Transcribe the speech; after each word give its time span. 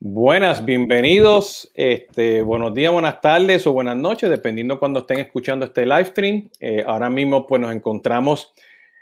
Buenas, 0.00 0.64
bienvenidos. 0.64 1.72
Este, 1.74 2.40
buenos 2.42 2.72
días, 2.72 2.92
buenas 2.92 3.20
tardes 3.20 3.66
o 3.66 3.72
buenas 3.72 3.96
noches, 3.96 4.30
dependiendo 4.30 4.78
cuando 4.78 5.00
estén 5.00 5.18
escuchando 5.18 5.66
este 5.66 5.84
live 5.84 6.04
stream. 6.04 6.48
Eh, 6.60 6.84
ahora 6.86 7.10
mismo, 7.10 7.48
pues 7.48 7.60
nos 7.60 7.74
encontramos 7.74 8.54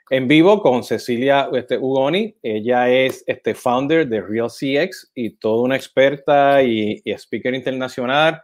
en 0.09 0.27
vivo 0.27 0.63
con 0.63 0.83
Cecilia 0.85 1.51
este, 1.53 1.77
Ugoni. 1.77 2.35
Ella 2.43 2.89
es 2.89 3.23
este, 3.27 3.55
founder 3.55 4.09
de 4.09 4.23
Real 4.23 4.49
CX 4.49 5.13
y 5.15 5.33
toda 5.33 5.65
una 5.65 5.77
experta 5.77 6.63
y, 6.63 7.03
speaker 7.05 7.53
internacional. 7.53 8.41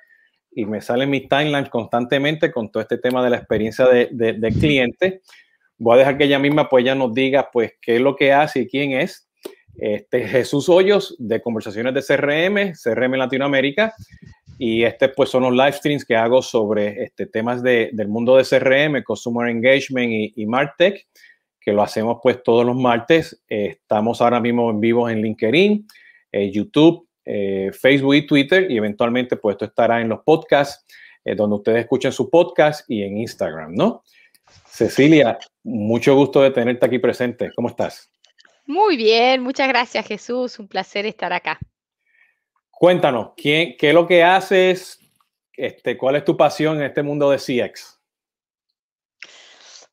Y 0.51 0.67
me 0.67 0.83
sale 0.83 1.05
en 1.05 1.11
mi 1.11 1.27
timeline 1.27 1.71
constantemente 1.71 2.53
con 2.53 2.71
todo 2.71 2.83
este 2.83 2.99
tema 2.99 3.25
de 3.25 3.31
la 3.31 3.39
experiencia 3.39 3.87
del 3.87 4.11
de, 4.15 4.53
cliente. 4.53 5.23
Voy 5.79 5.95
a 5.95 6.01
dejar 6.01 6.19
que 6.19 6.25
ella 6.25 6.39
misma, 6.39 6.69
pues, 6.69 6.85
ya 6.85 6.95
nos 6.95 7.15
diga, 7.15 7.49
pues, 7.51 7.73
qué 7.81 7.95
es 7.95 8.03
lo 8.03 8.15
que 8.15 8.31
hace 8.31 8.61
y 8.61 8.69
quién 8.69 8.93
es. 8.93 9.27
Este, 9.77 10.27
Jesús 10.27 10.69
Hoyos 10.69 11.17
de 11.19 11.41
Conversaciones 11.41 11.95
de 11.95 12.03
CRM, 12.03 12.73
CRM 12.73 13.15
Latinoamérica. 13.15 13.95
Y 14.59 14.85
este 14.85 15.09
pues 15.09 15.31
son 15.31 15.43
los 15.43 15.53
live 15.53 15.73
streams 15.73 16.05
que 16.05 16.15
hago 16.15 16.43
sobre 16.43 17.03
este, 17.03 17.27
temas 17.27 17.63
de, 17.63 17.91
del 17.93 18.09
mundo 18.09 18.37
de 18.37 18.45
CRM, 18.45 19.03
Consumer 19.03 19.49
Engagement 19.49 20.13
y, 20.13 20.33
y 20.37 20.47
Martech, 20.47 21.07
que 21.59 21.73
lo 21.73 21.83
hacemos 21.83 22.19
pues 22.23 22.43
todos 22.43 22.65
los 22.65 22.77
martes. 22.77 23.43
Eh, 23.49 23.77
estamos 23.81 24.21
ahora 24.21 24.41
mismo 24.41 24.71
en 24.71 24.81
vivo 24.81 25.09
en 25.09 25.23
LinkedIn, 25.23 25.87
eh, 26.33 26.51
YouTube, 26.51 27.09
eh, 27.25 27.71
Facebook 27.73 28.15
y 28.15 28.27
Twitter 28.27 28.71
y 28.71 28.77
eventualmente 28.77 29.37
pues 29.37 29.55
esto 29.55 29.65
estará 29.65 30.01
en 30.01 30.09
los 30.09 30.21
podcasts, 30.21 30.85
donde 31.25 31.55
ustedes 31.55 31.81
escuchen 31.83 32.11
su 32.11 32.29
podcast 32.29 32.89
y 32.91 33.03
en 33.03 33.17
Instagram, 33.17 33.75
¿no? 33.75 34.03
Cecilia, 34.67 35.39
mucho 35.63 36.17
gusto 36.17 36.43
de 36.43 36.51
tenerte 36.51 36.85
aquí 36.85 36.99
presente. 36.99 37.53
¿Cómo 37.55 37.69
estás? 37.69 38.12
Muy 38.65 38.97
bien, 38.97 39.43
muchas 39.43 39.69
gracias 39.69 40.07
Jesús, 40.07 40.59
un 40.59 40.69
placer 40.69 41.07
estar 41.07 41.33
acá. 41.33 41.59
Cuéntanos, 42.71 43.33
¿qué, 43.37 43.77
qué 43.79 43.89
es 43.89 43.95
lo 43.95 44.07
que 44.07 44.23
haces? 44.23 44.99
Este, 45.57 45.97
¿Cuál 45.97 46.17
es 46.17 46.25
tu 46.25 46.37
pasión 46.37 46.79
en 46.79 46.85
este 46.85 47.03
mundo 47.03 47.31
de 47.31 47.39
CX? 47.39 48.01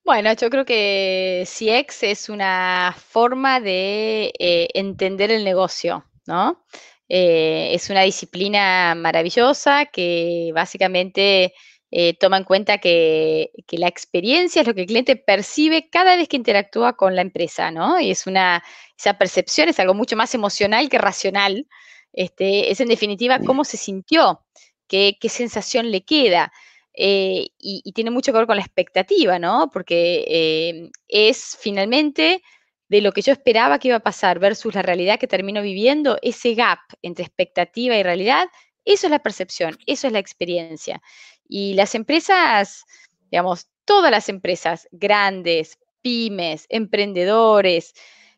Bueno, 0.04 0.34
yo 0.34 0.50
creo 0.50 0.66
que 0.66 1.44
CX 1.46 2.04
es 2.04 2.30
una 2.30 2.96
forma 2.98 3.60
de 3.60 4.34
eh, 4.40 4.68
entender 4.74 5.30
el 5.30 5.44
negocio, 5.44 6.04
¿no? 6.26 6.66
Eh, 7.08 7.72
es 7.74 7.90
una 7.90 8.02
disciplina 8.02 8.96
maravillosa 8.96 9.86
que 9.86 10.52
básicamente 10.54 11.54
eh, 11.92 12.14
toma 12.14 12.38
en 12.38 12.44
cuenta 12.44 12.78
que, 12.78 13.52
la 13.72 13.88
experiencia 13.88 14.62
es 14.62 14.68
lo 14.68 14.76
que 14.76 14.82
el 14.82 14.88
cliente 14.88 15.16
percibe 15.16 15.90
cada 15.90 16.16
vez 16.16 16.28
que 16.28 16.38
interactúa 16.38 16.94
con 16.94 17.16
la 17.16 17.22
empresa, 17.22 17.72
¿no? 17.72 18.00
Y 18.00 18.12
es 18.12 18.28
una, 18.28 18.64
esa 18.98 19.18
percepción 19.18 19.70
es 19.70 19.80
algo 19.80 19.94
mucho 19.94 20.16
más 20.16 20.36
emocional 20.36 20.90
que 20.90 20.98
racional. 21.00 21.68
Este, 22.14 22.72
es 22.72 22.80
en 22.80 22.90
definitiva 22.90 23.40
cómo 23.40 23.64
se 23.64 23.78
sintió, 23.78 24.44
qué, 24.88 25.18
sensación 25.30 25.92
le 25.92 26.04
queda. 26.04 26.52
Eh, 26.94 27.50
y, 27.58 27.92
tiene 27.94 28.12
mucho 28.12 28.32
que 28.32 28.40
ver 28.40 28.48
con 28.48 28.58
la 28.58 28.64
expectativa, 28.64 29.40
¿no? 29.40 29.70
Porque 29.72 30.26
eh, 30.28 30.92
es 31.08 31.58
finalmente 31.60 32.44
de 32.90 33.02
lo 33.02 33.12
que 33.12 33.22
yo 33.22 33.32
esperaba 33.32 33.80
que 33.80 33.90
iba 33.90 33.98
a 33.98 34.02
pasar 34.02 34.40
versus 34.40 34.76
la 34.76 34.82
realidad 34.82 35.20
que 35.20 35.28
termino 35.28 35.62
viviendo, 35.62 36.18
ese 36.22 36.56
gap 36.56 36.80
entre 37.02 37.24
expectativa 37.24 37.96
y 37.96 38.04
realidad, 38.04 38.48
eso 38.86 39.08
es 39.08 39.12
la 39.12 39.20
percepción, 39.20 39.78
eso 39.86 40.08
es 40.08 40.14
la 40.14 40.20
experiencia. 40.20 41.02
Y 41.48 41.74
las 41.74 41.96
empresas, 41.96 42.86
digamos, 43.32 43.68
todas 43.86 44.12
las 44.12 44.30
empresas 44.30 44.88
grandes, 44.92 45.80
pymes, 46.02 46.66
emprendedores, 46.70 47.94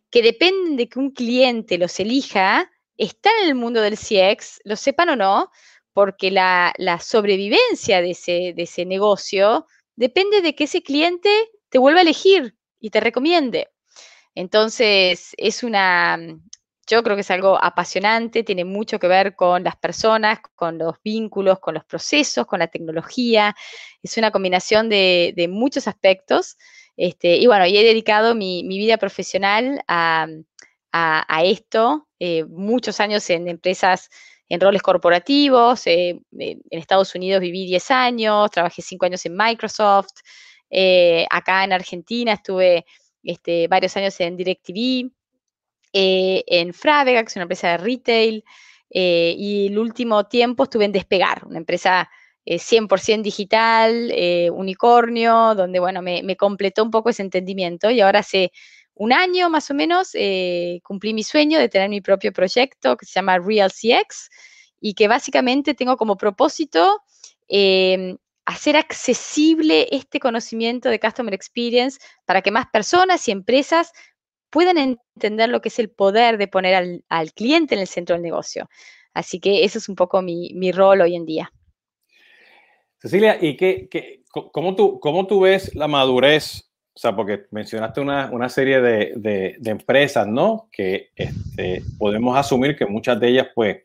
que 0.09 0.21
dependen 0.21 0.77
de 0.77 0.89
que 0.89 0.99
un 0.99 1.11
cliente 1.11 1.77
los 1.77 1.99
elija, 1.99 2.69
están 2.97 3.33
en 3.41 3.49
el 3.49 3.55
mundo 3.55 3.81
del 3.81 3.97
CX, 3.97 4.61
lo 4.63 4.75
sepan 4.75 5.09
o 5.09 5.15
no, 5.15 5.49
porque 5.93 6.31
la, 6.31 6.73
sobrevivencia 7.01 8.01
de 8.01 8.11
ese, 8.11 8.53
de 8.55 8.63
ese 8.63 8.85
negocio 8.85 9.65
depende 9.95 10.41
de 10.41 10.55
que 10.55 10.65
ese 10.65 10.83
cliente 10.83 11.29
te 11.69 11.77
vuelva 11.77 11.99
a 11.99 12.03
elegir 12.03 12.55
y 12.79 12.89
te 12.89 12.99
recomiende. 12.99 13.69
Entonces, 14.35 15.33
es 15.37 15.63
una, 15.63 16.17
yo 16.87 17.03
creo 17.03 17.15
que 17.15 17.21
es 17.21 17.31
algo 17.31 17.63
apasionante, 17.63 18.43
tiene 18.43 18.65
mucho 18.65 18.99
que 18.99 19.07
ver 19.07 19.35
con 19.35 19.63
las 19.63 19.75
personas, 19.75 20.39
con 20.55 20.77
los 20.77 20.95
vínculos, 21.03 21.59
con 21.59 21.75
los 21.75 21.85
procesos, 21.85 22.45
con 22.45 22.59
la 22.59 22.67
tecnología. 22.67 23.55
Es 24.03 24.17
una 24.17 24.31
combinación 24.31 24.89
de, 24.89 25.47
muchos 25.49 25.87
aspectos. 25.87 26.57
Este, 26.97 27.37
y 27.37 27.47
bueno, 27.47 27.65
y 27.65 27.77
he 27.77 27.83
dedicado 27.83 28.35
mi, 28.35 28.63
vida 28.67 28.97
profesional 28.97 29.81
a, 29.87 30.27
esto, 31.43 32.07
eh, 32.19 32.43
muchos 32.45 32.99
años 32.99 33.29
en 33.29 33.47
empresas 33.47 34.09
en 34.51 34.59
roles 34.59 34.81
corporativos. 34.81 35.87
Eh, 35.87 36.19
en 36.37 36.61
Estados 36.71 37.15
Unidos 37.15 37.39
viví 37.39 37.65
10 37.67 37.91
años, 37.91 38.51
trabajé 38.51 38.81
5 38.81 39.05
años 39.05 39.25
en 39.25 39.37
Microsoft. 39.37 40.11
Eh, 40.69 41.25
acá 41.29 41.63
en 41.63 41.71
Argentina 41.71 42.33
estuve 42.33 42.85
este, 43.23 43.69
varios 43.69 43.95
años 43.95 44.19
en 44.19 44.35
DirecTV. 44.35 45.09
Eh, 45.93 46.43
en 46.47 46.73
Fravega, 46.73 47.21
que 47.21 47.27
es 47.27 47.35
una 47.35 47.43
empresa 47.43 47.69
de 47.69 47.77
retail, 47.77 48.43
eh, 48.89 49.35
y 49.37 49.67
el 49.67 49.79
último 49.79 50.25
tiempo 50.25 50.63
estuve 50.63 50.85
en 50.85 50.91
Despegar, 50.91 51.45
una 51.45 51.57
empresa 51.57 52.09
100% 52.45 53.19
eh, 53.19 53.23
digital, 53.23 54.13
unicornio, 54.53 55.55
donde, 55.55 55.79
bueno, 55.79 56.01
me, 56.01 56.35
completó 56.35 56.83
un 56.83 56.91
poco 56.91 57.09
ese 57.09 57.21
entendimiento 57.21 57.89
y 57.89 58.01
ahora 58.01 58.19
hace 58.19 58.51
un 58.93 59.13
año 59.13 59.49
más 59.49 59.69
o 59.71 59.73
menos 59.73 60.11
cumplí 60.83 61.13
mi 61.13 61.23
sueño 61.23 61.59
de 61.59 61.69
tener 61.69 61.89
mi 61.89 62.01
propio 62.01 62.33
proyecto 62.33 62.97
que 62.97 63.05
se 63.05 63.13
llama 63.13 63.39
Real 63.39 63.71
CX 63.71 64.29
y 64.79 64.93
que 64.93 65.07
básicamente 65.07 65.73
tengo 65.73 65.97
como 65.97 66.17
propósito 66.17 67.01
hacer 68.45 68.75
accesible 68.75 69.87
este 69.91 70.19
conocimiento 70.19 70.89
de 70.89 70.99
Customer 70.99 71.33
Experience 71.33 71.99
para 72.25 72.41
que 72.41 72.51
más 72.51 72.67
personas 72.67 73.27
y 73.27 73.31
empresas 73.31 73.91
puedan 74.51 74.77
entender 74.77 75.49
lo 75.49 75.61
que 75.61 75.69
es 75.69 75.79
el 75.79 75.89
poder 75.89 76.37
de 76.37 76.47
poner 76.47 77.01
al, 77.09 77.33
cliente 77.33 77.73
en 77.73 77.81
el 77.81 77.87
centro 77.87 78.15
del 78.15 78.21
negocio. 78.21 78.69
Así 79.13 79.39
que 79.39 79.63
ese 79.63 79.79
es 79.79 79.89
un 79.89 79.95
poco 79.95 80.21
mi, 80.21 80.71
rol 80.71 81.01
hoy 81.01 81.15
en 81.15 81.25
día. 81.25 81.51
Cecilia, 82.99 83.37
¿y 83.41 83.57
qué, 83.57 83.89
cómo, 84.51 84.75
tú, 84.75 84.99
cómo 84.99 85.25
tú 85.25 85.41
ves 85.41 85.73
la 85.73 85.87
madurez? 85.87 86.69
O 86.93 86.99
sea, 86.99 87.15
porque 87.15 87.45
mencionaste 87.51 88.01
una, 88.01 88.49
serie 88.49 88.81
de, 88.81 89.57
empresas, 89.65 90.27
¿no? 90.27 90.69
Que 90.71 91.09
este, 91.15 91.81
podemos 91.97 92.37
asumir 92.37 92.75
que 92.75 92.85
muchas 92.85 93.19
de 93.19 93.29
ellas, 93.29 93.47
pues, 93.55 93.77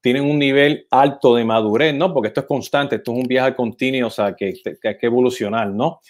tienen 0.00 0.24
un 0.24 0.38
nivel 0.38 0.86
alto 0.90 1.34
de 1.34 1.44
madurez, 1.44 1.94
¿no? 1.94 2.12
Porque 2.12 2.28
esto 2.28 2.42
es 2.42 2.46
constante, 2.46 2.96
esto 2.96 3.12
es 3.12 3.18
un 3.18 3.26
viaje 3.26 3.54
continuo, 3.54 4.08
o 4.08 4.10
sea, 4.10 4.34
que, 4.34 4.54
que 4.80 4.88
hay 4.88 4.98
que 4.98 5.06
evolucionar, 5.06 5.68
¿no? 5.68 6.00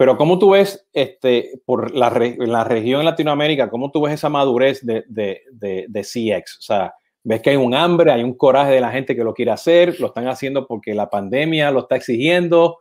Pero 0.00 0.16
¿cómo 0.16 0.38
tú 0.38 0.52
ves 0.52 0.88
este, 0.94 1.60
por 1.66 1.94
la, 1.94 2.08
la 2.38 2.64
región 2.64 3.00
en 3.00 3.04
Latinoamérica, 3.04 3.68
cómo 3.68 3.90
tú 3.90 4.00
ves 4.00 4.14
esa 4.14 4.30
madurez 4.30 4.80
de, 4.80 5.04
de, 5.08 5.42
de, 5.50 6.00
CX? 6.00 6.56
O 6.58 6.62
sea, 6.62 6.94
ves 7.22 7.42
que 7.42 7.50
hay 7.50 7.56
un 7.56 7.74
hambre, 7.74 8.10
hay 8.10 8.22
un 8.22 8.32
coraje 8.32 8.72
de 8.72 8.80
la 8.80 8.92
gente 8.92 9.14
que 9.14 9.22
lo 9.22 9.34
quiere 9.34 9.50
hacer, 9.50 10.00
lo 10.00 10.06
están 10.06 10.26
haciendo 10.26 10.66
porque 10.66 10.94
la 10.94 11.10
pandemia 11.10 11.70
lo 11.70 11.80
está 11.80 11.96
exigiendo, 11.96 12.78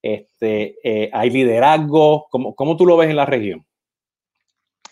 este, 0.00 0.76
eh, 0.82 1.10
hay 1.12 1.28
liderazgo. 1.28 2.28
¿Cómo, 2.30 2.54
¿Cómo 2.54 2.78
tú 2.78 2.86
lo 2.86 2.96
ves 2.96 3.10
en 3.10 3.16
la 3.16 3.26
región? 3.26 3.66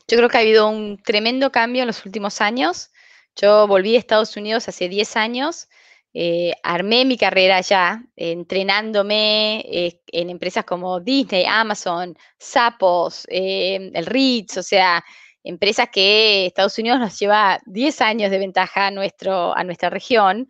Yo 0.09 0.19
creo 0.19 0.29
que 0.29 0.37
ha 0.37 0.41
habido 0.43 0.69
un 0.69 0.99
tremendo 1.03 1.51
cambio 1.53 1.85
en 1.85 1.87
los 1.87 2.05
últimos 2.05 2.43
años. 2.43 2.91
Yo 3.35 3.67
volví 3.67 3.97
a 3.97 3.99
Estados 3.99 4.37
Unidos 4.37 4.69
hace 4.69 4.91
10 4.91 5.17
años 5.17 5.69
eh, 6.15 6.53
armé 6.63 7.07
mi 7.07 7.17
carrera 7.17 7.63
ya 7.63 8.05
entrenándome 8.17 9.61
eh, 9.61 10.01
en 10.09 10.29
empresas 10.29 10.65
como 10.65 11.01
Disney, 11.01 11.47
Amazon, 11.47 12.17
Sapos, 12.39 13.27
eh, 13.31 13.91
el 13.95 14.05
Ritz, 14.05 14.59
o 14.59 14.63
sea, 14.63 15.03
empresas 15.43 15.89
que 15.91 16.47
Estados 16.47 16.79
Unidos 16.79 17.01
nos 17.01 17.19
lleva 17.19 17.61
10 17.65 18.01
años 18.03 18.31
de 18.31 18.39
ventaja 18.39 18.89
a, 18.89 18.91
nuestra 18.91 19.91
región. 19.91 20.49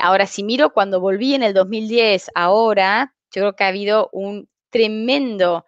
ahora, 0.00 0.26
si 0.26 0.42
miro 0.42 0.72
cuando 0.72 1.00
volví 1.00 1.34
en 1.34 1.42
el 1.42 1.54
2010, 1.54 2.30
ahora, 2.34 3.14
yo 3.34 3.42
creo 3.42 3.56
que 3.56 3.64
ha 3.64 3.68
habido 3.68 4.08
un 4.12 4.48
tremendo, 4.70 5.66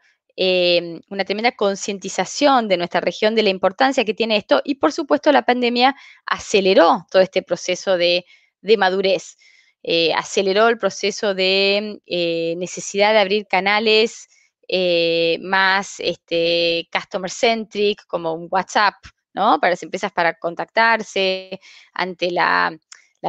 una 1.11 1.25
tremenda 1.25 1.53
concientización 1.53 2.69
de 2.69 2.77
nuestra 2.79 3.01
región 3.01 3.35
de 3.35 3.43
la 3.43 3.51
importancia 3.51 4.05
que 4.05 4.15
tiene 4.15 4.37
esto 4.37 4.63
y 4.65 4.77
por 4.77 4.93
supuesto 4.93 5.33
la 5.33 5.43
pandemia 5.43 5.95
aceleró 6.27 7.07
todo 7.11 7.23
este 7.23 7.43
proceso 7.43 7.97
de 7.97 8.25
de 8.61 8.77
madurez. 8.77 9.37
Eh, 9.83 10.13
aceleró 10.13 10.69
el 10.69 10.79
proceso 10.79 11.35
de 11.35 12.01
eh, 12.07 12.55
necesidad 12.57 13.13
de 13.13 13.21
abrir 13.21 13.47
canales 13.47 14.29
eh, 14.69 15.39
más 15.41 16.01
este, 16.01 16.89
customer 16.93 17.31
centric, 17.31 18.05
como 18.07 18.35
un 18.35 18.49
WhatsApp, 18.51 18.95
¿no? 19.35 19.61
Para 19.61 19.71
las 19.71 19.83
empresas 19.83 20.13
para 20.13 20.35
contactarse 20.35 21.61
ante 21.93 22.31
la, 22.31 22.77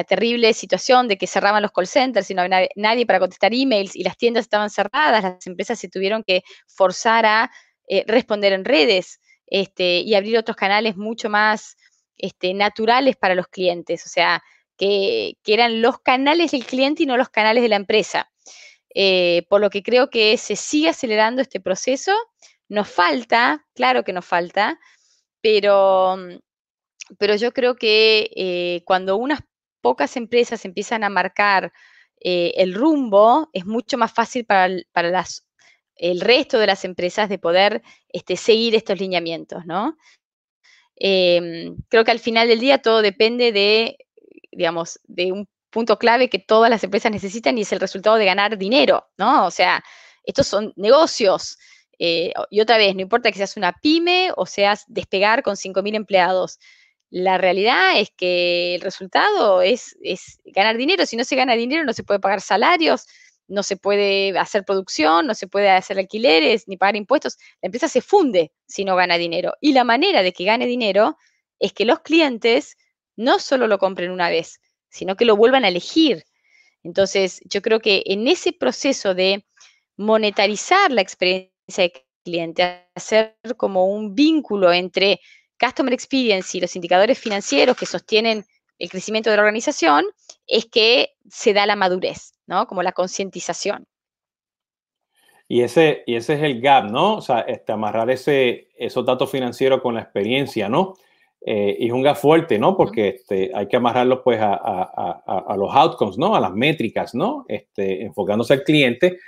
terrible 0.07 0.53
situación 0.53 1.07
de 1.07 1.17
que 1.17 1.27
cerraban 1.27 1.63
los 1.63 1.71
call 1.71 1.87
centers 1.87 2.29
y 2.29 2.35
no 2.35 2.43
había 2.43 2.67
nadie 2.75 3.05
para 3.07 3.19
contestar 3.19 3.53
emails 3.53 3.95
y 3.95 4.03
las 4.03 4.17
tiendas 4.17 4.43
estaban 4.43 4.69
cerradas, 4.69 5.23
las 5.23 5.47
empresas 5.47 5.79
se 5.79 5.89
tuvieron 5.89 6.23
que 6.23 6.43
forzar 6.67 7.25
a 7.25 7.51
responder 8.05 8.53
en 8.53 8.65
redes 8.65 9.19
este, 9.47 10.01
y 10.01 10.13
abrir 10.13 10.37
otros 10.37 10.55
canales 10.55 10.95
mucho 10.95 11.27
más 11.29 11.75
este, 12.17 12.53
naturales 12.53 13.15
para 13.15 13.33
los 13.33 13.47
clientes, 13.47 14.05
o 14.05 14.09
sea, 14.09 14.43
que, 14.79 15.37
eran 15.45 15.81
los 15.81 15.99
canales 15.99 16.51
del 16.51 16.65
cliente 16.65 17.03
y 17.03 17.05
no 17.05 17.17
los 17.17 17.29
canales 17.29 17.61
de 17.61 17.69
la 17.69 17.75
empresa. 17.75 18.31
Eh, 18.95 19.45
por 19.49 19.61
lo 19.61 19.69
que 19.69 19.83
creo 19.83 20.09
que 20.09 20.37
se 20.37 20.55
sigue 20.55 20.89
acelerando 20.89 21.41
este 21.41 21.59
proceso. 21.59 22.13
Nos 22.69 22.89
falta, 22.89 23.65
claro 23.75 24.03
que 24.03 24.13
nos 24.13 24.25
falta, 24.25 24.79
pero, 25.41 26.17
pero 27.17 27.35
yo 27.35 27.51
creo 27.51 27.75
que 27.75 28.31
eh, 28.35 28.83
cuando 28.85 29.17
unas 29.17 29.41
pocas 29.81 30.15
empresas 30.17 30.65
empiezan 30.65 31.03
a 31.03 31.09
marcar 31.09 31.73
eh, 32.21 32.53
el 32.57 32.73
rumbo, 32.73 33.49
es 33.53 33.65
mucho 33.65 33.97
más 33.97 34.13
fácil 34.13 34.45
para, 34.45 34.69
las, 34.95 35.47
el 35.95 36.21
resto 36.21 36.59
de 36.59 36.67
las 36.67 36.85
empresas 36.85 37.27
de 37.27 37.39
poder 37.39 37.81
este, 38.07 38.37
seguir 38.37 38.75
estos 38.75 38.99
lineamientos, 38.99 39.65
¿no? 39.65 39.97
Em, 40.95 41.77
creo 41.87 42.03
que 42.03 42.11
al 42.11 42.19
final 42.19 42.47
del 42.49 42.59
día 42.59 42.81
todo 42.81 43.01
depende 43.01 43.51
de, 43.51 43.97
digamos, 44.51 44.99
de 45.05 45.31
un 45.31 45.47
punto 45.69 45.99
clave 45.99 46.29
que 46.29 46.39
todas 46.39 46.69
las 46.69 46.83
empresas 46.83 47.11
necesitan 47.11 47.57
y 47.57 47.61
es 47.61 47.71
el 47.71 47.79
resultado 47.79 48.15
de 48.17 48.25
ganar 48.25 48.57
dinero, 48.57 49.07
¿no? 49.17 49.45
O 49.45 49.51
sea, 49.51 49.83
estos 50.23 50.47
son 50.47 50.73
negocios. 50.75 51.57
Eh, 51.99 52.33
y 52.49 52.61
otra 52.61 52.77
vez, 52.77 52.95
no 52.95 53.01
importa 53.01 53.31
que 53.31 53.37
seas 53.37 53.57
una 53.57 53.73
pyme 53.73 54.31
o 54.35 54.45
seas 54.45 54.85
despegar 54.87 55.43
con 55.43 55.55
5.000 55.55 55.95
empleados, 55.95 56.59
la 57.11 57.37
realidad 57.37 57.99
es 57.99 58.11
que 58.15 58.75
el 58.75 58.81
resultado 58.81 59.61
es, 59.61 59.95
ganar 60.45 60.77
dinero. 60.77 61.05
Si 61.05 61.15
no 61.17 61.23
se 61.23 61.35
gana 61.35 61.55
dinero, 61.55 61.83
no 61.83 61.93
se 61.93 62.03
puede 62.03 62.19
pagar 62.19 62.41
salarios, 62.41 63.07
no 63.47 63.63
se 63.63 63.77
puede 63.77 64.37
hacer 64.37 64.63
producción, 64.63 65.25
no 65.25 65.33
se 65.33 65.47
puede 65.47 65.71
hacer 65.71 65.97
alquileres, 65.97 66.67
ni 66.67 66.77
pagar 66.77 66.95
impuestos. 66.95 67.37
La 67.61 67.67
empresa 67.67 67.87
se 67.87 68.01
funde 68.01 68.51
si 68.67 68.85
no 68.85 68.95
gana 68.95 69.17
dinero. 69.17 69.53
Y 69.59 69.73
la 69.73 69.83
manera 69.83 70.21
de 70.21 70.33
que 70.33 70.43
gane 70.43 70.67
dinero 70.67 71.17
es 71.59 71.73
que 71.73 71.85
los 71.85 71.99
clientes 72.01 72.77
no 73.19 73.37
solo 73.37 73.67
lo 73.67 73.77
compren 73.77 74.11
una 74.11 74.29
vez, 74.29 74.61
sino 74.87 75.15
que 75.17 75.25
lo 75.25 75.35
vuelvan 75.35 75.65
a 75.65 75.67
elegir. 75.67 76.23
Entonces, 76.83 77.41
yo 77.43 77.61
creo 77.61 77.81
que 77.81 78.01
en 78.05 78.27
ese 78.29 78.53
proceso 78.53 79.13
de 79.13 79.45
monetarizar 79.97 80.91
la 80.91 81.01
experiencia 81.01 81.83
del 81.83 81.91
cliente, 82.23 82.87
hacer 82.95 83.35
como 83.57 83.87
un 83.87 84.15
vínculo 84.15 84.71
entre 84.71 85.19
Customer 85.59 85.93
Experience 85.93 86.57
y 86.57 86.61
los 86.61 86.77
indicadores 86.77 87.19
financieros 87.19 87.75
que 87.75 87.85
sostienen 87.85 88.45
el 88.77 88.89
crecimiento 88.89 89.29
de 89.29 89.35
la 89.35 89.41
organización, 89.41 90.05
es 90.47 90.65
que 90.65 91.09
se 91.29 91.51
da 91.51 91.65
la 91.65 91.75
madurez, 91.75 92.31
¿no? 92.47 92.67
Como 92.67 92.83
la 92.83 92.93
concientización. 92.93 93.85
Y 95.49 95.63
ese, 95.63 96.03
y 96.07 96.15
ese 96.15 96.35
es 96.35 96.43
el 96.43 96.61
gap, 96.61 96.85
¿no? 96.89 97.17
O 97.17 97.21
sea, 97.21 97.41
este, 97.41 97.73
amarrar 97.73 98.09
ese, 98.09 98.69
esos 98.77 99.05
datos 99.05 99.29
financieros 99.29 99.81
con 99.81 99.95
la 99.95 100.01
experiencia, 100.01 100.69
¿no? 100.69 100.93
Eh, 101.41 101.77
y 101.79 101.87
es 101.87 101.93
un 101.93 102.03
gap 102.03 102.17
fuerte, 102.17 102.59
¿no? 102.59 102.75
Porque 102.75 103.09
este, 103.09 103.51
hay 103.53 103.67
que 103.67 103.77
amarrarlo 103.77 104.23
pues 104.23 104.39
a, 104.41 104.53
a, 104.53 105.43
a, 105.47 105.55
los 105.55 105.73
outcomes, 105.73 106.17
¿no? 106.17 106.35
A 106.35 106.39
las 106.39 106.53
métricas, 106.53 107.15
¿no? 107.15 107.45
Este, 107.47 108.03
enfocándose 108.03 108.53
al 108.53 108.63
cliente. 108.63 109.19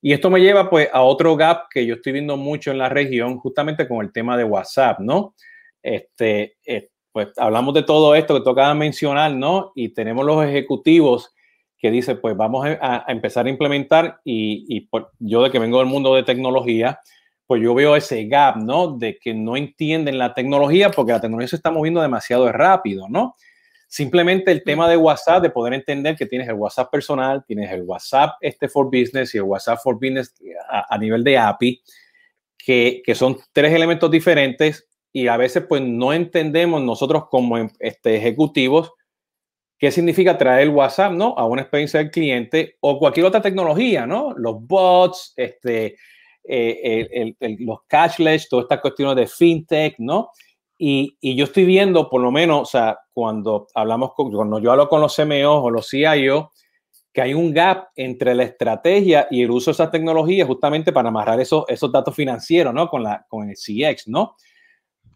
Y 0.00 0.12
esto 0.12 0.30
me 0.30 0.40
lleva 0.40 0.70
pues 0.70 0.88
a 0.92 1.02
otro 1.02 1.36
gap 1.36 1.68
que 1.68 1.84
yo 1.84 1.94
estoy 1.96 2.12
viendo 2.12 2.36
mucho 2.36 2.70
en 2.70 2.78
la 2.78 2.88
región, 2.88 3.38
justamente 3.38 3.88
con 3.88 4.04
el 4.04 4.12
tema 4.12 4.36
de 4.36 4.44
WhatsApp, 4.44 5.00
¿no? 5.00 5.34
Este, 5.82 6.56
eh, 6.64 6.90
pues 7.12 7.28
hablamos 7.38 7.74
de 7.74 7.82
todo 7.82 8.14
esto 8.14 8.34
que 8.34 8.44
tocaba 8.44 8.74
mencionar, 8.74 9.32
¿no? 9.32 9.72
Y 9.74 9.88
tenemos 9.88 10.24
los 10.24 10.44
ejecutivos 10.44 11.34
que 11.78 11.90
dicen, 11.90 12.20
pues 12.20 12.36
vamos 12.36 12.66
a, 12.66 13.04
empezar 13.08 13.46
a 13.46 13.50
implementar 13.50 14.20
y, 14.24 14.88
yo 15.18 15.42
de 15.42 15.50
que 15.50 15.58
vengo 15.58 15.78
del 15.78 15.86
mundo 15.86 16.14
de 16.14 16.22
tecnología, 16.22 17.00
pues 17.46 17.62
yo 17.62 17.74
veo 17.74 17.96
ese 17.96 18.26
gap, 18.26 18.56
¿no? 18.56 18.96
De 18.96 19.18
que 19.18 19.32
no 19.32 19.56
entienden 19.56 20.18
la 20.18 20.34
tecnología 20.34 20.90
porque 20.90 21.12
la 21.12 21.20
tecnología 21.20 21.48
se 21.48 21.56
está 21.56 21.70
moviendo 21.70 22.02
demasiado 22.02 22.50
rápido, 22.50 23.08
¿no? 23.08 23.36
Simplemente 23.88 24.50
el 24.50 24.64
tema 24.64 24.88
de 24.88 24.96
WhatsApp, 24.96 25.42
de 25.42 25.50
poder 25.50 25.74
entender 25.74 26.16
que 26.16 26.26
tienes 26.26 26.48
el 26.48 26.54
WhatsApp 26.54 26.90
personal, 26.90 27.44
tienes 27.46 27.70
el 27.70 27.82
WhatsApp 27.82 28.34
este 28.40 28.68
for 28.68 28.86
Business 28.86 29.34
y 29.34 29.38
el 29.38 29.44
WhatsApp 29.44 29.78
for 29.82 29.94
Business 29.94 30.34
a, 30.68 30.98
nivel 30.98 31.22
de 31.22 31.38
API, 31.38 31.80
que, 32.58 33.00
que, 33.04 33.14
son 33.14 33.38
tres 33.52 33.72
elementos 33.72 34.10
diferentes 34.10 34.88
y 35.12 35.28
a 35.28 35.36
veces 35.36 35.64
pues 35.68 35.82
no 35.82 36.12
entendemos 36.12 36.82
nosotros 36.82 37.28
como 37.30 37.58
em, 37.58 37.70
este, 37.78 38.16
ejecutivos 38.16 38.92
qué 39.78 39.90
significa 39.92 40.36
traer 40.36 40.62
el 40.62 40.70
WhatsApp, 40.70 41.12
¿no? 41.12 41.34
A 41.36 41.46
una 41.46 41.62
experiencia 41.62 42.00
del 42.00 42.10
cliente 42.10 42.76
o 42.80 42.98
cualquier 42.98 43.26
otra 43.26 43.42
tecnología, 43.42 44.06
¿no? 44.06 44.34
Los 44.36 44.66
bots, 44.66 45.32
este, 45.36 45.96
eh, 46.48 47.34
los 47.60 47.78
cashless, 47.86 48.48
todas 48.48 48.64
estas 48.64 48.80
cuestiones 48.80 49.16
de 49.16 49.26
fintech, 49.26 49.96
¿no? 49.98 50.30
Y, 50.78 51.16
y, 51.20 51.34
yo 51.34 51.44
estoy 51.44 51.64
viendo, 51.64 52.10
por 52.10 52.20
lo 52.20 52.30
menos, 52.30 52.60
o 52.60 52.64
sea, 52.66 52.98
cuando 53.14 53.66
hablamos 53.74 54.12
con, 54.14 54.30
cuando 54.30 54.58
yo 54.58 54.72
hablo 54.72 54.88
con 54.88 55.00
los 55.00 55.16
CMO 55.16 55.62
o 55.62 55.70
los 55.70 55.88
CIO, 55.88 56.52
que 57.16 57.22
hay 57.22 57.32
un 57.32 57.54
gap 57.54 57.88
entre 57.96 58.34
la 58.34 58.42
estrategia 58.42 59.26
y 59.30 59.42
el 59.42 59.50
uso 59.50 59.70
de 59.70 59.72
esas 59.72 59.90
tecnologías 59.90 60.46
justamente 60.46 60.92
para 60.92 61.08
amarrar 61.08 61.40
esos, 61.40 61.64
esos 61.66 61.90
datos 61.90 62.14
financieros, 62.14 62.74
¿no? 62.74 62.88
Con, 62.88 63.02
la, 63.02 63.24
con 63.26 63.48
el 63.48 63.56
CX, 63.56 64.08
¿no? 64.08 64.36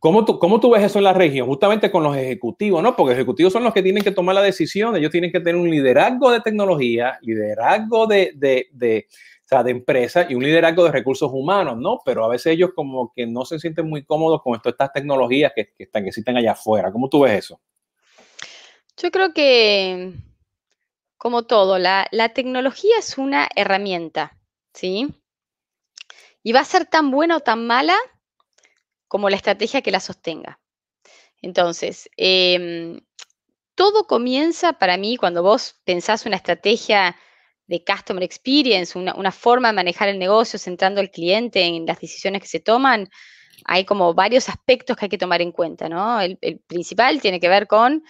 ¿Cómo 0.00 0.24
tú, 0.24 0.38
¿Cómo 0.38 0.58
tú 0.58 0.70
ves 0.70 0.82
eso 0.82 0.98
en 0.98 1.04
la 1.04 1.12
región? 1.12 1.46
Justamente 1.46 1.90
con 1.90 2.02
los 2.02 2.16
ejecutivos, 2.16 2.82
¿no? 2.82 2.96
Porque 2.96 3.10
los 3.10 3.18
ejecutivos 3.18 3.52
son 3.52 3.64
los 3.64 3.74
que 3.74 3.82
tienen 3.82 4.02
que 4.02 4.10
tomar 4.10 4.34
la 4.34 4.40
decisión, 4.40 4.96
ellos 4.96 5.10
tienen 5.10 5.30
que 5.30 5.40
tener 5.40 5.56
un 5.56 5.68
liderazgo 5.68 6.30
de 6.30 6.40
tecnología, 6.40 7.18
liderazgo 7.20 8.06
de, 8.06 8.32
de, 8.34 8.68
de, 8.72 9.06
o 9.10 9.46
sea, 9.46 9.62
de 9.62 9.72
empresa 9.72 10.26
y 10.26 10.34
un 10.34 10.42
liderazgo 10.42 10.84
de 10.84 10.92
recursos 10.92 11.30
humanos, 11.30 11.76
¿no? 11.76 12.00
Pero 12.02 12.24
a 12.24 12.28
veces 12.28 12.54
ellos 12.54 12.70
como 12.74 13.12
que 13.14 13.26
no 13.26 13.44
se 13.44 13.58
sienten 13.58 13.90
muy 13.90 14.02
cómodos 14.02 14.40
con 14.40 14.58
todas 14.58 14.72
estas 14.72 14.94
tecnologías 14.94 15.52
que, 15.54 15.74
que, 15.76 15.84
están, 15.84 16.02
que 16.02 16.08
existen 16.08 16.38
allá 16.38 16.52
afuera. 16.52 16.90
¿Cómo 16.90 17.10
tú 17.10 17.20
ves 17.20 17.44
eso? 17.44 17.60
Yo 18.96 19.10
creo 19.10 19.34
que, 19.34 20.14
como 21.18 21.42
todo, 21.42 21.78
la, 21.78 22.06
la 22.10 22.30
tecnología 22.30 22.94
es 22.98 23.18
una 23.18 23.48
herramienta, 23.54 24.38
¿sí? 24.72 25.08
Y 26.42 26.52
va 26.52 26.60
a 26.60 26.64
ser 26.64 26.86
tan 26.86 27.10
buena 27.10 27.36
o 27.36 27.40
tan 27.40 27.66
mala 27.66 27.96
como 29.10 29.28
la 29.28 29.34
estrategia 29.34 29.82
que 29.82 29.90
la 29.90 29.98
sostenga. 29.98 30.60
Entonces, 31.42 32.08
em, 32.16 33.00
todo 33.74 34.06
comienza 34.06 34.74
para 34.74 34.96
mí 34.96 35.16
cuando 35.16 35.42
vos 35.42 35.80
pensás 35.84 36.26
una 36.26 36.36
estrategia 36.36 37.16
de 37.66 37.82
customer 37.84 38.22
experience, 38.22 38.96
una, 38.96 39.32
forma 39.32 39.68
de 39.68 39.74
manejar 39.74 40.08
el 40.10 40.18
negocio 40.20 40.60
centrando 40.60 41.00
al 41.00 41.10
cliente 41.10 41.64
en 41.64 41.86
las 41.86 41.98
decisiones 41.98 42.40
que 42.40 42.46
se 42.46 42.60
toman, 42.60 43.08
hay 43.64 43.84
como 43.84 44.14
varios 44.14 44.48
aspectos 44.48 44.96
que 44.96 45.06
hay 45.06 45.08
que 45.08 45.18
tomar 45.18 45.42
en 45.42 45.50
cuenta, 45.50 45.88
¿no? 45.88 46.20
El, 46.20 46.38
principal 46.68 47.20
tiene 47.20 47.40
que 47.40 47.48
ver 47.48 47.66
con 47.66 48.04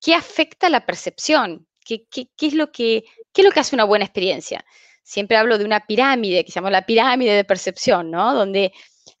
qué 0.00 0.14
afecta 0.14 0.68
la 0.68 0.86
percepción, 0.86 1.66
qué, 1.84 2.06
es 2.40 2.54
lo 2.54 2.70
que, 2.70 3.04
es 3.34 3.44
lo 3.44 3.50
que 3.50 3.60
hace 3.60 3.74
una 3.74 3.84
buena 3.84 4.04
experiencia. 4.04 4.64
Siempre 5.02 5.36
hablo 5.36 5.58
de 5.58 5.64
una 5.64 5.86
pirámide, 5.86 6.44
que 6.44 6.52
se 6.52 6.56
llama 6.60 6.70
la 6.70 6.86
pirámide 6.86 7.34
de 7.34 7.44
percepción, 7.44 8.12
¿no? 8.12 8.32
Donde 8.32 8.72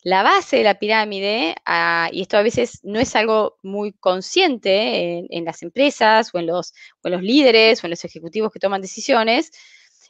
la 0.02 0.22
base 0.22 0.56
de 0.56 0.64
la 0.64 0.78
pirámide, 0.78 1.54
ah, 1.64 2.08
y 2.12 2.22
esto 2.22 2.36
a 2.36 2.42
veces 2.42 2.80
no 2.82 2.98
es 2.98 3.14
algo 3.14 3.58
muy 3.62 3.92
consciente 3.92 5.26
en, 5.30 5.44
las 5.44 5.62
empresas 5.62 6.30
o 6.34 6.38
en, 6.38 6.46
los, 6.46 6.72
líderes 7.04 7.82
o 7.82 7.86
en 7.86 7.90
los 7.90 8.04
ejecutivos 8.04 8.52
que 8.52 8.58
toman 8.58 8.80
decisiones, 8.80 9.52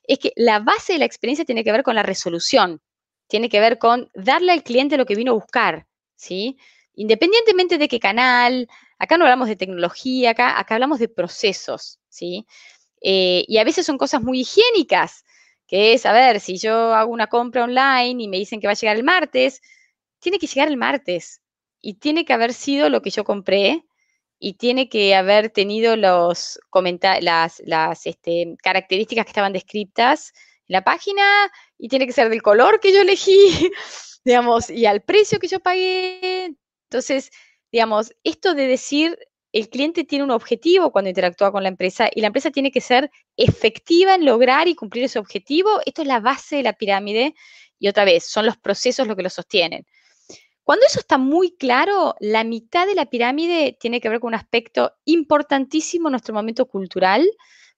es 0.05 0.19
que 0.19 0.33
la 0.37 0.61
base 0.61 0.95
de 0.95 0.99
la 0.99 1.05
experiencia 1.05 1.45
tiene 1.45 1.63
que 1.63 1.73
ver 1.73 1.83
con 1.83 1.95
la 1.95 2.03
resolución, 2.03 2.81
tiene 3.29 3.49
que 3.49 3.61
ver 3.61 3.79
con 3.79 4.11
darle 4.15 4.53
al 4.53 4.63
cliente 4.63 4.97
lo 4.97 5.07
que 5.07 5.15
vino 5.15 5.33
a 5.33 5.35
buscar, 5.35 5.87
¿sí? 6.17 6.57
Independientemente 6.95 7.79
de 7.79 7.89
qué 7.89 8.01
canal, 8.01 8.69
acá 8.99 9.17
no 9.17 9.25
hablamos 9.25 9.49
de 9.49 9.57
tecnología, 9.57 10.31
acá, 10.31 10.59
acá 10.59 10.75
hablamos 10.75 10.99
de 10.99 11.09
procesos, 11.09 11.99
¿sí? 12.09 12.47
Eh, 13.03 13.45
y 13.47 13.59
a 13.59 13.65
veces 13.65 13.85
son 13.85 13.99
cosas 13.99 14.23
muy 14.23 14.41
higiénicas, 14.41 15.25
que 15.73 15.95
es, 15.95 16.05
a 16.05 16.13
ver, 16.13 16.39
si 16.39 16.59
yo 16.59 16.93
hago 16.95 17.11
una 17.11 17.29
compra 17.29 17.65
online 17.65 18.23
y 18.23 18.29
me 18.29 18.37
dicen 18.37 18.61
que 18.61 18.67
va 18.67 18.73
a 18.73 18.77
llegar 18.77 18.95
el 18.95 19.05
martes, 19.05 19.63
tiene 20.19 20.39
que 20.39 20.47
llegar 20.47 20.69
el 20.69 20.77
martes 20.77 21.41
y 21.81 21.95
tiene 21.95 22.27
que 22.27 22.35
haber 22.35 22.53
sido 22.53 22.91
lo 22.91 23.01
que 23.01 23.09
yo 23.09 23.25
compré 23.25 23.83
y 24.39 24.53
tiene 24.59 24.91
que 24.91 25.15
haber 25.15 25.49
tenido 25.49 25.97
los 25.97 26.61
las, 27.23 27.63
las 27.65 28.07
este, 28.07 28.55
características 28.63 29.25
que 29.25 29.31
estaban 29.31 29.55
descritas 29.55 30.35
en 30.69 30.75
la 30.75 30.85
página 30.85 31.23
y 31.79 31.89
tiene 31.89 32.07
que 32.07 32.13
ser 32.13 32.29
del 32.29 32.43
color 32.43 32.79
que 32.79 32.93
yo 32.93 33.01
elegí, 33.01 33.73
digamos, 34.27 34.69
y 34.69 34.85
al 34.85 35.01
precio 35.01 35.39
que 35.39 35.49
yo 35.49 35.61
pagué. 35.61 36.55
Entonces, 36.91 37.31
digamos, 37.71 38.15
esto 38.25 38.53
de 38.53 38.67
decir 38.67 39.19
el 39.53 39.69
cliente 39.69 40.05
tiene 40.05 40.25
un 40.25 40.31
objetivo 40.31 40.91
cuando 40.91 41.11
interactúa 41.11 41.53
con 41.53 41.63
la 41.63 41.69
empresa 41.69 42.09
y 42.13 42.21
la 42.23 42.29
empresa 42.29 42.51
tiene 42.51 42.71
que 42.71 42.81
ser 42.81 43.11
efectiva 43.37 44.15
en 44.15 44.25
lograr 44.25 44.67
y 44.67 44.75
cumplir 44.75 45.05
ese 45.05 45.19
objetivo. 45.19 45.69
Esto 45.85 46.03
es 46.03 46.09
la 46.09 46.21
base 46.21 46.57
de 46.57 46.63
la 46.63 46.73
pirámide 46.73 47.35
y 47.79 47.89
otra 47.89 48.05
vez, 48.05 48.25
son 48.25 48.47
los 48.47 48.57
procesos 48.57 49.07
los 49.07 49.17
que 49.17 49.23
lo 49.23 49.31
sostienen. 49.31 49.87
Cuando 50.63 50.87
eso 50.87 51.01
está 51.01 51.19
muy 51.19 51.57
claro, 51.57 52.15
la 52.21 52.45
mitad 52.45 52.87
de 52.87 52.95
la 52.95 53.07
pirámide 53.07 53.77
tiene 53.79 54.01
que 54.01 54.09
ver 54.09 54.21
con 54.21 54.29
un 54.29 54.37
aspecto 54.37 54.93
importantísimo 55.05 56.09
en 56.09 56.13
nuestro 56.13 56.35
momento 56.35 56.67
cultural 56.67 57.29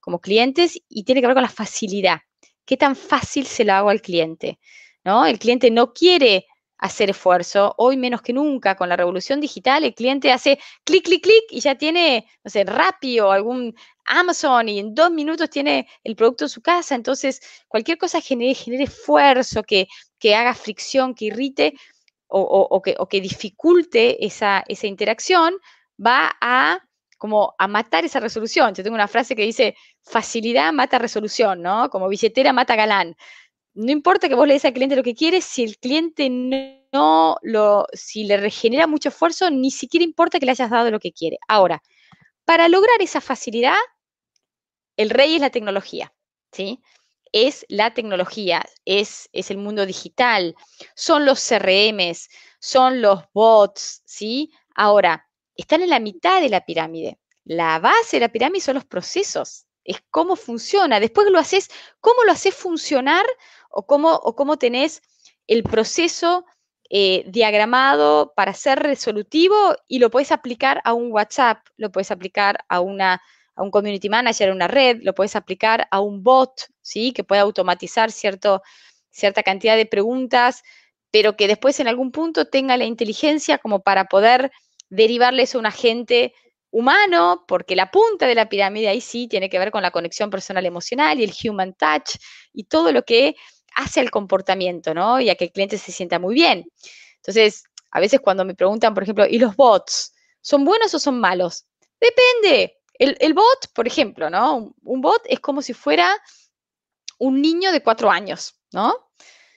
como 0.01 0.21
clientes 0.21 0.79
y 0.89 1.05
tiene 1.05 1.23
que 1.23 1.27
ver 1.27 1.35
con 1.35 1.43
la 1.43 1.49
facilidad. 1.49 2.21
¿Qué 2.67 2.77
tan 2.77 2.95
fácil 2.95 3.47
se 3.47 3.65
lo 3.65 3.73
hago 3.73 3.89
al 3.89 4.03
cliente? 4.03 4.59
¿No? 5.03 5.27
El 5.27 5.39
cliente 5.39 5.71
no 5.71 5.93
quiere 5.93 6.47
hacer 6.85 7.09
esfuerzo. 7.09 7.75
Hoy 7.79 7.97
menos 7.97 8.21
que 8.21 8.35
nunca, 8.35 8.77
con 8.77 8.91
la 8.91 8.97
revolución 8.97 9.41
digital, 9.41 9.85
el 9.85 9.95
cliente 9.95 10.31
hace 10.31 10.59
clic, 10.85 11.05
clic, 11.05 11.23
clic 11.23 11.45
y 11.49 11.61
ya 11.61 11.77
tiene, 11.77 12.27
no 12.45 12.51
sé, 12.51 12.65
Rappi 12.65 13.21
o 13.21 13.31
algún 13.31 13.75
Amazon 14.05 14.69
y 14.69 14.79
en 14.81 14.95
dos 14.95 15.11
minutos 15.11 15.49
tiene 15.49 15.89
el 16.05 16.15
producto 16.15 16.45
en 16.45 16.51
su 16.51 16.61
casa. 16.61 16.95
Entonces, 16.95 17.41
cualquier 17.69 17.97
cosa 17.97 18.21
genere, 18.21 18.53
genere 18.53 18.85
esfuerzo, 18.85 19.63
que, 19.63 19.89
que 20.19 20.35
haga 20.35 20.53
fricción, 20.53 21.15
que 21.15 21.27
irrite 21.27 21.73
o, 22.29 22.83
que, 22.83 22.97
o 22.99 23.09
que, 23.09 23.21
dificulte 23.21 24.27
esa, 24.27 24.63
esa 24.69 24.87
interacción, 24.87 25.55
va 26.05 26.37
a 26.41 26.81
como 27.17 27.55
a 27.59 27.67
matar 27.67 28.05
esa 28.05 28.21
resolución. 28.21 28.75
Yo 28.75 28.83
tengo 28.83 28.97
una 28.97 29.09
frase 29.09 29.35
que 29.35 29.45
dice, 29.45 29.75
facilidad 30.03 30.75
mata 30.75 30.99
resolución, 30.99 31.63
¿no? 31.63 31.89
Como 31.89 32.09
billetera 32.09 32.53
mata 32.53 32.77
galán. 32.77 33.17
No 33.75 33.91
importa 33.91 34.29
que 34.29 34.35
vos 34.37 34.47
le 34.47 34.55
des 34.55 34.65
al 34.65 34.73
cliente 34.73 34.97
lo 34.97 35.03
que 35.03 35.15
quiere, 35.15 35.41
si 35.41 35.65
el 35.65 35.79
cliente 35.79 36.31
no 36.31 37.37
lo, 37.43 37.87
si 37.93 38.25
le 38.25 38.37
regenera 38.37 38.87
mucho 38.87 39.09
esfuerzo, 39.09 39.51
ni 39.51 39.71
siquiera 39.71 40.05
importa 40.05 40.39
que 40.39 40.47
le 40.47 40.53
hayas 40.53 40.71
dado 40.71 40.91
lo 40.91 41.01
que 41.01 41.13
quiere. 41.13 41.39
Ahora, 41.49 41.83
para 42.45 42.69
lograr 42.69 43.01
esa 43.01 43.21
facilidad, 43.21 43.75
el 44.97 45.11
rey 45.11 45.35
es 45.35 45.41
la 45.41 45.51
tecnología, 45.51 46.15
¿sí? 46.53 46.81
Es 47.33 47.67
la 47.69 47.95
tecnología, 47.95 48.65
es, 48.85 49.29
es 49.33 49.51
el 49.51 49.59
mundo 49.59 49.87
digital, 49.87 50.55
son 50.95 51.27
los 51.27 51.45
CRMs, 51.45 52.29
son 52.61 53.03
los 53.03 53.25
bots, 53.33 54.03
¿sí? 54.05 54.53
Ahora, 54.77 55.29
están 55.57 55.83
en 55.83 55.91
la 55.91 55.99
mitad 55.99 56.41
de 56.41 56.49
la 56.49 56.65
pirámide. 56.65 57.19
La 57.45 57.81
base 57.81 58.17
de 58.17 58.21
la 58.21 58.33
pirámide 58.33 58.61
son 58.61 58.77
los 58.77 58.85
procesos, 58.85 59.67
es 59.85 60.03
cómo 60.11 60.37
funciona. 60.37 61.01
Después 61.01 61.31
lo 61.31 61.39
haces, 61.39 61.71
cómo 62.01 62.25
lo 62.25 62.33
haces 62.33 62.55
funcionar 62.55 63.25
o 63.71 63.87
cómo, 63.87 64.13
o 64.15 64.35
cómo 64.35 64.57
tenés 64.57 65.03
el 65.47 65.63
proceso 65.63 66.45
eh, 66.91 67.25
diagramado 67.27 68.33
para 68.37 68.55
ser 68.55 68.79
resolutivo 68.79 69.57
y 69.89 69.99
lo 69.99 70.11
puedes 70.11 70.33
aplicar 70.33 70.81
a 70.85 70.93
un 70.93 71.13
WhatsApp, 71.13 71.67
lo 71.77 71.91
puedes 71.91 72.11
aplicar 72.11 72.65
a, 72.69 72.81
una, 72.81 73.23
a 73.55 73.63
un 73.63 73.71
community 73.71 74.09
manager, 74.09 74.51
a 74.51 74.53
una 74.53 74.69
red, 74.69 74.99
lo 75.03 75.15
puedes 75.15 75.35
aplicar 75.35 75.89
a 75.91 76.01
un 76.01 76.23
bot, 76.23 76.69
¿sí? 76.83 77.13
que 77.13 77.25
pueda 77.25 77.43
automatizar 77.43 78.13
cierto, 78.13 78.63
cierta 79.11 79.43
cantidad 79.43 79.77
de 79.77 79.87
preguntas, 79.87 80.63
pero 81.11 81.37
que 81.37 81.49
después 81.49 81.81
en 81.81 81.89
algún 81.89 82.13
punto 82.13 82.47
tenga 82.47 82.77
la 82.77 82.85
inteligencia 82.85 83.59
como 83.59 83.81
para 83.81 84.07
poder 84.07 84.53
derivarles 84.89 85.55
a 85.55 85.59
un 85.59 85.67
agente 85.67 86.35
humano, 86.75 87.45
porque 87.47 87.77
la 87.77 87.93
punta 87.93 88.27
de 88.27 88.35
la 88.35 88.49
pirámide 88.49 88.89
ahí 88.89 89.01
sí 89.01 89.29
tiene 89.29 89.49
que 89.49 89.61
ver 89.61 89.71
con 89.71 89.81
la 89.81 89.93
conexión 89.93 90.29
personal 90.29 90.67
emocional 90.67 91.21
y 91.21 91.23
el 91.23 91.33
human 91.45 91.73
touch 91.75 92.17
y 92.53 92.65
todo 92.65 92.91
lo 92.91 93.05
que 93.05 93.37
hace 93.77 94.01
al 94.01 94.11
comportamiento, 94.11 94.93
¿no? 94.93 95.21
Y 95.21 95.31
a 95.31 95.37
que 95.37 95.45
el 95.45 95.53
cliente 95.53 95.79
se 95.79 95.93
sienta 95.93 96.19
muy 96.19 96.35
bien. 96.35 96.65
Entonces, 97.17 97.63
a 97.93 98.01
veces 98.01 98.19
cuando 98.21 98.45
me 98.45 98.57
preguntan, 98.57 98.93
por 98.93 99.05
ejemplo, 99.05 99.25
¿y 99.25 99.39
los 99.39 99.55
bots? 99.55 100.15
¿Son 100.41 100.65
buenos 100.65 100.93
o 100.95 100.99
son 100.99 101.21
malos? 101.21 101.65
Depende. 102.01 102.77
El, 102.99 103.35
bot, 103.35 103.73
por 103.73 103.87
ejemplo, 103.87 104.29
¿no? 104.29 104.75
Un, 104.83 105.01
bot 105.01 105.23
es 105.27 105.39
como 105.39 105.63
si 105.63 105.75
fuera 105.75 106.11
un 107.19 107.41
niño 107.41 107.71
de 107.71 107.83
cuatro 107.83 108.11
años, 108.11 108.57
¿no? 108.73 108.95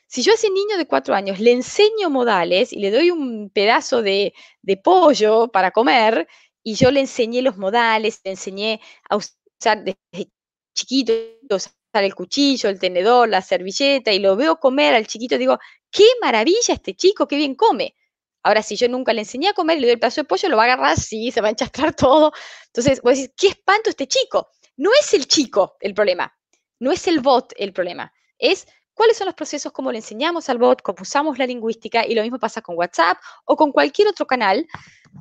Si 0.05 0.21
yo 0.21 0.31
a 0.33 0.36
ese 0.36 0.51
niño 0.51 0.77
de 0.77 0.88
cuatro 0.88 1.15
años 1.15 1.39
le 1.39 1.51
enseño 1.51 2.09
modales 2.12 2.71
y 2.71 2.79
le 2.79 2.91
doy 2.91 3.12
un 3.12 3.50
pedazo 3.50 4.01
de, 4.03 4.33
pollo 4.83 5.47
para 5.47 5.71
comer, 5.71 6.27
y 6.67 6.75
yo 6.75 6.91
le 6.91 7.00
enseñé 7.00 7.41
los 7.41 7.55
modales, 7.55 8.19
le 8.25 8.31
enseñé 8.31 8.81
a 9.09 9.15
usar 9.15 9.86
desde 9.86 10.29
chiquito, 10.75 11.13
usar 11.50 11.71
el 11.93 12.13
cuchillo, 12.13 12.67
el 12.67 12.77
tenedor, 12.77 13.29
la 13.29 13.41
servilleta, 13.41 14.12
y 14.12 14.19
lo 14.19 14.36
veo 14.36 14.59
comer 14.59 14.93
al 14.93 15.07
chiquito, 15.07 15.38
digo, 15.38 15.59
qué 15.89 16.03
maravilla 16.19 16.74
este 16.74 16.93
chico, 16.93 17.25
qué 17.25 17.38
bien 17.38 17.55
come. 17.55 17.95
Ahora, 18.43 18.62
si 18.63 18.75
yo 18.75 18.89
nunca 18.89 19.13
le 19.13 19.21
enseñé 19.21 19.47
a 19.47 19.53
comer 19.53 19.77
le 19.79 19.88
doy 19.88 19.93
el 19.93 20.00
pedazo 20.00 20.19
de 20.19 20.25
pollo, 20.25 20.50
lo 20.50 20.57
va 20.57 20.63
a 20.63 20.65
agarrar 20.65 20.91
así, 20.91 21.31
se 21.31 21.39
va 21.39 21.47
a 21.47 21.51
enchastrar 21.51 21.95
todo. 21.95 22.33
Entonces, 22.65 23.01
vos 23.01 23.15
decís, 23.15 23.31
qué 23.38 23.47
espanto 23.47 23.89
este 23.89 24.05
chico. 24.05 24.50
No 24.75 24.89
es 25.00 25.13
el 25.13 25.25
chico 25.25 25.77
el 25.79 25.93
problema, 25.93 26.38
no 26.79 26.91
es 26.91 27.07
el 27.07 27.21
bot 27.21 27.53
el 27.55 27.71
problema, 27.71 28.12
es 28.38 28.67
cuáles 28.98 29.16
son 29.16 29.27
los 29.27 29.36
procesos, 29.36 29.72
cómo 29.72 29.92
le 29.92 30.00
enseñamos 30.00 30.50
al 30.50 30.58
bot, 30.58 30.82
cómo 30.82 30.98
usamos 31.01 31.38
la 31.38 31.46
lingüística, 31.46 32.06
y 32.06 32.16
lo 32.16 32.24
mismo 32.24 32.39
pasa 32.39 32.62
con 32.62 32.75
WhatsApp 32.75 33.18
o 33.46 33.56
con 33.56 33.72
cualquier 33.72 34.08
otro 34.08 34.25
canal, 34.25 34.68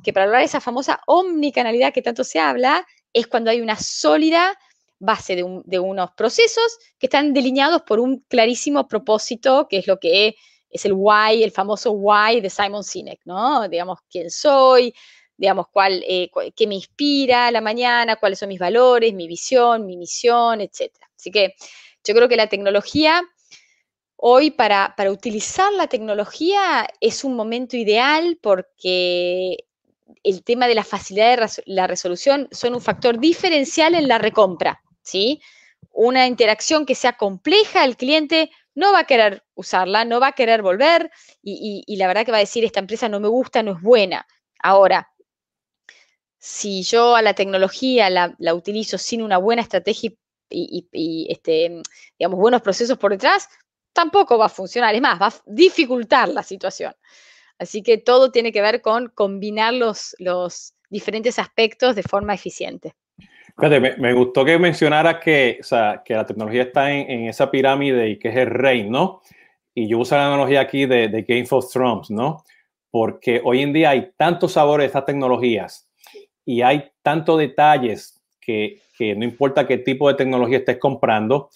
que 0.03 0.11
para 0.11 0.25
hablar 0.25 0.41
de 0.41 0.45
esa 0.45 0.59
famosa 0.59 0.99
omnicanalidad 1.05 1.93
que 1.93 2.01
tanto 2.01 2.23
se 2.23 2.39
habla, 2.39 2.85
es 3.13 3.27
cuando 3.27 3.51
hay 3.51 3.61
una 3.61 3.77
sólida 3.77 4.57
base 4.99 5.35
de, 5.35 5.79
unos 5.79 6.11
procesos 6.17 6.77
que 6.97 7.05
están 7.05 7.33
delineados 7.33 7.83
por 7.83 7.99
un 7.99 8.25
clarísimo 8.27 8.87
propósito, 8.87 9.67
que 9.69 9.77
es 9.77 9.87
lo 9.87 9.99
que 9.99 10.35
es 10.69 10.85
el 10.85 10.93
why, 10.93 11.43
el 11.43 11.51
famoso 11.51 11.91
why 11.91 12.41
de 12.41 12.49
Simon 12.49 12.83
Sinek, 12.83 13.21
¿no? 13.25 13.69
Digamos, 13.69 13.99
quién 14.09 14.31
soy, 14.31 14.93
digamos, 15.37 15.67
cuál, 15.71 16.03
eh, 16.07 16.31
qué 16.55 16.65
me 16.65 16.75
inspira 16.75 17.51
la 17.51 17.61
mañana, 17.61 18.15
cuáles 18.15 18.39
son 18.39 18.49
mis 18.49 18.59
valores, 18.59 19.13
mi 19.13 19.27
visión, 19.27 19.85
mi 19.85 19.97
misión, 19.97 20.61
etc. 20.61 20.91
Así 21.15 21.29
que 21.29 21.53
yo 22.03 22.15
creo 22.15 22.27
que 22.27 22.35
la 22.35 22.47
tecnología 22.47 23.21
Hoy 24.19 24.49
para, 24.49 24.95
utilizar 25.11 25.71
la 25.73 25.87
tecnología 25.87 26.87
es 27.01 27.23
un 27.23 27.35
momento 27.35 27.77
ideal 27.77 28.39
porque 28.41 29.57
el 30.23 30.43
tema 30.43 30.67
de 30.67 30.73
la 30.73 30.83
facilidad 30.83 31.37
de 31.37 31.63
la 31.67 31.85
resolución 31.85 32.47
son 32.51 32.73
un 32.73 32.81
factor 32.81 33.19
diferencial 33.19 33.93
en 33.93 34.07
la 34.07 34.17
recompra, 34.17 34.81
¿sí? 35.03 35.39
Una 35.91 36.25
interacción 36.25 36.87
que 36.87 36.95
sea 36.95 37.13
compleja, 37.13 37.85
el 37.85 37.95
cliente 37.95 38.49
no 38.73 38.91
va 38.91 38.99
a 39.01 39.03
querer 39.03 39.43
usarla, 39.53 40.03
no 40.03 40.19
va 40.19 40.29
a 40.29 40.31
querer 40.31 40.63
volver 40.63 41.11
y, 41.43 41.95
la 41.95 42.07
verdad 42.07 42.25
que 42.25 42.31
va 42.31 42.37
a 42.37 42.41
decir, 42.41 42.65
esta 42.65 42.79
empresa 42.79 43.07
no 43.09 43.19
me 43.19 43.27
gusta, 43.27 43.61
no 43.61 43.73
es 43.73 43.81
buena. 43.83 44.25
Ahora, 44.63 45.11
si 46.39 46.81
yo 46.81 47.15
a 47.15 47.21
la 47.21 47.35
tecnología 47.35 48.09
la, 48.09 48.53
utilizo 48.55 48.97
sin 48.97 49.21
una 49.21 49.37
buena 49.37 49.61
estrategia 49.61 50.11
y, 50.49 50.87
y, 50.91 51.27
este, 51.31 51.83
digamos, 52.17 52.39
buenos 52.39 52.63
procesos 52.63 52.97
por 52.97 53.11
detrás, 53.11 53.47
tampoco 53.97 54.37
va 54.37 54.45
a 54.45 54.49
funcionar, 54.49 54.93
es 54.93 55.01
más, 55.01 55.19
va 55.19 55.27
a 55.27 55.33
dificultar 55.47 56.29
la 56.29 56.43
situación. 56.43 56.93
Así 57.57 57.81
que 57.81 57.97
todo 57.97 58.31
tiene 58.31 58.51
que 58.51 58.61
ver 58.61 58.79
con 58.79 59.09
combinar 59.09 59.73
los, 59.73 60.15
los 60.19 60.75
diferentes 60.91 61.39
aspectos 61.39 61.95
de 61.95 62.03
forma 62.03 62.35
eficiente. 62.35 62.93
Fíjate, 63.59 63.97
me, 63.97 64.13
gustó 64.13 64.45
que 64.45 64.59
mencionaras 64.59 65.15
que, 65.23 65.61
que 66.05 66.13
la 66.13 66.25
tecnología 66.27 66.61
está 66.61 66.91
en, 66.91 67.27
esa 67.27 67.49
pirámide 67.49 68.09
y 68.09 68.19
que 68.19 68.29
es 68.29 68.35
el 68.35 68.51
rey, 68.51 68.87
¿no? 68.87 69.23
Y 69.73 69.87
yo 69.87 69.97
uso 69.97 70.15
la 70.15 70.27
analogía 70.27 70.61
aquí 70.61 70.85
de, 70.85 71.07
de 71.07 71.23
Game 71.23 71.47
of 71.49 71.71
Thrones, 71.73 72.11
¿no? 72.11 72.43
Porque 72.91 73.41
hoy 73.43 73.63
en 73.63 73.73
día 73.73 73.89
hay 73.89 74.11
tantos 74.15 74.51
sabores 74.53 74.83
de 74.83 74.87
estas 74.87 75.05
tecnologías 75.05 75.89
y 76.45 76.61
hay 76.61 76.91
tantos 77.01 77.39
detalles 77.39 78.21
que, 78.39 78.79
que 78.95 79.15
no 79.15 79.23
importa 79.23 79.65
qué 79.65 79.79
tipo 79.79 80.07
de 80.07 80.13
tecnología 80.13 80.59
estés 80.59 80.77
comprando, 80.77 81.49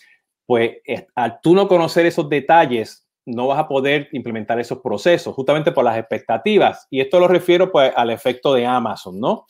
pues 0.52 0.80
al 1.16 1.40
tú 1.40 1.56
no 1.56 1.66
conocer 1.70 2.06
esos 2.06 2.28
detalles, 2.28 3.08
no 3.26 3.48
vas 3.48 3.58
a 3.58 3.70
poder 3.70 4.10
implementar 4.12 4.60
esos 4.60 4.80
procesos, 4.80 5.34
justamente 5.34 5.72
por 5.72 5.86
las 5.86 5.98
expectativas. 5.98 6.88
Y 6.90 7.00
esto 7.00 7.22
lo 7.22 7.30
refiero 7.30 7.72
pues 7.72 7.94
al 7.96 8.10
efecto 8.10 8.54
de 8.54 8.66
Amazon, 8.66 9.18
¿no? 9.18 9.32
O 9.32 9.48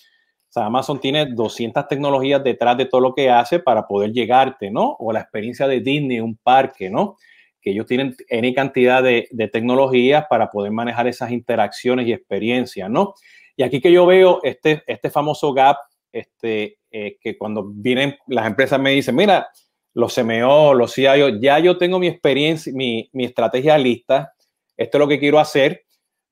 sea, 0.48 0.68
Amazon 0.68 1.00
tiene 1.00 1.26
200 1.26 1.88
tecnologías 1.88 2.44
detrás 2.44 2.78
de 2.78 2.86
todo 2.86 3.02
lo 3.02 3.16
que 3.16 3.32
hace 3.32 3.58
para 3.58 3.88
poder 3.88 4.12
llegarte, 4.12 4.70
¿no? 4.70 4.96
O 5.00 5.12
la 5.12 5.22
experiencia 5.22 5.68
de 5.68 5.80
Disney, 5.80 6.20
un 6.20 6.38
parque, 6.38 6.92
¿no? 6.92 7.18
Que 7.60 7.72
ellos 7.72 7.88
tienen 7.88 8.16
N 8.30 8.54
cantidad 8.54 9.02
de, 9.02 9.28
tecnologías 9.52 10.28
para 10.30 10.52
poder 10.52 10.72
manejar 10.72 11.08
esas 11.08 11.32
interacciones 11.32 12.06
y 12.06 12.14
experiencias, 12.14 12.92
¿no? 12.92 13.16
Y 13.56 13.64
aquí 13.64 13.82
que 13.82 13.92
yo 13.92 14.06
veo 14.06 14.40
este, 14.44 14.84
este 14.86 15.10
famoso 15.10 15.52
gap, 15.52 15.78
este, 16.12 16.78
eh, 16.92 17.18
que 17.20 17.40
cuando 17.40 17.66
vienen 17.66 18.18
las 18.28 18.46
empresas 18.46 18.80
me 18.80 18.92
dicen, 18.92 19.16
mira, 19.16 19.48
los 19.94 20.16
CMO, 20.16 20.74
los 20.74 20.94
CIO, 20.94 21.40
ya 21.40 21.60
yo 21.60 21.78
tengo 21.78 22.00
mi 22.00 22.08
experiencia, 22.08 22.72
mi, 22.74 23.10
mi, 23.14 23.26
estrategia 23.26 23.78
lista, 23.78 24.34
esto 24.78 24.98
es 24.98 25.00
lo 25.00 25.08
que 25.08 25.20
quiero 25.20 25.40
hacer, 25.40 25.84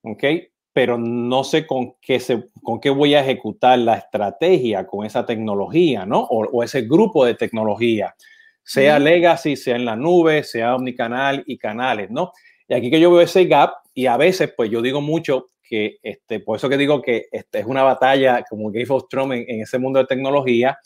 ¿ok? 0.02 0.24
Pero 0.72 0.98
no 0.98 1.44
sé 1.44 1.68
con 1.68 1.96
qué, 2.02 2.20
se, 2.20 2.46
con 2.64 2.80
qué 2.80 2.90
voy 2.90 3.16
a 3.16 3.22
ejecutar 3.22 3.78
la 3.80 3.96
estrategia 3.96 4.88
con 4.88 5.06
esa 5.06 5.26
tecnología, 5.26 6.06
¿no? 6.06 6.22
O, 6.22 6.64
ese 6.64 6.84
grupo 6.84 7.26
de 7.26 7.36
tecnología, 7.36 8.16
sea 8.64 9.00
legacy, 9.00 9.56
sea 9.56 9.76
en 9.76 9.86
la 9.86 9.96
nube, 9.96 10.44
sea 10.44 10.76
omnicanal 10.76 11.44
y 11.46 11.58
canales, 11.58 12.10
¿no? 12.12 12.32
Y 12.68 12.76
aquí 12.76 12.92
que 12.92 13.00
yo 13.00 13.12
veo 13.12 13.22
ese 13.22 13.46
gap 13.46 13.74
y 13.94 14.06
a 14.06 14.16
veces, 14.16 14.54
pues 14.56 14.70
yo 14.70 14.82
digo 14.82 15.02
mucho 15.02 15.50
que, 15.64 15.98
este, 16.02 16.40
por 16.40 16.58
eso 16.58 16.70
que 16.70 16.78
digo 16.78 17.02
que 17.02 17.26
este 17.32 17.60
es 17.60 17.66
una 17.66 17.84
batalla 17.84 18.44
como 18.50 18.72
Game 18.72 18.86
of 18.90 19.08
Thrones 19.10 19.40
en, 19.42 19.56
en 19.56 19.62
ese 19.64 19.80
mundo 19.80 20.00
de 20.00 20.06
tecnología, 20.06 20.78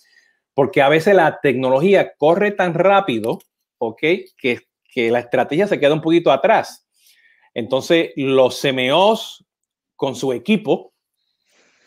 porque 0.53 0.81
a 0.81 0.89
veces 0.89 1.15
la 1.15 1.39
tecnología 1.41 2.13
corre 2.17 2.51
tan 2.51 2.73
rápido, 2.73 3.39
¿ok? 3.77 3.99
Que, 4.37 4.59
que 4.87 5.11
la 5.11 5.19
estrategia 5.19 5.67
se 5.67 5.79
queda 5.79 5.93
un 5.93 6.01
poquito 6.01 6.31
atrás. 6.31 6.87
Entonces, 7.53 8.11
los 8.15 8.59
CMOs 8.61 9.45
con 9.95 10.15
su 10.15 10.33
equipo, 10.33 10.93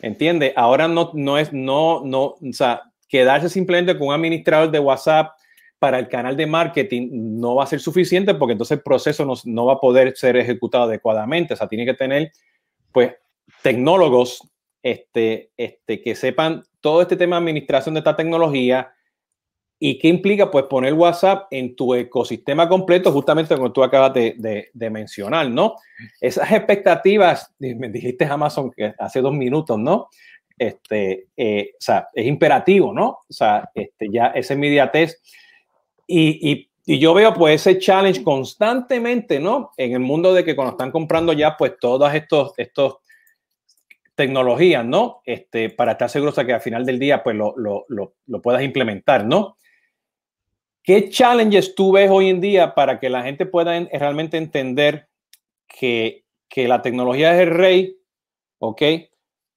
¿entiende? 0.01 0.53
Ahora 0.55 0.87
no, 0.87 1.11
no 1.13 1.37
es, 1.37 1.53
no, 1.53 2.01
no, 2.03 2.23
o 2.23 2.53
sea, 2.53 2.83
quedarse 3.07 3.49
simplemente 3.49 3.97
con 3.97 4.07
un 4.09 4.13
administrador 4.13 4.71
de 4.71 4.79
WhatsApp 4.79 5.31
para 5.79 5.99
el 5.99 6.07
canal 6.07 6.35
de 6.35 6.47
marketing 6.47 7.09
no 7.11 7.55
va 7.55 7.63
a 7.63 7.67
ser 7.67 7.79
suficiente 7.79 8.33
porque 8.33 8.53
entonces 8.53 8.77
el 8.77 8.83
proceso 8.83 9.25
no, 9.25 9.35
no 9.45 9.65
va 9.65 9.73
a 9.73 9.79
poder 9.79 10.15
ser 10.17 10.35
ejecutado 10.37 10.85
adecuadamente. 10.85 11.53
O 11.53 11.57
sea, 11.57 11.67
tiene 11.67 11.85
que 11.85 11.93
tener, 11.93 12.31
pues, 12.91 13.13
tecnólogos 13.61 14.41
este, 14.81 15.51
este, 15.57 16.01
que 16.01 16.15
sepan 16.15 16.63
todo 16.87 17.01
este 17.01 17.17
tema 17.17 17.35
de 17.35 17.41
administración 17.41 17.95
de 17.95 17.99
esta 17.99 18.15
tecnología 18.15 18.93
y 19.77 19.99
qué 19.99 20.07
implica, 20.07 20.49
pues, 20.49 20.63
poner 20.67 20.93
WhatsApp 20.93 21.47
en 21.51 21.75
tu 21.75 21.93
ecosistema 21.93 22.69
completo, 22.69 23.11
justamente 23.11 23.57
como 23.57 23.73
tú 23.73 23.83
acabas 23.83 24.13
de, 24.13 24.69
de, 24.73 24.89
mencionar, 24.89 25.49
¿no? 25.49 25.75
Esas 26.21 26.49
expectativas, 26.49 27.53
me 27.59 27.89
dijiste 27.89 28.23
Amazon 28.23 28.71
que 28.71 28.93
hace 28.97 29.19
dos 29.19 29.33
minutos, 29.33 29.77
¿no? 29.77 30.07
Este, 30.57 31.27
eh, 31.35 31.71
o 31.73 31.77
sea, 31.77 32.07
es 32.13 32.25
imperativo, 32.25 32.93
¿no? 32.93 33.19
O 33.29 33.33
sea, 33.33 33.69
este, 33.75 34.07
ya 34.09 34.27
esa 34.27 34.53
inmediatez. 34.53 35.21
Y, 36.07 36.51
y, 36.51 36.69
y, 36.85 36.99
yo 36.99 37.13
veo 37.13 37.33
pues 37.33 37.67
ese 37.67 37.79
challenge 37.79 38.23
constantemente, 38.23 39.41
¿no? 39.41 39.71
En 39.75 39.91
el 39.91 39.99
mundo 39.99 40.33
de 40.33 40.45
que 40.45 40.55
cuando 40.55 40.71
están 40.71 40.91
comprando 40.91 41.33
ya 41.33 41.57
pues 41.57 41.73
todas 41.81 42.15
estos, 42.15 42.53
estos 42.55 42.99
tecnologías, 44.17 44.83
¿no? 44.83 45.21
Este, 45.23 45.69
para 45.69 45.93
estar 45.93 46.09
seguros 46.09 46.35
de 46.35 46.45
que 46.45 46.53
al 46.53 46.61
final 46.61 46.85
del 46.85 46.99
día 46.99 47.23
pues 47.23 47.37
lo, 47.37 47.53
lo, 47.55 47.85
lo, 47.87 48.15
lo 48.25 48.41
puedas 48.41 48.61
implementar, 48.63 49.25
¿no? 49.25 49.55
¿Qué 50.83 51.09
challenges 51.09 51.75
tú 51.75 51.93
ves 51.93 52.09
hoy 52.09 52.29
en 52.29 52.41
día 52.41 52.75
para 52.75 52.99
que 52.99 53.09
la 53.09 53.23
gente 53.23 53.45
pueda 53.45 53.79
realmente 53.93 54.37
entender 54.37 55.07
que, 55.67 56.25
que 56.49 56.67
la 56.67 56.81
tecnología 56.81 57.33
es 57.33 57.41
el 57.41 57.51
rey, 57.51 57.97
¿ok? 58.59 58.81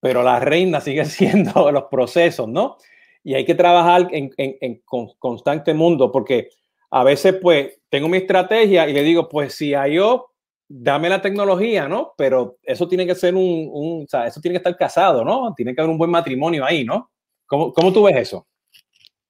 pero 0.01 0.23
la 0.23 0.41
reina 0.41 0.81
sigue 0.81 1.05
siendo 1.05 1.71
los 1.71 1.85
procesos, 1.85 2.49
¿no? 2.49 2.79
Y 3.23 3.35
hay 3.35 3.45
que 3.45 3.55
trabajar 3.55 4.09
en, 4.13 4.33
en, 4.39 4.83
constante 4.87 5.75
mundo, 5.75 6.11
porque 6.11 6.49
a 6.91 7.05
veces, 7.05 7.35
pues, 7.41 7.79
tengo 7.91 8.09
mi 8.09 8.17
estrategia 8.17 8.89
y 8.89 8.95
le 8.95 9.03
digo, 9.03 9.29
pues, 9.29 9.55
si 9.55 9.75
hay 9.75 9.97
yo, 9.97 10.30
dame 10.73 11.09
la 11.09 11.21
tecnología, 11.21 11.89
¿no? 11.89 12.15
Pero 12.17 12.59
eso 12.63 12.87
tiene 12.87 13.05
que 13.05 13.17
ser 13.17 13.35
un, 13.35 14.05
o 14.05 14.07
sea, 14.09 14.27
eso 14.27 14.41
tiene 14.41 14.55
que 14.55 14.59
estar 14.59 14.77
casado, 14.77 15.25
¿no? 15.25 15.53
Tiene 15.57 15.75
que 15.75 15.81
haber 15.81 15.91
un 15.91 15.99
buen 15.99 16.13
matrimonio 16.13 16.65
ahí, 16.65 16.85
¿no? 16.85 17.11
¿Cómo, 17.47 17.73
cómo 17.73 17.93
tú 17.93 18.05
ves 18.05 18.17
eso? 18.17 18.47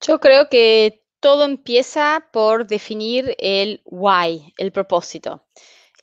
Yo 0.03 0.21
creo 0.21 0.51
que 0.51 1.03
todo 1.19 1.45
empieza 1.47 2.29
por 2.31 2.67
definir 2.67 3.35
el 3.39 3.81
why, 3.87 4.53
el 4.59 4.71
propósito. 4.71 5.47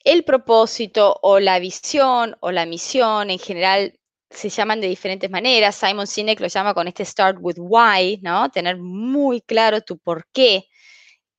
El 0.03 0.24
propósito 0.24 1.20
o 1.22 1.39
la 1.39 1.60
visión 1.60 2.36
o 2.39 2.51
la 2.51 2.65
misión 2.65 3.29
en 3.29 3.38
general 3.38 3.94
se 4.32 4.50
llaman 4.50 4.82
de 4.82 4.88
diferentes 4.88 5.29
maneras. 5.29 5.75
Simon 5.75 6.08
Sinek 6.08 6.39
lo 6.39 6.48
llama 6.48 6.74
con 6.74 6.88
este 6.88 7.06
start 7.06 7.38
with 7.39 7.58
why, 7.60 8.20
¿no? 8.24 8.50
Tener 8.50 8.77
muy 8.77 9.41
claro 9.41 9.82
tu 9.82 10.00
por 10.00 10.25
qué. 10.34 10.65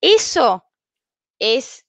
Eso 0.00 0.64
es, 1.40 1.84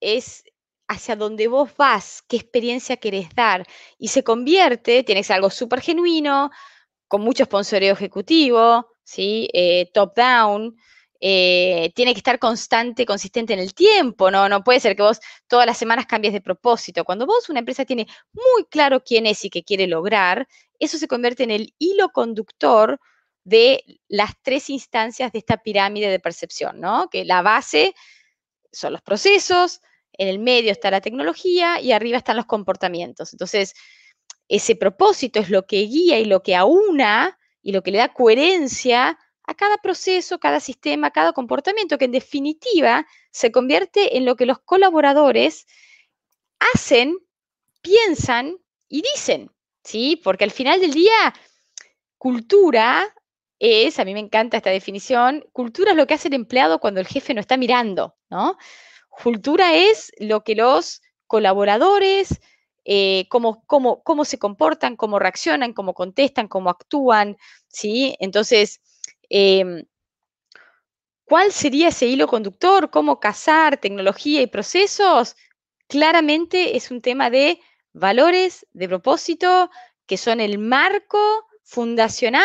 es 0.00 0.44
hacia 0.88 1.16
dónde 1.16 1.48
vos 1.48 1.70
vas, 1.76 2.22
qué 2.28 2.36
experiencia 2.36 2.96
querés 2.96 3.28
dar. 3.34 3.66
Y 3.98 4.08
se 4.08 4.22
convierte, 4.22 5.02
tiene 5.02 5.20
que 5.20 5.24
ser 5.24 5.36
algo 5.36 5.50
súper 5.50 5.80
genuino, 5.80 6.50
con 7.08 7.22
mucho 7.22 7.44
sponsoreo 7.44 7.94
ejecutivo, 7.94 8.88
¿sí? 9.04 9.48
Eh, 9.52 9.90
top 9.92 10.14
down, 10.16 10.76
eh, 11.20 11.92
tiene 11.94 12.12
que 12.12 12.18
estar 12.18 12.38
constante, 12.38 13.06
consistente 13.06 13.54
en 13.54 13.60
el 13.60 13.74
tiempo, 13.74 14.30
¿no? 14.30 14.48
No 14.48 14.62
puede 14.62 14.80
ser 14.80 14.96
que 14.96 15.02
vos 15.02 15.20
todas 15.46 15.66
las 15.66 15.78
semanas 15.78 16.06
cambies 16.06 16.34
de 16.34 16.40
propósito. 16.40 17.04
Cuando 17.04 17.26
vos, 17.26 17.48
una 17.48 17.60
empresa, 17.60 17.84
tiene 17.84 18.06
muy 18.32 18.64
claro 18.70 19.02
quién 19.02 19.26
es 19.26 19.44
y 19.44 19.50
qué 19.50 19.62
quiere 19.64 19.86
lograr, 19.86 20.46
eso 20.78 20.98
se 20.98 21.08
convierte 21.08 21.44
en 21.44 21.50
el 21.50 21.74
hilo 21.78 22.10
conductor 22.10 23.00
de 23.44 23.82
las 24.08 24.32
tres 24.42 24.68
instancias 24.70 25.32
de 25.32 25.38
esta 25.38 25.58
pirámide 25.58 26.10
de 26.10 26.20
percepción, 26.20 26.80
¿no? 26.80 27.08
Que 27.10 27.24
la 27.24 27.42
base 27.42 27.94
son 28.72 28.92
los 28.92 29.02
procesos, 29.02 29.80
en 30.18 30.28
el 30.28 30.38
medio 30.38 30.72
está 30.72 30.90
la 30.90 31.00
tecnología 31.00 31.80
y 31.80 31.92
arriba 31.92 32.18
están 32.18 32.36
los 32.36 32.46
comportamientos. 32.46 33.32
Entonces, 33.32 33.74
ese 34.48 34.76
propósito 34.76 35.40
es 35.40 35.50
lo 35.50 35.66
que 35.66 35.80
guía 35.82 36.18
y 36.18 36.24
lo 36.24 36.42
que 36.42 36.54
aúna 36.54 37.38
y 37.62 37.72
lo 37.72 37.82
que 37.82 37.90
le 37.90 37.98
da 37.98 38.12
coherencia 38.12 39.18
a 39.46 39.54
cada 39.54 39.76
proceso, 39.78 40.38
cada 40.38 40.60
sistema, 40.60 41.10
cada 41.10 41.32
comportamiento, 41.32 41.98
que 41.98 42.06
en 42.06 42.12
definitiva 42.12 43.06
se 43.30 43.52
convierte 43.52 44.16
en 44.16 44.24
lo 44.24 44.36
que 44.36 44.46
los 44.46 44.58
colaboradores 44.58 45.66
hacen, 46.74 47.16
piensan 47.82 48.56
y 48.88 49.02
dicen, 49.02 49.50
¿sí? 49.84 50.20
Porque 50.22 50.44
al 50.44 50.50
final 50.50 50.80
del 50.80 50.92
día, 50.92 51.34
cultura 52.18 53.14
es, 53.58 53.98
a 53.98 54.04
mí 54.04 54.14
me 54.14 54.20
encanta 54.20 54.56
esta 54.56 54.70
definición, 54.70 55.44
cultura 55.52 55.92
es 55.92 55.96
lo 55.96 56.06
que 56.06 56.14
hace 56.14 56.28
el 56.28 56.34
empleado 56.34 56.78
cuando 56.78 57.00
el 57.00 57.06
jefe 57.06 57.34
no 57.34 57.40
está 57.40 57.56
mirando, 57.56 58.16
¿no? 58.28 58.56
Cultura 59.22 59.74
es 59.74 60.12
lo 60.18 60.44
que 60.44 60.54
los 60.54 61.02
colaboradores, 61.26 62.40
eh, 62.84 63.26
cómo, 63.28 63.64
cómo, 63.66 64.02
cómo 64.02 64.24
se 64.24 64.38
comportan, 64.38 64.96
cómo 64.96 65.18
reaccionan, 65.18 65.72
cómo 65.72 65.94
contestan, 65.94 66.48
cómo 66.48 66.70
actúan, 66.70 67.36
¿sí? 67.68 68.16
Entonces, 68.20 68.80
Em, 69.28 69.84
¿Cuál 71.24 71.50
sería 71.50 71.88
ese 71.88 72.06
hilo 72.06 72.28
conductor? 72.28 72.90
¿Cómo 72.90 73.18
casar 73.18 73.78
tecnología 73.78 74.42
y 74.42 74.46
procesos? 74.46 75.34
Claramente 75.88 76.76
es 76.76 76.90
un 76.90 77.00
tema 77.02 77.30
de 77.30 77.60
valores, 77.92 78.66
de 78.72 78.88
propósito, 78.88 79.70
que 80.06 80.18
son 80.18 80.40
el 80.40 80.58
marco 80.58 81.18
fundacional 81.64 82.44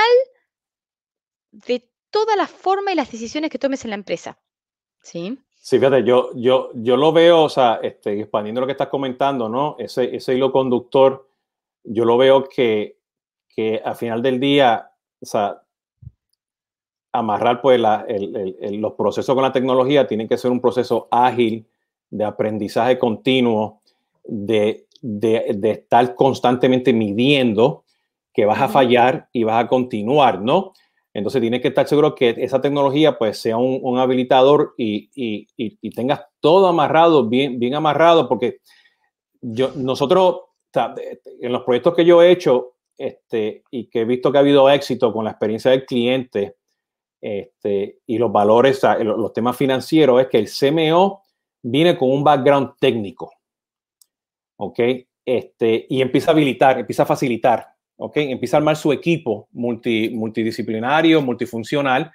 de 1.51 1.87
toda 2.09 2.35
la 2.35 2.47
forma 2.47 2.91
y 2.91 2.95
las 2.95 3.11
decisiones 3.11 3.51
que 3.51 3.59
tomes 3.59 3.83
en 3.83 3.91
la 3.91 3.95
empresa. 3.95 4.39
¿Sí? 5.03 5.37
Sí, 5.63 5.77
fíjate, 5.77 6.03
yo, 6.03 6.31
yo, 6.33 6.71
yo 6.73 6.97
lo 6.97 7.13
veo, 7.13 7.43
o 7.43 7.49
sea, 7.49 7.79
este, 7.83 8.19
expandiendo 8.19 8.61
lo 8.61 8.67
que 8.67 8.71
estás 8.71 8.87
comentando, 8.87 9.47
¿no? 9.47 9.75
Ese, 9.77 10.15
ese 10.15 10.33
hilo 10.33 10.51
conductor, 10.51 11.27
yo 11.83 12.03
lo 12.03 12.17
veo 12.17 12.45
que, 12.45 12.97
que 13.47 13.79
al 13.85 13.95
final 13.95 14.23
del 14.23 14.39
día, 14.39 14.91
o 15.21 15.25
sea, 15.25 15.61
amarrar 17.11 17.61
pues 17.61 17.79
los 17.79 18.93
procesos 18.93 19.35
con 19.35 19.43
la 19.43 19.51
tecnología 19.51 20.07
tienen 20.07 20.27
que 20.27 20.37
ser 20.37 20.49
un 20.49 20.61
proceso 20.61 21.07
ágil, 21.11 21.67
de 22.09 22.25
aprendizaje 22.25 22.97
continuo, 22.97 23.81
de, 24.23 24.87
estar 25.01 26.15
constantemente 26.15 26.91
midiendo 26.91 27.85
que 28.33 28.45
vas 28.45 28.61
a 28.61 28.67
fallar 28.67 29.29
y 29.31 29.43
vas 29.43 29.63
a 29.63 29.67
continuar, 29.67 30.41
¿no? 30.41 30.73
Entonces 31.13 31.41
tienes 31.41 31.61
que 31.61 31.69
estar 31.69 31.87
seguro 31.87 32.15
que 32.15 32.35
esa 32.37 32.61
tecnología 32.61 33.17
pues 33.17 33.37
sea 33.37 33.57
un, 33.57 33.97
habilitador 33.99 34.73
y, 34.77 35.47
tengas 35.91 36.21
todo 36.39 36.67
amarrado, 36.67 37.27
bien, 37.27 37.59
bien 37.59 37.75
amarrado, 37.75 38.29
porque 38.29 38.59
yo, 39.41 39.71
nosotros, 39.75 40.41
en 40.73 41.51
los 41.51 41.63
proyectos 41.63 41.95
que 41.95 42.05
yo 42.05 42.21
he 42.21 42.31
hecho 42.31 42.75
este, 42.97 43.63
y 43.71 43.89
que 43.89 44.01
he 44.01 44.05
visto 44.05 44.31
que 44.31 44.37
ha 44.37 44.41
habido 44.41 44.69
éxito 44.69 45.11
con 45.11 45.25
la 45.25 45.31
experiencia 45.31 45.71
del 45.71 45.85
cliente, 45.85 46.55
este, 47.19 47.99
y 48.05 48.17
los 48.17 48.31
valores, 48.31 48.81
los, 49.03 49.33
temas 49.33 49.55
financieros, 49.55 50.21
es 50.21 50.27
que 50.27 50.39
el 50.39 50.49
CMO 50.49 51.23
viene 51.61 51.97
con 51.97 52.11
un 52.11 52.23
background 52.23 52.73
técnico, 52.79 53.31
¿ok? 54.57 54.79
Este, 55.25 55.85
y 55.89 56.01
empieza 56.01 56.31
a 56.31 56.33
habilitar, 56.33 56.79
empieza 56.79 57.03
a 57.03 57.07
facilitar, 57.07 57.70
¿ok? 58.01 58.17
Empieza 58.17 58.57
a 58.57 58.59
armar 58.59 58.75
su 58.75 58.91
equipo 58.91 59.47
multi, 59.51 60.09
multidisciplinario, 60.09 61.21
multifuncional, 61.21 62.11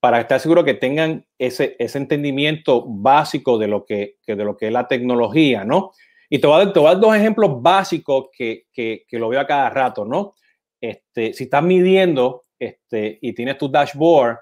para 0.00 0.18
estar 0.18 0.40
seguro 0.40 0.64
que 0.64 0.72
tengan 0.72 1.26
ese, 1.38 1.76
ese 1.78 1.98
entendimiento 1.98 2.86
básico 2.86 3.58
de 3.58 3.68
lo, 3.68 3.84
que, 3.84 4.16
de 4.26 4.44
lo 4.44 4.56
que 4.56 4.68
es 4.68 4.72
la 4.72 4.88
tecnología, 4.88 5.62
¿no? 5.62 5.92
Y 6.30 6.38
te 6.38 6.46
voy 6.46 6.62
a 6.62 6.64
dar, 6.64 7.00
dos 7.00 7.14
ejemplos 7.14 7.60
básicos 7.60 8.28
que, 8.32 8.64
que, 8.72 9.04
que, 9.06 9.18
lo 9.18 9.28
veo 9.28 9.40
a 9.40 9.46
cada 9.46 9.68
rato, 9.68 10.06
¿no? 10.06 10.36
Este, 10.80 11.34
si 11.34 11.44
estás 11.44 11.62
midiendo 11.62 12.46
este, 12.58 13.18
y 13.20 13.34
tienes 13.34 13.58
tu 13.58 13.70
dashboard, 13.70 14.38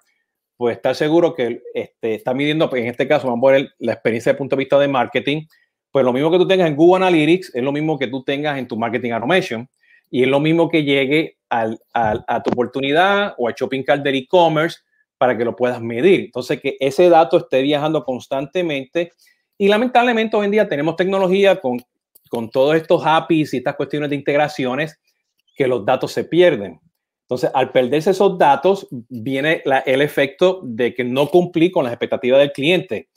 pues 0.57 0.77
estar 0.77 0.95
seguro 0.95 1.35
que 1.35 1.61
este, 1.75 2.15
está 2.15 2.35
midiendo, 2.35 2.71
en 2.77 2.87
este 2.87 3.09
caso, 3.09 3.27
vamos 3.27 3.49
a 3.51 3.55
ver 3.55 3.71
la 3.79 3.95
experiencia 3.95 4.31
el 4.31 4.39
punto 4.39 4.55
de 4.55 4.61
vista 4.61 4.79
de 4.79 4.87
marketing, 4.87 5.43
pues 5.91 6.05
lo 6.05 6.13
mismo 6.13 6.31
que 6.31 6.39
tú 6.39 6.47
tengas 6.47 6.69
en 6.69 6.77
Google 6.77 7.05
Analytics 7.05 7.57
es 7.57 7.63
lo 7.65 7.73
mismo 7.73 7.99
que 7.99 8.07
tú 8.07 8.23
tengas 8.23 8.59
en 8.59 8.69
tu 8.69 8.77
Marketing 8.77 9.11
Automation 9.11 9.69
y 10.11 10.23
es 10.23 10.29
lo 10.29 10.41
mismo 10.41 10.69
que 10.69 10.85
llegue 10.85 11.39
a 11.51 12.43
tu 12.43 12.51
oportunidad 12.51 13.35
o 13.39 13.49
al 13.49 13.55
shopping 13.55 13.83
cart 13.83 14.03
del 14.03 14.17
e-commerce 14.17 14.79
para 15.17 15.37
que 15.37 15.45
lo 15.45 15.57
puedas 15.57 15.81
medir. 15.81 16.21
Entonces, 16.21 16.61
que 16.61 16.77
ese 16.81 17.09
dato 17.09 17.39
esté 17.39 17.63
viajando 17.63 18.05
constantemente 18.05 19.13
y 19.59 19.69
lamentablemente 19.69 20.37
hoy 20.37 20.47
en 20.47 20.53
día 20.53 20.69
tenemos 20.69 20.97
tecnología 20.97 21.61
con, 21.61 21.83
con 22.29 22.51
todos 22.51 22.77
estos 22.77 23.03
APIs 23.05 23.55
y 23.55 23.59
estas 23.59 23.75
cuestiones 23.75 24.11
de 24.11 24.17
integraciones 24.17 25.01
que 25.57 25.67
los 25.67 25.85
datos 25.85 26.13
se 26.13 26.25
pierden. 26.25 26.81
Entonces, 27.23 27.51
al 27.53 27.73
perderse 27.73 28.11
esos 28.11 28.39
datos, 28.39 28.87
viene 28.91 29.63
el 29.85 30.01
efecto 30.01 30.63
de 30.65 30.95
que 30.95 31.05
no 31.05 31.29
cumplí 31.29 31.71
con 31.71 31.85
las 31.85 31.93
expectativas 31.93 32.39
del 32.41 32.53
cliente. 32.53 33.09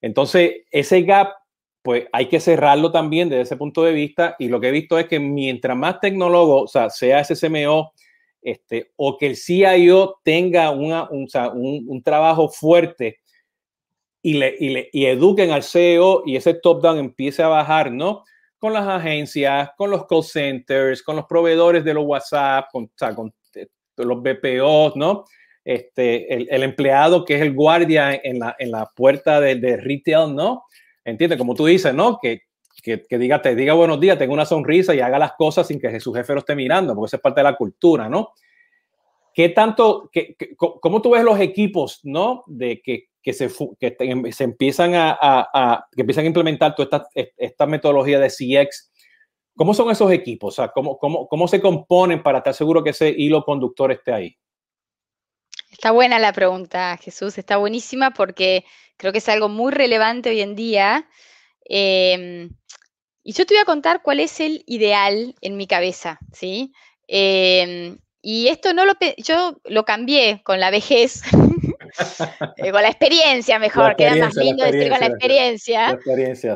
Entonces, 0.00 0.64
ese 0.72 1.02
gap, 1.02 1.28
pues 1.84 2.06
hay 2.12 2.30
que 2.30 2.40
cerrarlo 2.40 2.90
también 2.90 3.28
desde 3.28 3.42
ese 3.42 3.56
punto 3.58 3.84
de 3.84 3.92
vista. 3.92 4.36
Y 4.38 4.48
lo 4.48 4.58
que 4.58 4.68
he 4.68 4.72
visto 4.72 4.98
es 4.98 5.06
que 5.06 5.20
mientras 5.20 5.76
más 5.76 6.00
tecnólogo, 6.00 6.62
o 6.62 6.66
sea, 6.66 6.88
sea 6.88 7.20
ese 7.20 7.36
CMO, 7.36 7.92
este, 8.40 8.92
o 8.96 9.18
que 9.18 9.26
el 9.26 9.36
CIO 9.36 10.18
tenga 10.24 10.70
un, 10.70 10.94
un, 11.12 12.02
trabajo 12.02 12.48
fuerte 12.48 13.20
y, 14.22 14.32
le, 14.32 14.56
y, 14.92 15.04
eduquen 15.04 15.50
al 15.50 15.62
CEO 15.62 16.22
y 16.24 16.36
ese 16.36 16.54
top-down 16.54 16.96
empiece 16.96 17.42
a 17.42 17.48
bajar, 17.48 17.92
¿no? 17.92 18.24
Con 18.58 18.72
las 18.72 18.88
agencias, 18.88 19.68
con 19.76 19.90
los 19.90 20.06
call 20.06 20.24
centers, 20.24 21.02
con 21.02 21.16
los 21.16 21.26
proveedores 21.26 21.84
de 21.84 21.92
los 21.92 22.06
WhatsApp, 22.06 22.70
con, 22.72 22.90
con 23.14 23.30
eh, 23.56 23.66
los 23.98 24.22
BPOs, 24.22 24.96
¿no? 24.96 25.24
Este, 25.62 26.32
el, 26.32 26.62
empleado 26.62 27.26
que 27.26 27.36
es 27.36 27.42
el 27.42 27.52
guardia 27.52 28.18
en 28.24 28.38
la, 28.38 28.56
en 28.58 28.70
la 28.70 28.86
puerta 28.86 29.38
de, 29.38 29.56
de 29.56 29.76
retail, 29.76 30.34
¿no? 30.34 30.64
Entiende, 31.04 31.36
como 31.36 31.54
tú 31.54 31.66
dices, 31.66 31.94
¿no? 31.94 32.18
Que, 32.20 32.42
que, 32.82 33.02
que, 33.02 33.18
diga, 33.18 33.42
te 33.42 33.54
diga 33.54 33.74
buenos 33.74 34.00
días, 34.00 34.18
tenga 34.18 34.32
una 34.32 34.46
sonrisa 34.46 34.94
y 34.94 35.00
haga 35.00 35.18
las 35.18 35.32
cosas 35.34 35.66
sin 35.66 35.80
que 35.80 36.00
su 36.00 36.12
jefe 36.12 36.32
lo 36.32 36.40
esté 36.40 36.54
mirando, 36.54 36.94
porque 36.94 37.08
esa 37.08 37.16
es 37.16 37.22
parte 37.22 37.40
de 37.40 37.44
la 37.44 37.56
cultura, 37.56 38.08
¿no? 38.08 38.32
¿Qué 39.34 39.48
tanto, 39.48 40.08
que, 40.12 40.36
cómo 40.56 41.02
tú 41.02 41.10
ves 41.10 41.24
los 41.24 41.40
equipos, 41.40 42.00
¿no? 42.04 42.44
De 42.46 42.80
que, 42.80 43.08
se, 43.32 43.50
que 43.80 43.96
se 44.32 44.44
empiezan 44.44 44.94
a, 44.94 45.18
a, 45.20 45.86
que 45.94 46.02
empiezan 46.02 46.24
a 46.24 46.28
implementar 46.28 46.74
toda 46.74 47.08
esta, 47.14 47.32
esta 47.36 47.66
metodología 47.66 48.20
de 48.20 48.28
CX. 48.30 48.92
¿Cómo 49.56 49.74
son 49.74 49.90
esos 49.90 50.10
equipos? 50.12 50.54
O 50.54 50.56
sea, 50.62 50.68
¿cómo, 50.68 50.98
cómo, 50.98 51.26
¿cómo 51.26 51.48
se 51.48 51.60
componen 51.60 52.22
para 52.22 52.38
estar 52.38 52.54
seguro 52.54 52.84
que 52.84 52.90
ese 52.90 53.08
hilo 53.08 53.44
conductor 53.44 53.90
esté 53.90 54.12
ahí? 54.12 54.36
Está 55.74 55.90
buena 55.90 56.20
la 56.20 56.32
pregunta, 56.32 56.96
Jesús, 57.02 57.36
está 57.36 57.56
buenísima 57.56 58.12
porque 58.12 58.64
creo 58.96 59.10
que 59.10 59.18
es 59.18 59.28
algo 59.28 59.48
muy 59.48 59.72
relevante 59.72 60.30
hoy 60.30 60.40
en 60.40 60.54
día. 60.54 61.08
Em, 61.64 62.50
y 63.24 63.32
yo 63.32 63.44
te 63.44 63.54
voy 63.54 63.60
a 63.60 63.64
contar 63.64 64.00
cuál 64.00 64.20
es 64.20 64.38
el 64.38 64.62
ideal 64.68 65.34
en 65.40 65.56
mi 65.56 65.66
cabeza, 65.66 66.20
¿sí? 66.32 66.72
Eh, 67.08 67.96
y 68.22 68.46
esto 68.48 68.72
no 68.72 68.84
lo, 68.84 68.92
yo 69.18 69.58
lo 69.64 69.84
cambié 69.84 70.42
con 70.44 70.60
la 70.60 70.70
vejez, 70.70 71.22
eh, 72.56 72.70
con 72.72 72.82
la 72.82 72.88
experiencia 72.88 73.58
mejor, 73.58 73.96
queda 73.96 74.16
más 74.16 74.34
lindo 74.34 74.64
decir 74.64 74.90
con 74.90 75.00
la 75.00 75.06
experiencia. 75.06 75.98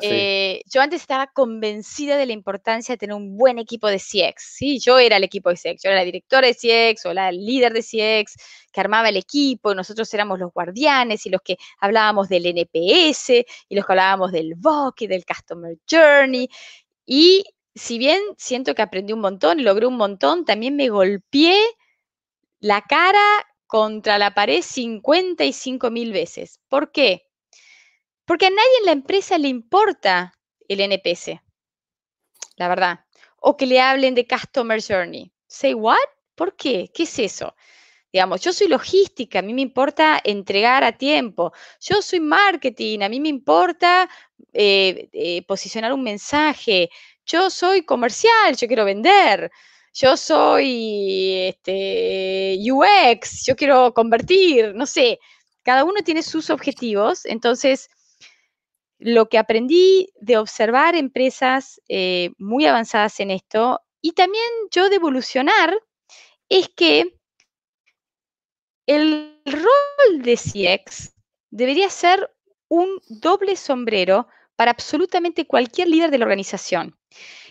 Eh, 0.03 0.63
yo 0.67 0.81
antes 0.81 1.01
estaba 1.01 1.29
convencida 1.29 2.17
de 2.17 2.27
la 2.27 2.33
importancia 2.33 2.95
de 2.95 2.99
tener 2.99 3.15
un 3.15 3.37
buen 3.37 3.59
equipo 3.59 3.89
de 3.89 3.99
CX, 3.99 4.43
¿sí? 4.43 4.79
Yo 4.79 4.99
era 4.99 5.17
el 5.17 5.25
equipo 5.25 5.51
de 5.51 5.57
CX, 5.57 5.83
yo 5.83 5.91
era 5.91 5.97
la 5.97 6.05
directora 6.05 6.49
de 6.49 6.55
CX 6.55 7.07
o 7.07 7.15
la 7.15 7.31
líder 7.31 7.73
de 7.73 7.83
CX 7.83 8.37
que 8.73 8.81
armaba 8.81 9.09
el 9.09 9.17
equipo, 9.17 9.73
y 9.73 9.75
nosotros 9.75 10.13
éramos 10.13 10.39
los 10.39 10.53
guardianes 10.53 11.25
y 11.27 11.31
los 11.31 11.41
que 11.43 11.57
hablábamos 11.79 12.29
del 12.29 12.47
NPS 12.47 13.31
y 13.69 13.75
los 13.75 13.87
que 13.87 13.93
hablábamos 13.93 14.33
del 14.33 14.55
VOC 14.57 15.03
y 15.03 15.07
del 15.07 15.25
Customer 15.25 15.77
Journey. 15.91 16.49
Y 17.07 17.45
si 17.75 17.99
bien 17.99 18.21
siento 18.37 18.75
que 18.75 18.83
aprendí 18.83 19.13
un 19.13 19.21
montón 19.21 19.61
y 19.61 19.63
logré 19.63 19.87
un 19.87 19.97
montón, 19.97 20.45
también 20.45 20.77
me 20.77 20.89
golpeé 20.89 21.57
la 22.61 22.83
cara 22.83 23.23
contra 23.69 24.19
la 24.19 24.35
pared 24.35 24.63
55 24.63 25.93
mil 25.93 26.13
veces. 26.13 26.59
¿Por 26.67 26.91
qué? 26.91 27.29
Porque 28.25 28.47
a 28.47 28.51
nadie 28.51 28.79
en 28.81 28.87
la 28.87 28.93
empresa 28.93 29.39
le 29.39 29.47
importa 29.47 30.33
el 30.67 30.81
NPS, 30.81 31.41
la 32.57 32.69
verdad. 32.69 33.05
O 33.41 33.57
que 33.57 33.67
le 33.67 33.81
hablen 33.81 34.17
de 34.17 34.27
Customer 34.27 34.83
Journey. 34.83 35.31
Say 35.47 35.75
what? 35.75 35.97
¿Por 36.35 36.57
qué? 36.57 36.91
¿Qué 36.93 37.05
es 37.05 37.19
eso? 37.21 37.55
Digamos, 38.13 38.41
yo 38.41 38.53
soy 38.53 38.67
logística, 38.67 39.39
a 39.39 39.43
mí 39.43 39.55
me 39.55 39.63
importa 39.63 40.21
entregar 40.25 40.83
a 40.83 40.99
tiempo. 40.99 41.53
Yo 41.81 42.03
soy 42.03 42.19
marketing, 42.19 43.03
a 43.03 43.09
mí 43.09 43.21
me 43.21 43.29
importa 43.29 44.09
eh, 44.53 45.09
eh, 45.13 45.43
posicionar 45.47 45.93
un 45.93 46.03
mensaje 46.03 46.91
yo 47.29 47.51
soy 47.51 47.83
comercial, 47.83 48.57
yo 48.57 48.67
quiero 48.67 48.87
vender, 48.87 49.53
yo 49.95 50.17
soy 50.17 51.35
este, 51.49 52.59
UX, 52.71 53.45
yo 53.47 53.57
quiero 53.57 53.93
convertir, 53.95 54.75
no 54.75 54.87
sé, 54.87 55.19
cada 55.63 55.85
uno 55.85 56.03
tiene 56.05 56.23
sus 56.23 56.51
objetivos, 56.51 57.27
entonces 57.27 57.89
lo 58.99 59.29
que 59.29 59.39
aprendí 59.39 60.13
de 60.21 60.39
observar 60.39 60.97
empresas 60.97 61.81
eh, 61.89 62.31
muy 62.39 62.67
avanzadas 62.67 63.21
en 63.21 63.31
esto 63.31 63.81
y 64.01 64.13
también 64.13 64.45
yo 64.71 64.89
de 64.89 64.97
evolucionar 64.97 65.79
es 66.49 66.69
que 66.69 67.15
el 68.87 69.41
rol 69.45 70.23
de 70.23 70.37
CX 70.37 71.13
debería 71.51 71.91
ser 71.91 72.31
un 72.69 73.01
doble 73.09 73.57
sombrero 73.57 74.27
para 74.57 74.71
absolutamente 74.71 75.47
cualquier 75.47 75.89
líder 75.89 76.11
de 76.11 76.19
la 76.19 76.25
organización. 76.25 76.99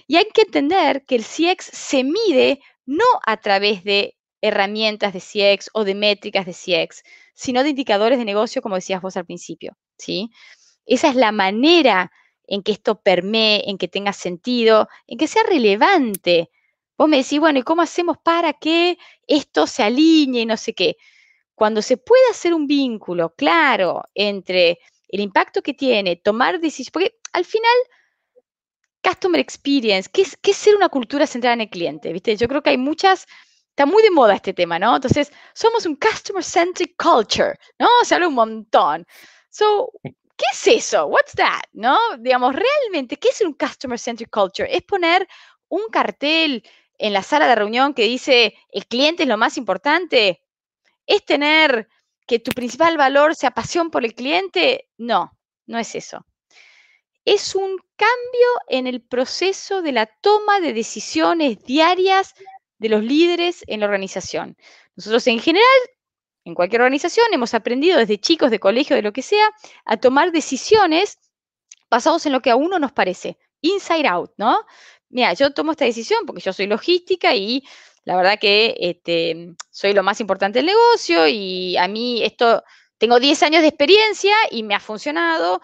Y 0.08 0.16
hay 0.16 0.28
que 0.34 0.44
entender 0.44 1.06
que 1.06 1.16
el 1.16 1.24
CX 1.24 1.66
se 1.66 2.04
mide 2.04 2.62
no 2.86 3.06
a 3.26 3.38
través 3.38 3.84
de 3.84 4.16
herramientas 4.42 5.14
de 5.14 5.20
CX 5.20 5.70
o 5.74 5.84
de 5.84 5.96
métricas 5.96 6.46
de 6.46 6.54
CX, 6.54 7.04
sino 7.34 7.64
de 7.64 7.70
indicadores 7.70 8.18
de 8.18 8.26
negocio, 8.26 8.62
como 8.62 8.76
decías 8.76 9.02
vos 9.02 9.18
al 9.18 9.26
principio. 9.26 9.78
¿sí? 9.98 10.32
Esa 10.86 11.10
es 11.10 11.16
la 11.16 11.32
manera 11.32 12.12
en 12.48 12.64
que 12.64 12.72
esto 12.72 13.02
permee, 13.02 13.70
en 13.70 13.78
que 13.78 13.88
tenga 13.88 14.14
sentido, 14.14 14.88
en 15.06 15.18
que 15.18 15.28
sea 15.28 15.44
relevante. 15.44 16.50
Vos 16.98 17.10
me 17.10 17.18
decís, 17.18 17.40
bueno, 17.40 17.60
¿y 17.60 17.64
cómo 17.64 17.82
hacemos 17.82 18.18
para 18.18 18.54
que 18.54 18.98
esto 19.28 19.68
se 19.68 19.84
alinee 19.84 20.42
y 20.42 20.46
no 20.46 20.56
sé 20.56 20.74
qué? 20.74 20.96
Cuando 21.54 21.82
se 21.82 21.98
puede 21.98 22.24
hacer 22.32 22.54
un 22.54 22.68
vínculo 22.68 23.34
claro 23.36 24.04
entre 24.16 24.80
el 25.10 25.20
impacto 25.20 25.62
que 25.62 25.74
tiene, 25.74 26.16
tomar 26.16 26.60
decisiones, 26.60 26.92
porque 26.92 27.16
al 27.34 27.46
final, 27.46 27.76
Customer 29.08 29.40
Experience, 29.40 30.10
¿qué 30.12 30.24
es, 30.24 30.58
ser 30.58 30.76
una 30.76 30.90
cultura 30.90 31.26
centrada 31.26 31.54
en 31.54 31.62
el 31.62 31.70
cliente? 31.70 32.12
¿Viste? 32.12 32.36
Yo 32.36 32.48
creo 32.48 32.62
que 32.62 32.72
hay 32.72 32.78
muchas, 32.78 33.26
está 33.70 33.86
muy 33.86 34.04
de 34.04 34.12
moda 34.12 34.36
este 34.36 34.54
tema, 34.54 34.78
¿no? 34.80 34.96
Entonces, 34.96 35.32
somos 35.54 35.86
un 35.86 35.96
Customer-Centric 35.96 36.96
Culture, 37.02 37.58
¿no? 37.80 37.88
Se 38.04 38.16
habla 38.16 38.28
un 38.28 38.34
montón. 38.34 39.08
So, 39.50 39.92
¿qué 40.04 40.46
es 40.52 40.68
eso? 40.68 41.06
What's 41.06 41.34
that? 41.36 41.62
¿No? 41.72 41.98
Digamos, 42.20 42.54
realmente, 42.54 43.16
¿qué 43.16 43.30
es 43.30 43.40
un 43.40 43.54
Customer-Centric 43.54 44.30
Culture? 44.30 44.76
Es 44.76 44.84
poner 44.84 45.26
un 45.70 45.88
cartel 45.90 46.64
en 46.98 47.14
la 47.14 47.24
sala 47.24 47.48
de 47.48 47.56
reunión 47.56 47.94
que 47.94 48.04
dice, 48.04 48.56
el 48.72 48.88
cliente 48.88 49.24
es 49.24 49.30
lo 49.30 49.38
más 49.38 49.58
importante. 49.58 50.44
Es 51.06 51.24
tener 51.24 51.88
que 52.28 52.40
tu 52.40 52.52
principal 52.52 52.98
valor 52.98 53.36
sea 53.36 53.52
pasión 53.52 53.90
por 53.90 54.04
el 54.04 54.14
cliente, 54.14 54.90
no, 54.98 55.32
no 55.66 55.80
es 55.80 55.96
eso. 55.96 56.26
Es 57.28 57.56
un 57.56 57.78
cambio 57.98 58.48
en 58.70 58.88
el 58.88 59.02
proceso 59.02 59.82
de 59.82 59.92
la 59.92 60.06
toma 60.06 60.62
de 60.62 60.72
decisiones 60.72 61.62
diarias 61.62 62.34
de 62.78 62.88
los 62.88 63.04
líderes 63.04 63.66
en 63.68 63.82
la 63.82 63.86
organización. 63.88 64.56
Nosotros 64.96 65.28
en 65.28 65.42
general, 65.42 65.68
en 66.46 66.56
cualquier 66.56 66.84
organización, 66.84 67.26
hemos 67.34 67.54
aprendido 67.54 67.98
desde 67.98 68.18
chicos 68.18 68.50
de 68.50 68.62
colegio, 68.62 68.96
de 68.96 69.02
lo 69.02 69.12
que 69.12 69.24
sea, 69.24 69.46
a 69.84 69.98
tomar 69.98 70.32
decisiones 70.32 71.20
basados 71.90 72.26
en 72.26 72.32
lo 72.32 72.42
que 72.42 72.50
a 72.50 72.56
uno 72.56 72.80
nos 72.80 72.94
parece, 72.94 73.38
inside 73.60 74.08
out, 74.08 74.32
¿no? 74.38 74.66
Mira, 75.10 75.34
yo 75.34 75.52
tomo 75.52 75.74
esta 75.74 75.84
decisión 75.84 76.26
porque 76.26 76.42
yo 76.42 76.54
soy 76.54 76.68
logística 76.68 77.36
y 77.36 77.62
la 78.06 78.16
verdad 78.16 78.40
que 78.40 78.74
este, 78.80 79.54
soy 79.70 79.92
lo 79.92 80.02
más 80.02 80.22
importante 80.22 80.60
del 80.60 80.68
negocio 80.68 81.28
y 81.28 81.76
a 81.76 81.90
mí 81.90 82.24
esto, 82.24 82.64
tengo 82.98 83.20
10 83.20 83.44
años 83.44 83.64
de 83.64 83.68
experiencia 83.68 84.34
y 84.50 84.64
me 84.64 84.76
ha 84.76 84.80
funcionado. 84.80 85.62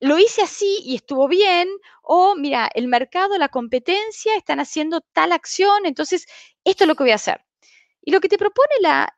Lo 0.00 0.18
hice 0.18 0.42
así 0.42 0.78
y 0.84 0.96
estuvo 0.96 1.28
bien. 1.28 1.68
O 2.02 2.36
mira, 2.36 2.68
el 2.74 2.88
mercado, 2.88 3.38
la 3.38 3.48
competencia 3.48 4.36
están 4.36 4.60
haciendo 4.60 5.00
tal 5.12 5.32
acción, 5.32 5.86
entonces 5.86 6.26
esto 6.64 6.84
es 6.84 6.88
lo 6.88 6.94
que 6.94 7.04
voy 7.04 7.12
a 7.12 7.16
hacer. 7.16 7.40
Y 8.02 8.12
lo 8.12 8.20
que 8.20 8.28
te 8.28 8.38
propone 8.38 8.74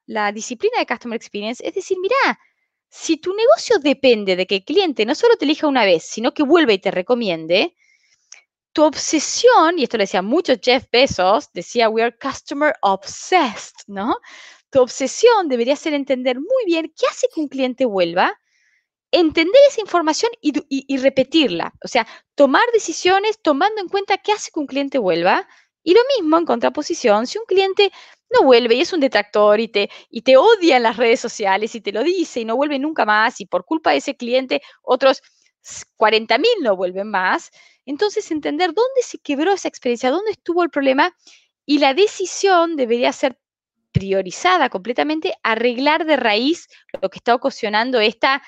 la, 0.06 0.32
disciplina 0.32 0.78
de 0.78 0.86
Customer 0.86 1.16
Experience 1.16 1.66
es 1.66 1.74
decir, 1.74 1.98
mira, 2.00 2.40
si 2.88 3.18
tu 3.18 3.34
negocio 3.34 3.78
depende 3.78 4.34
de 4.34 4.46
que 4.46 4.56
el 4.56 4.64
cliente 4.64 5.04
no 5.04 5.14
solo 5.14 5.36
te 5.36 5.44
elija 5.44 5.66
una 5.66 5.84
vez, 5.84 6.04
sino 6.04 6.32
que 6.32 6.42
vuelva 6.42 6.72
y 6.72 6.78
te 6.78 6.90
recomiende, 6.90 7.76
tu 8.72 8.84
obsesión, 8.84 9.78
y 9.78 9.82
esto 9.82 9.98
lo 9.98 10.04
decía 10.04 10.22
mucho 10.22 10.54
Jeff 10.62 10.84
Bezos, 10.90 11.52
decía, 11.52 11.90
we 11.90 12.02
are 12.02 12.16
customer 12.16 12.74
obsessed, 12.80 13.74
¿no? 13.88 14.16
Tu 14.70 14.80
obsesión 14.80 15.48
debería 15.48 15.76
ser 15.76 15.92
entender 15.94 16.36
muy 16.36 16.64
bien 16.64 16.92
qué 16.96 17.06
hace 17.10 17.28
que 17.34 17.40
un 17.40 17.48
cliente 17.48 17.84
vuelva, 17.84 18.38
entender 19.10 19.60
esa 19.68 19.80
información 19.80 20.30
y, 20.40 20.96
repetirla. 20.98 21.72
O 21.84 21.88
sea, 21.88 22.06
tomar 22.34 22.62
decisiones 22.72 23.40
tomando 23.42 23.80
en 23.80 23.88
cuenta 23.88 24.18
qué 24.18 24.32
hace 24.32 24.50
que 24.52 24.60
un 24.60 24.66
cliente 24.66 24.98
vuelva. 24.98 25.48
Y 25.82 25.94
lo 25.94 26.00
mismo 26.16 26.36
en 26.36 26.44
contraposición, 26.44 27.26
si 27.26 27.38
un 27.38 27.44
cliente 27.46 27.90
no 28.30 28.44
vuelve 28.44 28.74
y 28.74 28.80
es 28.82 28.92
un 28.92 29.00
detractor 29.00 29.58
y 29.60 29.68
te, 29.68 29.88
y 30.10 30.20
te 30.22 30.36
odia 30.36 30.76
en 30.76 30.82
las 30.82 30.98
redes 30.98 31.20
sociales 31.20 31.74
y 31.74 31.80
te 31.80 31.92
lo 31.92 32.02
dice 32.02 32.40
y 32.40 32.44
no 32.44 32.56
vuelve 32.56 32.78
nunca 32.78 33.06
más 33.06 33.40
y 33.40 33.46
por 33.46 33.64
culpa 33.64 33.92
de 33.92 33.98
ese 33.98 34.14
cliente 34.14 34.60
otros 34.82 35.22
40.000 35.96 36.44
no 36.62 36.76
vuelven 36.76 37.10
más, 37.10 37.50
entonces, 37.88 38.30
entender 38.30 38.74
dónde 38.74 39.00
se 39.00 39.16
quebró 39.16 39.54
esa 39.54 39.66
experiencia, 39.66 40.10
dónde 40.10 40.32
estuvo 40.32 40.62
el 40.62 40.68
problema 40.68 41.16
y 41.64 41.78
la 41.78 41.94
decisión 41.94 42.76
debería 42.76 43.14
ser 43.14 43.38
priorizada 43.92 44.68
completamente, 44.68 45.32
arreglar 45.42 46.04
de 46.04 46.18
raíz 46.18 46.68
lo 47.00 47.08
que 47.08 47.16
está 47.16 47.34
ocasionando 47.34 47.98
esta 47.98 48.42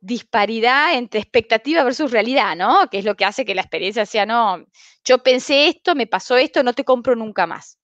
disparidad 0.00 0.94
entre 0.94 1.20
expectativa 1.20 1.82
versus 1.82 2.10
realidad, 2.10 2.56
¿no? 2.56 2.88
Que 2.90 2.98
es 2.98 3.04
lo 3.04 3.16
que 3.16 3.24
hace 3.24 3.44
que 3.44 3.54
la 3.54 3.62
experiencia 3.62 4.06
sea, 4.06 4.26
no, 4.26 4.64
yo 5.04 5.22
pensé 5.22 5.68
esto, 5.68 5.94
me 5.94 6.06
pasó 6.06 6.36
esto, 6.36 6.62
no 6.62 6.72
te 6.72 6.84
compro 6.84 7.16
nunca 7.16 7.46
más. 7.46 7.78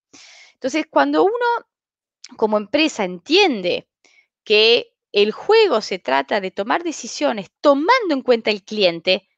Entonces, 0.55 0.87
cuando 0.89 1.25
uno 1.25 1.35
como 2.37 2.57
empresa 2.57 3.05
entiende 3.05 3.89
que 4.45 4.95
el 5.13 5.33
juego 5.33 5.81
se 5.81 5.99
trata 5.99 6.41
de 6.41 6.51
tomar 6.51 6.83
decisiones 6.83 7.51
tomando 7.61 8.13
en 8.15 8.23
cuenta 8.23 8.51
el 8.51 8.65
cliente 8.65 9.29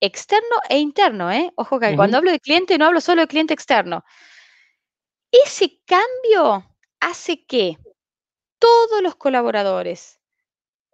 externo 0.00 0.56
e 0.68 0.78
interno, 0.78 1.30
¿eh? 1.32 1.50
Ojo 1.56 1.80
que 1.80 1.96
cuando 1.96 2.16
hablo 2.16 2.30
de 2.30 2.40
cliente 2.40 2.78
no 2.78 2.86
hablo 2.86 3.00
solo 3.00 3.22
de 3.22 3.28
cliente 3.28 3.54
externo. 3.54 4.04
Ese 5.30 5.80
cambio 5.84 6.76
hace 7.00 7.44
que 7.44 7.76
todos 8.58 9.02
los 9.02 9.16
colaboradores, 9.16 10.19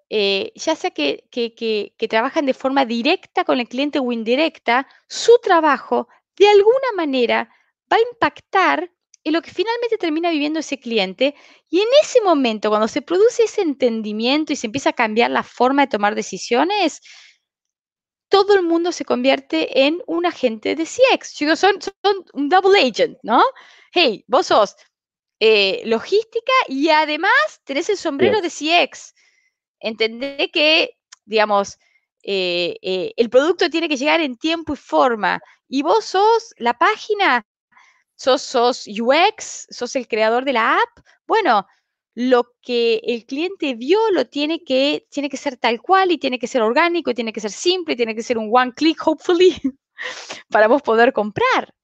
eh, 0.09 0.53
ya 0.55 0.77
sea 0.77 0.90
que, 0.90 1.25
que, 1.31 2.09
trabajan 2.09 2.47
de 2.47 2.55
forma 2.55 2.85
directa 2.85 3.45
con 3.45 3.59
el 3.61 3.69
cliente 3.69 3.99
o 3.99 4.12
indirecta, 4.12 4.87
su 5.09 5.33
trabajo 5.42 6.09
de 6.37 6.49
alguna 6.49 6.92
manera 6.97 7.49
va 7.92 7.97
a 7.97 8.12
impactar 8.12 8.90
en 9.25 9.33
lo 9.33 9.42
que 9.42 9.51
finalmente 9.51 9.99
termina 9.99 10.31
viviendo 10.31 10.61
ese 10.61 10.79
cliente. 10.79 11.35
Y 11.69 11.81
en 11.81 11.88
ese 12.03 12.21
momento, 12.23 12.69
cuando 12.69 12.87
se 12.87 13.03
produce 13.03 13.45
ese 13.45 13.62
entendimiento 13.62 14.53
y 14.53 14.57
se 14.57 14.69
empieza 14.69 14.90
a 14.90 14.92
cambiar 14.92 15.33
la 15.33 15.42
forma 15.42 15.83
de 15.83 15.88
tomar 15.88 16.14
decisiones, 16.14 17.01
todo 18.29 18.55
el 18.55 18.62
mundo 18.62 18.92
se 18.92 19.05
convierte 19.05 19.87
en 19.87 20.03
un 20.07 20.27
agente 20.27 20.77
de 20.77 20.85
CX. 20.85 21.35
Chicos, 21.35 21.59
son, 21.59 21.81
son 21.83 22.25
un 22.35 22.49
double 22.49 22.81
agent, 22.81 23.19
¿no? 23.23 23.42
Hey, 23.92 24.25
vos 24.29 24.47
sos 24.47 24.77
eh, 25.40 25.83
logística 25.85 26.53
y 26.69 26.88
además 26.88 27.33
tenés 27.64 27.88
el 27.88 27.97
sombrero 27.97 28.40
de 28.40 28.49
CX. 28.49 29.14
Entendé 29.81 30.51
que, 30.53 30.91
digamos, 31.25 31.79
eh, 32.23 32.77
eh, 32.83 33.12
el 33.17 33.31
producto 33.31 33.71
tiene 33.71 33.89
que 33.89 33.97
llegar 33.97 34.21
en 34.21 34.37
tiempo 34.37 34.75
y 34.75 34.77
forma. 34.77 35.41
Y 35.69 35.83
vos 35.83 36.05
sos 36.05 36.55
la 36.59 36.75
página, 36.75 37.47
sos, 38.17 38.43
sos 38.43 38.87
UX, 38.87 39.67
sos 39.71 39.97
el 39.97 40.09
creador 40.09 40.45
de 40.45 40.53
la 40.55 40.77
app. 40.77 41.05
Bueno, 41.27 41.67
lo 42.15 42.55
que 42.62 43.01
el 43.05 43.27
cliente 43.27 43.75
vio 43.75 43.99
lo 44.11 44.27
tiene 44.27 44.65
que, 44.65 45.07
tiene 45.11 45.29
que 45.29 45.37
ser 45.37 45.57
tal 45.59 45.81
cual 45.83 46.11
y 46.11 46.19
tiene 46.19 46.39
que 46.39 46.47
ser 46.47 46.62
orgánico 46.62 47.11
y 47.11 47.15
tiene 47.15 47.33
que 47.33 47.41
ser 47.41 47.51
simple 47.51 47.95
y 47.95 47.97
tiene 47.97 48.15
que 48.15 48.23
ser 48.23 48.39
un 48.39 48.51
one 48.51 48.73
click, 48.73 49.07
hopefully, 49.07 49.55
para 50.51 50.67
vos 50.67 50.83
poder 50.83 51.12
comprar. 51.12 51.75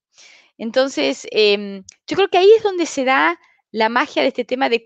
Entonces, 0.59 1.27
em, 1.31 1.85
yo 2.07 2.17
creo 2.17 2.29
que 2.29 2.39
ahí 2.39 2.51
es 2.57 2.63
donde 2.63 2.87
se 2.87 3.05
da 3.05 3.39
la 3.73 3.89
magia 3.89 4.23
de 4.23 4.29
este 4.29 4.45
tema 4.45 4.69
de, 4.69 4.83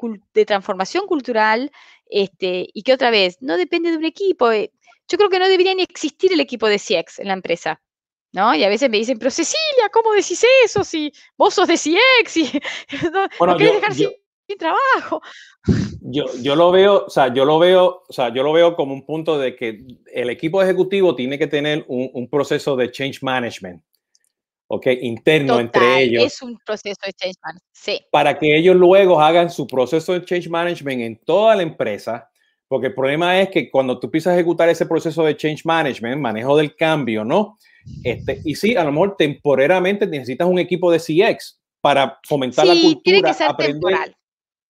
transformación 0.47 1.07
cultural 1.07 1.71
este, 2.09 2.69
y 2.73 2.83
que 2.83 2.93
otra 2.93 3.11
vez 3.11 3.39
no 3.41 3.57
depende 3.57 3.91
de 3.91 3.97
un 3.97 4.05
equipo. 4.05 4.51
Eh, 4.51 4.73
yo 5.09 5.19
creo 5.19 5.31
que 5.31 5.39
no 5.39 5.49
debería 5.49 5.75
ni 5.75 5.83
existir 5.83 6.33
el 6.33 6.41
equipo 6.41 6.69
de 6.69 6.79
CX 6.79 7.21
en 7.21 7.29
la 7.29 7.35
empresa. 7.35 7.81
¿No? 8.33 8.55
Y 8.55 8.65
a 8.65 8.69
veces 8.69 8.91
me 8.91 8.99
dicen, 8.99 9.19
pero 9.19 9.31
Cecilia, 9.31 9.89
¿cómo 9.91 10.13
decís 10.13 10.45
eso? 10.65 10.85
Si 10.85 11.11
vos 11.39 11.55
sos 11.55 11.69
de 11.69 11.75
CX 11.75 12.37
y 12.37 12.61
no, 13.13 13.57
querés 13.57 13.75
dejar 13.75 13.95
sin, 13.95 14.11
trabajo. 14.59 15.23
Yo, 16.09 16.27
yo 16.41 16.55
lo 16.55 16.71
veo, 16.71 17.07
o 17.07 17.11
sea, 17.11 17.35
yo 17.35 17.45
lo 17.45 17.59
veo, 17.59 18.05
o 18.09 18.13
sea, 18.13 18.33
yo 18.33 18.45
lo 18.45 18.53
veo 18.53 18.77
como 18.77 18.95
un 18.95 19.05
punto 19.05 19.41
de 19.41 19.57
que 19.57 19.85
el 20.13 20.31
equipo 20.31 20.63
ejecutivo 20.63 21.17
tiene 21.17 21.37
que 21.37 21.49
tener 21.49 21.85
un, 21.89 22.09
un 22.13 22.31
proceso 22.31 22.77
de 22.77 22.93
change 22.93 23.23
management. 23.23 23.83
¿Ok? 24.69 24.87
Interno 25.03 25.61
entre 25.61 26.03
ellos. 26.03 26.25
Es 26.25 26.43
un 26.43 26.59
proceso 26.65 27.01
de 27.05 27.13
change 27.13 27.37
management, 27.43 27.65
sí. 27.73 28.01
Para 28.11 28.39
que 28.39 28.57
ellos 28.57 28.77
luego 28.77 29.21
hagan 29.21 29.51
su 29.51 29.67
proceso 29.67 30.13
de 30.13 30.25
change 30.25 30.49
management 30.49 31.01
en 31.03 31.17
toda 31.25 31.57
la 31.57 31.63
empresa, 31.63 32.29
porque 32.69 32.89
el 32.89 32.95
problema 32.95 33.41
es 33.41 33.51
que 33.51 33.71
cuando 33.71 33.99
tú 33.99 34.09
empiezas 34.09 34.33
a 34.33 34.37
ejecutar 34.37 34.69
ese 34.69 34.87
proceso 34.87 35.25
de 35.25 35.37
change 35.37 35.65
management, 35.65 36.21
manejo 36.21 36.57
del 36.57 36.75
cambio, 36.75 37.25
¿no? 37.25 37.59
Este, 38.03 38.41
y 38.45 38.57
sí, 38.57 38.75
a 38.77 38.83
lo 38.83 38.91
mejor 38.91 39.17
temporalmente 39.17 40.07
necesitas 40.07 40.49
un 40.49 40.59
equipo 40.59 40.91
de 40.91 40.99
CX 40.99 41.61
para 41.81 42.19
fomentar 42.27 42.67
la 42.67 42.75
cultura, 42.75 43.03
tiene 43.05 43.23
que 43.23 43.35
ser 43.35 43.55
Temporal. 43.55 44.17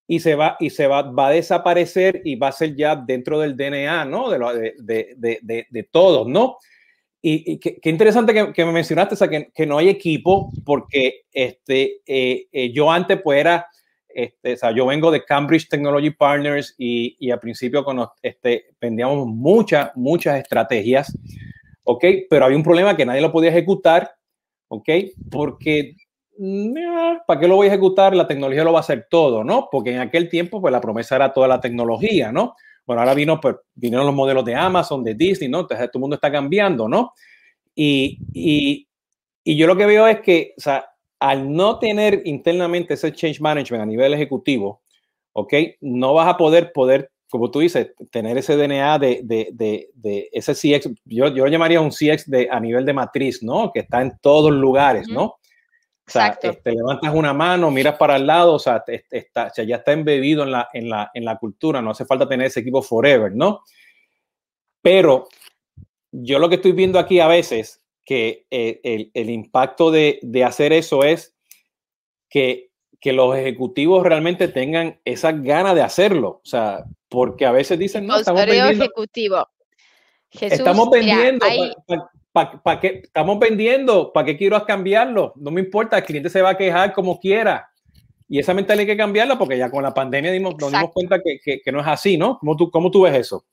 Y 0.09 0.21
se 0.21 0.37
va, 0.37 0.57
y 0.61 0.71
se 0.71 0.87
va, 0.87 1.03
va 1.03 1.29
a 1.29 1.31
desaparecer 1.31 2.21
y 2.25 2.37
va 2.37 2.49
a 2.49 2.53
ser 2.53 2.77
ya 2.77 2.95
dentro 2.95 3.41
del 3.41 3.57
DNA, 3.57 4.05
¿no? 4.05 4.31
De, 4.31 4.39
lo, 4.39 4.53
de, 4.55 4.75
de, 4.79 5.17
de, 5.43 5.67
de 5.69 5.83
todos, 5.85 6.29
¿no? 6.29 6.59
Y, 7.29 7.59
qué, 7.59 7.91
interesante 7.91 8.53
que, 8.53 8.65
me 8.65 8.71
mencionaste, 8.71 9.15
o 9.15 9.17
sea, 9.17 9.27
que, 9.27 9.51
que, 9.53 9.67
no 9.67 9.79
hay 9.79 9.89
equipo, 9.89 10.53
porque 10.65 11.23
este, 11.33 12.01
eh, 12.07 12.47
eh, 12.53 12.73
yo 12.73 12.89
antes 12.89 13.21
pues 13.21 13.41
era, 13.41 13.67
este, 14.09 14.53
o 14.53 14.57
sea, 14.57 14.71
yo 14.71 14.87
vengo 14.87 15.11
de 15.11 15.25
Cambridge 15.25 15.69
Technology 15.69 16.11
Partners 16.11 16.77
y, 16.79 17.17
y 17.19 17.33
al 17.33 17.41
principio 17.41 17.83
con, 17.83 18.07
este, 18.23 18.67
vendíamos 18.81 19.27
muchas, 19.27 19.91
muchas 19.97 20.39
estrategias, 20.39 21.19
¿ok? 21.83 22.05
Pero 22.31 22.45
había 22.45 22.57
un 22.57 22.63
problema 22.63 22.97
que 22.97 23.05
nadie 23.05 23.21
lo 23.21 23.33
podía 23.33 23.51
ejecutar, 23.51 24.09
¿ok? 24.69 24.89
Porque, 25.29 25.97
¿para 27.27 27.41
qué 27.41 27.49
lo 27.49 27.57
voy 27.57 27.67
a 27.67 27.71
ejecutar? 27.71 28.15
La 28.15 28.29
tecnología 28.29 28.63
lo 28.63 28.73
va 28.73 28.79
a 28.79 28.83
hacer 28.83 29.09
todo, 29.11 29.43
¿no? 29.43 29.67
Porque 29.73 29.91
en 29.91 29.99
aquel 29.99 30.29
tiempo, 30.29 30.61
pues 30.61 30.71
la 30.71 30.81
promesa 30.81 31.17
era 31.17 31.33
toda 31.33 31.49
la 31.49 31.61
tecnología, 31.61 32.31
¿no? 32.31 32.55
Bueno, 32.87 33.03
ahora 33.03 33.15
vino, 33.15 33.41
pues, 33.41 33.57
vinieron 33.75 34.07
los 34.07 34.15
modelos 34.15 34.45
de 34.45 34.55
Amazon, 34.55 35.03
de 35.03 35.15
Disney, 35.15 35.49
¿no? 35.49 35.61
Entonces 35.61 35.91
todo 35.91 35.99
el 35.99 36.03
mundo 36.03 36.15
está 36.17 36.31
cambiando, 36.31 36.89
¿no? 36.89 37.13
Y, 37.75 38.19
y, 38.33 38.89
y 39.45 39.57
yo 39.57 39.67
lo 39.67 39.77
que 39.77 39.87
veo 39.87 40.07
es 40.07 40.21
que, 40.21 40.55
o 40.57 40.61
sea, 40.61 40.87
al 41.19 41.53
no 41.53 41.79
tener 41.79 42.23
internamente 42.25 42.95
ese 42.95 43.13
change 43.13 43.41
management 43.41 43.83
a 43.83 43.87
nivel 43.87 44.15
ejecutivo, 44.15 44.83
¿ok? 45.33 45.53
No 45.81 46.15
vas 46.15 46.29
a 46.29 46.37
poder, 46.37 46.73
poder 46.73 47.11
como 47.29 47.51
tú 47.51 47.61
dices, 47.61 47.93
tener 48.11 48.39
ese 48.39 48.57
DNA 48.57 48.99
de, 48.99 49.21
de, 49.25 49.49
de, 49.53 49.91
de 49.95 50.29
ese 50.33 50.55
CX, 50.55 50.91
yo, 51.05 51.29
yo 51.29 51.45
lo 51.45 51.49
llamaría 51.49 51.81
un 51.81 51.91
CX 51.91 52.31
de, 52.31 52.49
a 52.51 52.61
nivel 52.61 52.85
de 52.87 52.93
matriz, 52.93 53.43
¿no? 53.43 53.73
Que 53.73 53.81
está 53.81 54.01
en 54.01 54.17
todos 54.21 54.53
lugares, 54.53 55.09
¿no? 55.09 55.37
O 56.09 56.11
sea, 56.11 56.35
te 56.37 56.51
este, 56.51 56.73
levantas 56.73 57.13
una 57.13 57.33
mano, 57.33 57.71
miras 57.71 57.97
para 57.97 58.17
el 58.17 58.27
lado, 58.27 58.55
o 58.55 58.59
sea, 58.61 58.85
está, 58.87 59.53
ya 59.53 59.77
está 59.77 59.93
embebido 59.93 60.45
en 60.45 60.53
la, 60.53 60.69
en, 60.73 60.89
la, 60.89 61.11
en 61.13 61.25
la 61.25 61.37
cultura, 61.37 61.83
no 61.83 61.91
hace 61.91 62.05
falta 62.05 62.29
tener 62.29 62.47
ese 62.47 62.61
equipo 62.61 62.81
forever, 62.81 63.35
¿no? 63.35 63.63
Pero 64.81 65.29
yo 66.13 66.39
lo 66.39 66.49
que 66.49 66.57
estoy 66.57 66.73
viendo 66.73 67.01
aquí 67.01 67.19
a 67.19 67.27
veces, 67.27 67.83
que 68.05 68.47
eh, 68.53 68.81
el, 68.85 69.11
el, 69.15 69.31
impacto 69.31 69.91
de, 69.91 70.21
de, 70.23 70.45
hacer 70.45 70.73
eso 70.73 71.03
es 71.03 71.35
que, 72.31 72.71
que, 73.01 73.13
los 73.13 73.37
ejecutivos 73.37 74.05
realmente 74.05 74.47
tengan 74.47 75.01
esa 75.05 75.33
gana 75.33 75.75
de 75.75 75.83
hacerlo, 75.83 76.41
o 76.45 76.47
sea, 76.47 76.85
porque 77.09 77.47
a 77.47 77.51
veces 77.51 77.81
dicen, 77.81 78.07
no, 78.07 78.19
estamos 78.19 78.47
vendiendo, 78.47 78.85
ejecutivo. 78.85 79.49
estamos 80.31 80.89
vendiendo, 80.91 81.45
¿Para 81.87 82.11
qué 82.81 83.01
estamos 83.05 83.39
vendiendo? 83.39 84.13
¿Para 84.13 84.27
qué 84.27 84.37
quiero 84.37 84.65
cambiarlo? 84.65 85.33
No 85.37 85.51
me 85.51 85.61
importa, 85.61 85.99
el 85.99 86.05
cliente 86.05 86.31
se 86.31 86.43
va 86.43 86.51
a 86.51 86.57
quejar 86.57 86.93
como 86.93 87.19
quiera. 87.19 87.71
Y 88.29 88.39
esa 88.39 88.55
mentalidad 88.55 88.81
hay 88.81 88.87
que 88.95 88.97
cambiarla 88.97 89.39
porque 89.39 89.57
ya 89.57 89.71
con 89.71 89.83
la 89.83 89.95
pandemia 89.95 90.33
dimos, 90.33 90.57
nos 90.59 90.73
dimos 90.73 90.93
cuenta 90.93 91.21
que, 91.23 91.61
que, 91.63 91.73
no 91.73 91.81
es 91.81 91.87
así, 91.87 92.17
¿no? 92.17 92.39
¿Cómo 92.39 92.57
tú, 92.57 92.71
¿Cómo 92.71 92.91
tú 92.91 93.03
ves 93.03 93.15
eso? 93.15 93.45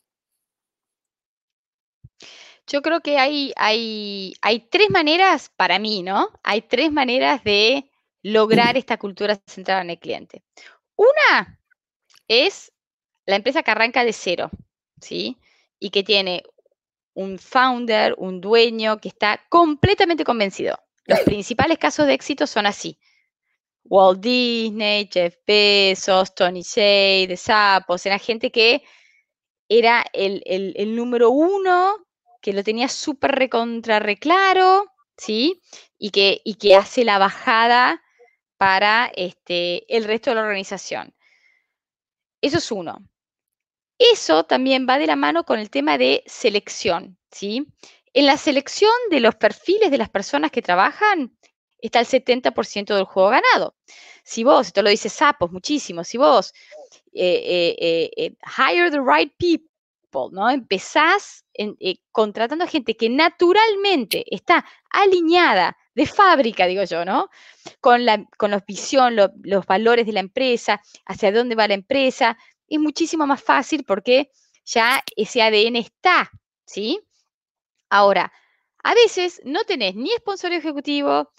Yo 2.65 2.81
creo 2.81 3.01
que 3.01 3.19
hay, 3.19 3.53
hay, 3.55 4.33
hay 4.41 4.59
tres 4.61 4.89
maneras, 4.89 5.51
para 5.55 5.79
mí, 5.79 6.01
¿no? 6.01 6.29
Hay 6.43 6.61
tres 6.61 6.91
maneras 6.91 7.43
de 7.43 7.89
lograr 8.23 8.77
esta 8.77 8.97
cultura 8.97 9.37
centrada 9.45 9.81
en 9.81 9.91
el 9.91 9.99
cliente. 9.99 10.43
Una 10.95 11.59
es 12.27 12.71
la 13.25 13.35
empresa 13.35 13.63
que 13.63 13.71
arranca 13.71 14.03
de 14.05 14.13
cero, 14.13 14.49
¿sí? 15.01 15.37
Y 15.79 15.89
que 15.89 16.03
tiene 16.03 16.43
un 17.13 17.39
founder, 17.39 18.15
un 18.17 18.41
dueño 18.41 18.97
que 18.97 19.09
está 19.09 19.41
completamente 19.49 20.23
convencido. 20.23 20.79
Los 21.05 21.19
principales 21.21 21.77
casos 21.77 22.07
de 22.07 22.13
éxito 22.13 22.47
son 22.47 22.65
así. 22.65 22.97
Walt 23.85 24.21
Disney, 24.21 25.09
Jeff 25.11 25.35
Bezos, 25.45 26.33
Tony 26.33 26.61
Shea, 26.61 27.27
de 27.27 27.37
Sapos, 27.37 28.05
era 28.05 28.17
gente 28.17 28.51
que 28.51 28.83
era 29.67 30.05
el, 30.13 30.95
número 30.95 31.29
uno, 31.29 31.95
que 32.41 32.53
lo 32.53 32.63
tenía 32.63 32.87
súper 32.87 33.31
recontra 33.31 33.99
reclaro, 33.99 34.85
¿sí? 35.17 35.61
Y 35.97 36.11
que, 36.11 36.41
y 36.43 36.55
que 36.55 36.75
hace 36.75 37.03
la 37.03 37.17
bajada 37.17 38.01
para 38.57 39.11
este, 39.15 39.83
el 39.95 40.05
resto 40.05 40.29
de 40.29 40.35
la 40.35 40.43
organización. 40.43 41.13
Eso 42.41 42.57
es 42.57 42.71
uno. 42.71 42.99
Eso 44.11 44.43
también 44.43 44.85
va 44.89 44.97
de 44.97 45.07
la 45.07 45.15
mano 45.15 45.45
con 45.45 45.59
el 45.59 45.69
tema 45.69 45.97
de 45.97 46.23
selección, 46.25 47.17
¿sí? 47.31 47.65
En 48.13 48.25
la 48.25 48.35
selección 48.35 48.91
de 49.09 49.21
los 49.21 49.35
perfiles 49.35 49.91
de 49.91 49.97
las 49.97 50.09
personas 50.09 50.51
que 50.51 50.61
trabajan 50.61 51.37
está 51.79 52.01
el 52.01 52.05
70% 52.05 52.95
del 52.95 53.05
juego 53.05 53.29
ganado. 53.29 53.75
Si 54.25 54.43
vos, 54.43 54.67
esto 54.67 54.81
lo 54.81 54.89
dice 54.89 55.07
Sapos 55.07 55.51
muchísimo, 55.51 56.03
si 56.03 56.17
vos 56.17 56.53
eh, 57.13 57.75
eh, 57.79 58.11
eh, 58.17 58.35
hire 58.57 58.91
the 58.91 58.99
right 58.99 59.31
people, 59.37 60.35
¿no? 60.35 60.49
Empezás 60.49 61.45
contratando 62.11 62.65
a 62.65 62.67
gente 62.67 62.97
que 62.97 63.09
naturalmente 63.09 64.25
está 64.35 64.65
alineada 64.89 65.77
de 65.95 66.05
fábrica, 66.07 66.65
digo 66.65 66.83
yo, 66.83 67.05
¿no? 67.05 67.29
Con 67.79 68.05
la 68.05 68.25
con 68.37 68.51
visión, 68.67 69.15
los 69.15 69.65
valores 69.65 70.05
de 70.05 70.13
la 70.13 70.19
empresa, 70.19 70.81
hacia 71.05 71.31
dónde 71.31 71.55
va 71.55 71.67
la 71.67 71.75
empresa, 71.75 72.37
es 72.75 72.81
muchísimo 72.81 73.25
más 73.25 73.43
fácil 73.43 73.83
porque 73.83 74.31
ya 74.65 75.03
ese 75.15 75.41
ADN 75.41 75.77
está, 75.77 76.31
¿sí? 76.65 76.99
Ahora, 77.89 78.31
a 78.83 78.93
veces 78.95 79.41
no 79.45 79.63
tenés 79.63 79.95
ni 79.95 80.09
sponsor 80.11 80.51
ejecutivo, 80.53 81.31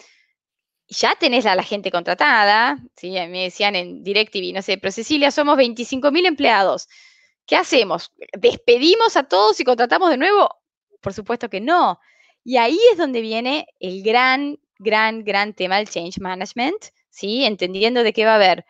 ya 0.87 1.15
tenés 1.15 1.45
a 1.45 1.55
la 1.55 1.63
gente 1.63 1.91
contratada, 1.91 2.77
¿sí? 2.95 3.11
Me 3.11 3.43
decían 3.43 3.75
en 3.75 4.03
DirecTV, 4.03 4.53
no 4.53 4.61
sé, 4.61 4.77
pero 4.77 4.91
Cecilia, 4.91 5.31
somos 5.31 5.57
25.000 5.57 6.25
empleados. 6.27 6.87
¿qué 7.45 7.55
hacemos? 7.55 8.11
¿Despedimos 8.37 9.15
a 9.17 9.23
todos 9.23 9.59
y 9.59 9.63
contratamos 9.63 10.09
de 10.09 10.17
nuevo? 10.17 10.49
Por 11.01 11.13
supuesto 11.13 11.49
que 11.49 11.61
no. 11.61 11.99
Y 12.43 12.57
ahí 12.57 12.79
es 12.91 12.97
donde 12.97 13.21
viene 13.21 13.67
el 13.79 14.03
gran, 14.03 14.59
gran, 14.79 15.23
gran 15.23 15.53
tema 15.53 15.77
del 15.77 15.89
change 15.89 16.19
management, 16.19 16.85
¿sí? 17.09 17.45
Entendiendo 17.45 18.03
de 18.03 18.13
qué 18.13 18.25
va 18.25 18.33
a 18.33 18.35
haber 18.35 18.65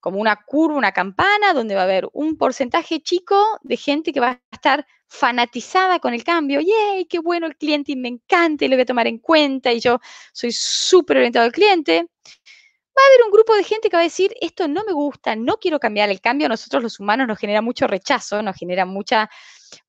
como 0.00 0.18
una 0.18 0.36
curva, 0.44 0.76
una 0.76 0.92
campana, 0.92 1.52
donde 1.52 1.74
va 1.74 1.82
a 1.82 1.84
haber 1.84 2.08
un 2.12 2.36
porcentaje 2.36 3.00
chico 3.00 3.58
de 3.62 3.76
gente 3.76 4.12
que 4.12 4.20
va 4.20 4.30
a 4.30 4.40
estar 4.50 4.86
fanatizada 5.06 5.98
con 5.98 6.14
el 6.14 6.24
cambio. 6.24 6.60
¡Yay! 6.60 7.04
¡Qué 7.06 7.18
bueno 7.18 7.46
el 7.46 7.56
cliente! 7.56 7.92
Y 7.92 7.96
me 7.96 8.08
encanta 8.08 8.64
y 8.64 8.68
lo 8.68 8.76
voy 8.76 8.82
a 8.82 8.86
tomar 8.86 9.06
en 9.06 9.18
cuenta 9.18 9.72
y 9.72 9.80
yo 9.80 9.98
soy 10.32 10.52
súper 10.52 11.18
orientado 11.18 11.44
al 11.44 11.52
cliente. 11.52 12.06
Va 12.96 13.02
a 13.02 13.06
haber 13.08 13.24
un 13.24 13.30
grupo 13.30 13.54
de 13.54 13.64
gente 13.64 13.88
que 13.88 13.96
va 13.96 14.00
a 14.00 14.04
decir, 14.04 14.34
esto 14.40 14.68
no 14.68 14.84
me 14.84 14.92
gusta, 14.92 15.36
no 15.36 15.58
quiero 15.58 15.78
cambiar 15.78 16.10
el 16.10 16.20
cambio. 16.20 16.46
A 16.46 16.50
nosotros 16.50 16.82
los 16.82 17.00
humanos 17.00 17.26
nos 17.28 17.38
genera 17.38 17.62
mucho 17.62 17.86
rechazo, 17.86 18.42
nos 18.42 18.56
genera 18.56 18.84
mucha, 18.84 19.30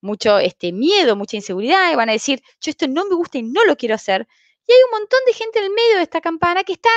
mucho 0.02 0.40
este, 0.40 0.72
miedo, 0.72 1.16
mucha 1.16 1.38
inseguridad 1.38 1.92
y 1.92 1.96
van 1.96 2.10
a 2.10 2.14
decir, 2.14 2.42
yo 2.60 2.72
esto 2.72 2.88
no 2.88 3.06
me 3.06 3.16
gusta 3.16 3.38
y 3.38 3.44
no 3.44 3.64
lo 3.66 3.76
quiero 3.76 3.96
hacer. 3.96 4.28
Y 4.68 4.74
hay 4.74 4.80
un 4.84 5.00
montón 5.00 5.20
de 5.26 5.34
gente 5.34 5.60
en 5.60 5.66
el 5.66 5.72
medio 5.72 5.98
de 5.98 6.04
esta 6.04 6.22
campana 6.22 6.64
que 6.64 6.74
está, 6.74 6.90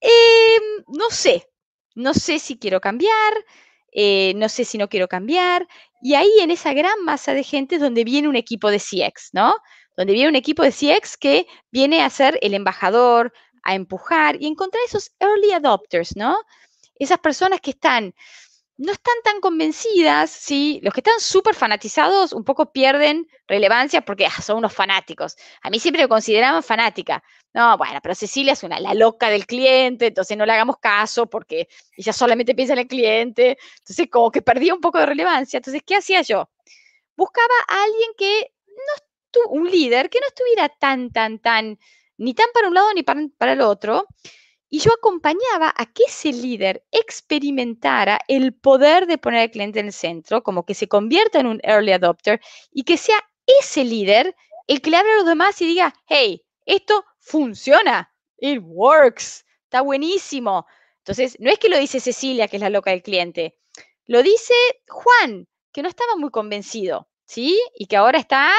em, 0.00 0.84
no 0.88 1.10
sé, 1.10 1.49
no 1.94 2.14
sé 2.14 2.38
si 2.38 2.58
quiero 2.58 2.80
cambiar, 2.80 3.32
eh, 3.92 4.32
no 4.36 4.48
sé 4.48 4.64
si 4.64 4.78
no 4.78 4.88
quiero 4.88 5.08
cambiar. 5.08 5.66
Y 6.02 6.14
ahí 6.14 6.30
en 6.40 6.50
esa 6.50 6.72
gran 6.72 7.04
masa 7.04 7.34
de 7.34 7.44
gente 7.44 7.76
es 7.76 7.80
donde 7.80 8.04
viene 8.04 8.28
un 8.28 8.36
equipo 8.36 8.70
de 8.70 8.78
CX, 8.78 9.30
¿no? 9.32 9.56
Donde 9.96 10.12
viene 10.12 10.28
un 10.28 10.36
equipo 10.36 10.62
de 10.62 10.72
CX 10.72 11.16
que 11.16 11.46
viene 11.70 12.02
a 12.02 12.10
ser 12.10 12.38
el 12.42 12.54
embajador, 12.54 13.32
a 13.62 13.74
empujar 13.74 14.40
y 14.40 14.46
encontrar 14.46 14.82
esos 14.86 15.12
early 15.20 15.52
adopters, 15.52 16.16
¿no? 16.16 16.38
Esas 16.98 17.18
personas 17.18 17.60
que 17.60 17.70
están 17.70 18.14
no 18.80 18.92
están 18.92 19.14
tan 19.22 19.40
convencidas, 19.40 20.30
¿sí? 20.30 20.80
Los 20.82 20.94
que 20.94 21.00
están 21.00 21.20
súper 21.20 21.54
fanatizados 21.54 22.32
un 22.32 22.44
poco 22.44 22.72
pierden 22.72 23.28
relevancia 23.46 24.00
porque 24.00 24.24
ah, 24.24 24.40
son 24.40 24.56
unos 24.56 24.72
fanáticos. 24.72 25.36
A 25.60 25.68
mí 25.68 25.78
siempre 25.78 26.04
me 26.04 26.08
consideraban 26.08 26.62
fanática. 26.62 27.22
No, 27.52 27.76
bueno, 27.76 28.00
pero 28.02 28.14
Cecilia 28.14 28.54
es 28.54 28.62
una, 28.62 28.80
la 28.80 28.94
loca 28.94 29.28
del 29.28 29.46
cliente, 29.46 30.06
entonces 30.06 30.34
no 30.34 30.46
le 30.46 30.52
hagamos 30.52 30.78
caso 30.78 31.28
porque 31.28 31.68
ella 31.94 32.14
solamente 32.14 32.54
piensa 32.54 32.72
en 32.72 32.78
el 32.78 32.86
cliente. 32.86 33.58
Entonces, 33.80 34.08
como 34.10 34.30
que 34.30 34.40
perdía 34.40 34.72
un 34.72 34.80
poco 34.80 34.98
de 34.98 35.04
relevancia. 35.04 35.58
Entonces, 35.58 35.82
¿qué 35.84 35.96
hacía 35.96 36.22
yo? 36.22 36.48
Buscaba 37.16 37.54
a 37.68 37.82
alguien 37.82 38.10
que 38.16 38.52
no 38.66 39.50
un 39.50 39.70
líder 39.70 40.08
que 40.08 40.20
no 40.20 40.26
estuviera 40.26 40.70
tan, 40.70 41.10
tan, 41.12 41.38
tan, 41.38 41.78
ni 42.16 42.32
tan 42.32 42.46
para 42.54 42.68
un 42.68 42.74
lado 42.74 42.94
ni 42.94 43.02
para, 43.02 43.20
para 43.36 43.52
el 43.52 43.60
otro, 43.60 44.06
y 44.70 44.78
yo 44.78 44.92
acompañaba 44.92 45.74
a 45.76 45.86
que 45.86 46.04
ese 46.06 46.32
líder 46.32 46.86
experimentara 46.92 48.20
el 48.28 48.54
poder 48.54 49.06
de 49.06 49.18
poner 49.18 49.40
al 49.40 49.50
cliente 49.50 49.80
en 49.80 49.86
el 49.86 49.92
centro, 49.92 50.42
como 50.44 50.64
que 50.64 50.74
se 50.74 50.86
convierta 50.86 51.40
en 51.40 51.48
un 51.48 51.60
early 51.64 51.92
adopter 51.92 52.40
y 52.70 52.84
que 52.84 52.96
sea 52.96 53.18
ese 53.60 53.84
líder 53.84 54.36
el 54.68 54.80
que 54.80 54.90
le 54.90 54.98
hable 54.98 55.12
a 55.12 55.16
los 55.16 55.26
demás 55.26 55.60
y 55.60 55.66
diga, 55.66 55.92
hey, 56.06 56.44
esto 56.64 57.04
funciona, 57.18 58.14
it 58.38 58.60
works, 58.62 59.44
está 59.64 59.80
buenísimo. 59.80 60.66
Entonces, 60.98 61.36
no 61.40 61.50
es 61.50 61.58
que 61.58 61.68
lo 61.68 61.76
dice 61.76 61.98
Cecilia, 61.98 62.46
que 62.46 62.56
es 62.56 62.62
la 62.62 62.70
loca 62.70 62.92
del 62.92 63.02
cliente, 63.02 63.58
lo 64.06 64.22
dice 64.22 64.54
Juan, 64.88 65.48
que 65.72 65.82
no 65.82 65.88
estaba 65.88 66.14
muy 66.14 66.30
convencido, 66.30 67.08
¿sí? 67.24 67.60
Y 67.76 67.86
que 67.86 67.96
ahora 67.96 68.18
está 68.18 68.52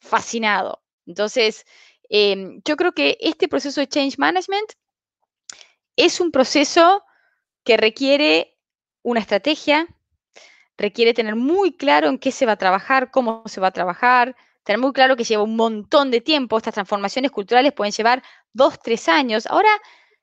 fascinado. 0.00 0.82
Entonces, 1.06 1.64
em, 2.08 2.60
yo 2.64 2.76
creo 2.76 2.92
que 2.92 3.16
este 3.20 3.46
proceso 3.48 3.80
de 3.80 3.88
change 3.88 4.18
management 4.18 4.72
es 5.96 6.20
un 6.20 6.30
proceso 6.30 7.04
que 7.64 7.76
requiere 7.76 8.58
una 9.02 9.20
estrategia, 9.20 9.86
requiere 10.76 11.14
tener 11.14 11.36
muy 11.36 11.72
claro 11.72 12.08
en 12.08 12.18
qué 12.18 12.32
se 12.32 12.46
va 12.46 12.52
a 12.52 12.56
trabajar, 12.56 13.10
cómo 13.10 13.42
se 13.46 13.60
va 13.60 13.68
a 13.68 13.72
trabajar, 13.72 14.36
tener 14.64 14.80
muy 14.80 14.92
claro 14.92 15.16
que 15.16 15.24
lleva 15.24 15.42
un 15.42 15.56
montón 15.56 16.10
de 16.10 16.20
tiempo. 16.20 16.56
Estas 16.56 16.74
transformaciones 16.74 17.30
culturales 17.30 17.72
pueden 17.72 17.92
llevar 17.92 18.22
dos, 18.52 18.78
tres 18.80 19.08
años. 19.08 19.46
Ahora 19.46 19.68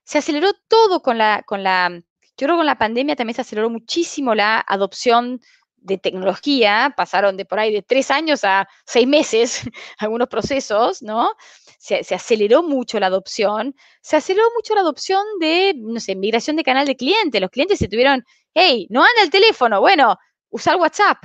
se 0.04 0.18
aceleró 0.18 0.52
todo 0.68 1.02
con 1.02 1.18
la, 1.18 1.44
con 1.46 1.64
la, 1.64 1.90
yo 1.90 2.48
creo 2.48 2.58
con 2.58 2.66
la 2.66 2.78
pandemia 2.78 3.16
también 3.16 3.36
se 3.36 3.42
aceleró 3.42 3.70
muchísimo 3.70 4.36
la 4.36 4.64
adopción 4.68 5.40
de 5.78 5.98
tecnología, 5.98 6.94
pasaron 6.96 7.38
de 7.38 7.46
por 7.46 7.60
ahí 7.60 7.74
de 7.74 7.82
tres 7.82 8.12
años 8.12 8.44
a 8.44 8.68
seis 8.86 9.08
meses 9.08 9.62
algunos 9.98 10.28
procesos, 10.28 11.02
¿no? 11.02 11.34
Se, 11.82 12.14
aceleró 12.14 12.62
mucho 12.62 13.00
la 13.00 13.08
adopción, 13.08 13.76
se 14.02 14.16
aceleró 14.16 14.46
mucho 14.56 14.76
la 14.76 14.82
adopción 14.82 15.24
de, 15.40 15.74
no 15.76 16.00
sé, 16.00 16.16
migración 16.16 16.56
de 16.56 16.64
canal 16.64 16.86
de 16.86 16.96
cliente. 16.96 17.40
Los 17.40 17.50
clientes 17.50 17.80
se 17.80 17.88
tuvieron, 17.88 18.24
hey, 18.54 18.86
no 18.92 19.00
anda 19.00 19.24
el 19.24 19.32
teléfono, 19.32 19.82
bueno, 19.82 20.16
usar 20.52 20.76
WhatsApp 20.76 21.18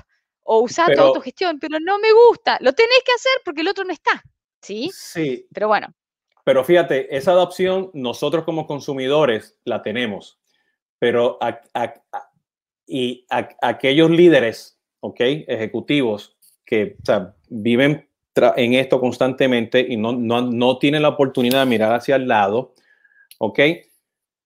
o 0.44 0.60
usar 0.60 0.94
tu 0.94 1.02
autogestión, 1.02 1.58
pero 1.58 1.78
no 1.78 1.98
me 1.98 2.08
gusta, 2.10 2.56
lo 2.62 2.72
tenés 2.72 3.02
que 3.04 3.12
hacer 3.12 3.32
porque 3.44 3.60
el 3.60 3.68
otro 3.68 3.84
no 3.84 3.92
está, 3.92 4.22
¿sí? 4.62 4.90
Sí. 4.94 5.46
Pero 5.52 5.68
bueno. 5.68 5.88
Pero 6.42 6.64
fíjate, 6.64 7.14
esa 7.14 7.32
adopción 7.32 7.90
nosotros 7.92 8.44
como 8.44 8.66
consumidores 8.66 9.58
la 9.64 9.82
tenemos, 9.82 10.40
pero 10.98 11.36
a, 11.42 11.60
y 12.86 13.26
aquellos 13.60 14.10
líderes, 14.10 14.78
¿ok? 15.00 15.20
Ejecutivos 15.20 16.38
que 16.64 16.96
viven 17.50 18.05
en 18.56 18.74
esto 18.74 19.00
constantemente 19.00 19.84
y 19.88 19.96
no, 19.96 20.12
no, 20.12 20.42
no, 20.42 20.78
tienen 20.78 21.02
la 21.02 21.08
oportunidad 21.10 21.60
de 21.60 21.70
mirar 21.70 21.92
hacia 21.92 22.16
el 22.16 22.28
lado, 22.28 22.74
¿ok? 23.38 23.60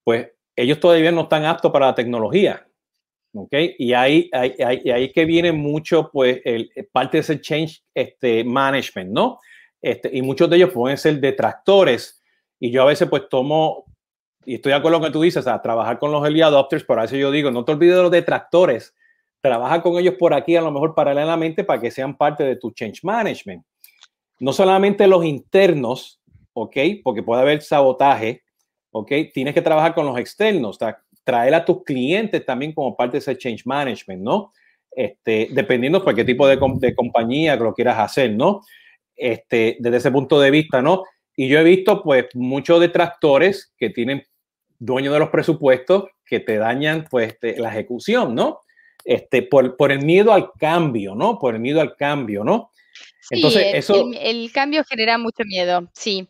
Pues 0.05 0.29
ellos 0.57 0.81
todavía 0.81 1.13
no 1.13 1.23
están 1.23 1.45
aptos 1.45 1.73
para 1.73 1.87
la 1.87 1.95
tecnología, 1.95 2.67
¿ok? 3.35 3.53
Y 3.79 3.93
ahí, 3.93 4.31
ahí, 4.33 4.55
ahí, 4.91 5.13
que 5.13 5.25
viene 5.25 5.53
mucho, 5.53 6.11
pues, 6.13 6.41
el, 6.45 6.71
parte 6.93 7.17
de 7.17 7.21
ese 7.23 7.41
change 7.41 7.83
este, 7.95 8.45
management, 8.45 9.11
¿no? 9.11 9.39
Este, 9.83 10.11
y 10.13 10.23
muchos 10.23 10.49
de 10.51 10.57
ellos 10.57 10.71
pueden 10.73 10.99
ser 10.99 11.21
detractores. 11.21 12.23
Y 12.59 12.71
yo 12.71 12.83
a 12.83 12.87
veces, 12.87 13.09
pues, 13.09 13.29
tomo 13.29 13.87
y 14.45 14.55
estoy 14.55 14.71
de 14.71 14.77
acuerdo 14.77 14.99
con 14.99 15.03
lo 15.03 15.09
que 15.09 15.13
tú 15.13 15.23
dices, 15.23 15.47
a 15.47 15.61
trabajar 15.61 15.99
con 15.99 16.11
los 16.11 16.25
early 16.25 16.43
adopters, 16.43 16.85
por 16.85 17.03
eso 17.03 17.17
yo 17.17 17.31
digo, 17.31 17.51
no 17.51 17.65
te 17.65 17.73
olvides 17.73 17.97
de 17.97 18.03
los 18.03 18.11
detractores, 18.11 18.95
trabaja 19.41 19.83
con 19.83 19.99
ellos 19.99 20.15
por 20.19 20.35
aquí 20.35 20.57
a 20.57 20.63
lo 20.63 20.71
mejor 20.71 20.95
paralelamente 20.95 21.65
para 21.65 21.81
que 21.81 21.91
sean 21.91 22.17
parte 22.17 22.45
de 22.45 22.57
tu 22.57 22.71
change 22.71 23.01
management. 23.03 23.65
No 24.41 24.53
solamente 24.53 25.07
los 25.07 25.25
internos, 25.25 26.21
¿ok? 26.53 26.77
Porque 27.05 27.23
puede 27.23 27.43
haber 27.43 27.63
sabotaje, 27.63 28.43
¿ok? 28.91 29.13
Tienes 29.33 29.55
que 29.55 29.63
trabajar 29.63 29.95
con 29.95 30.07
los 30.07 30.19
externos, 30.19 30.79
traer 31.25 31.55
a 31.55 31.65
tus 31.65 31.85
clientes 31.85 32.45
también 32.45 32.73
como 32.73 32.97
parte 32.97 33.13
de 33.13 33.19
ese 33.19 33.39
change 33.39 33.63
management, 33.65 34.23
¿no? 34.23 34.53
Este, 34.91 35.49
dependiendo 35.53 36.03
por 36.03 36.15
qué 36.15 36.25
tipo 36.25 36.49
de, 36.49 36.59
compañía 36.95 37.55
lo 37.57 37.75
quieras 37.75 37.99
hacer, 37.99 38.33
¿no? 38.33 38.63
Este, 39.15 39.77
desde 39.79 39.99
ese 39.99 40.11
punto 40.11 40.41
de 40.41 40.51
vista, 40.51 40.83
¿no? 40.83 41.05
Y 41.37 41.49
yo 41.49 41.59
he 41.59 41.65
visto 41.65 42.03
pues 42.03 42.27
muchos 42.35 42.81
detractores 42.81 43.73
que 43.77 43.91
tienen 43.91 44.25
dueños 44.79 45.13
de 45.13 45.21
los 45.21 45.29
presupuestos 45.29 46.05
que 46.25 46.41
te 46.41 46.57
dañan 46.57 47.07
pues 47.11 47.37
la 47.41 47.71
ejecución, 47.71 48.35
¿no? 48.35 48.61
Este, 49.05 49.43
por, 49.43 49.77
por, 49.77 49.93
el 49.93 50.05
miedo 50.05 50.33
al 50.33 50.53
cambio, 50.59 51.15
¿no? 51.15 51.39
Por 51.39 51.55
el 51.55 51.61
miedo 51.61 51.81
al 51.81 51.97
cambio, 51.97 52.45
¿no? 52.45 52.71
Entonces, 53.31 53.75
eso... 53.75 54.11
El, 54.19 54.51
cambio 54.53 54.85
genera 54.85 55.19
mucho 55.19 55.45
miedo, 55.45 55.91
sí. 55.95 56.29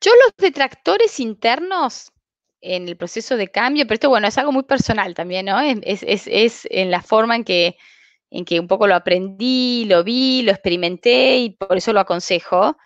Yo 0.00 0.12
los 0.24 0.36
detractores 0.36 1.20
internos 1.20 2.12
en 2.60 2.88
el 2.88 2.96
proceso 2.96 3.36
de 3.36 3.48
cambio, 3.48 3.84
pero 3.86 3.94
esto, 3.94 4.08
bueno, 4.08 4.28
es 4.28 4.38
algo 4.38 4.52
muy 4.52 4.64
personal 4.64 5.14
también, 5.14 5.46
¿no? 5.46 5.60
Es, 5.60 6.02
es, 6.02 6.24
es 6.26 6.66
en 6.70 6.90
la 6.90 7.02
forma 7.02 7.36
en 7.36 7.44
que, 7.44 7.76
en 8.30 8.44
que 8.44 8.58
un 8.58 8.68
poco 8.68 8.86
lo 8.86 8.94
aprendí, 8.94 9.84
lo 9.84 10.02
vi, 10.02 10.42
lo 10.42 10.52
experimenté 10.52 11.38
y 11.38 11.50
por 11.50 11.76
eso 11.76 11.92
lo 11.92 12.00
aconsejo. 12.00 12.76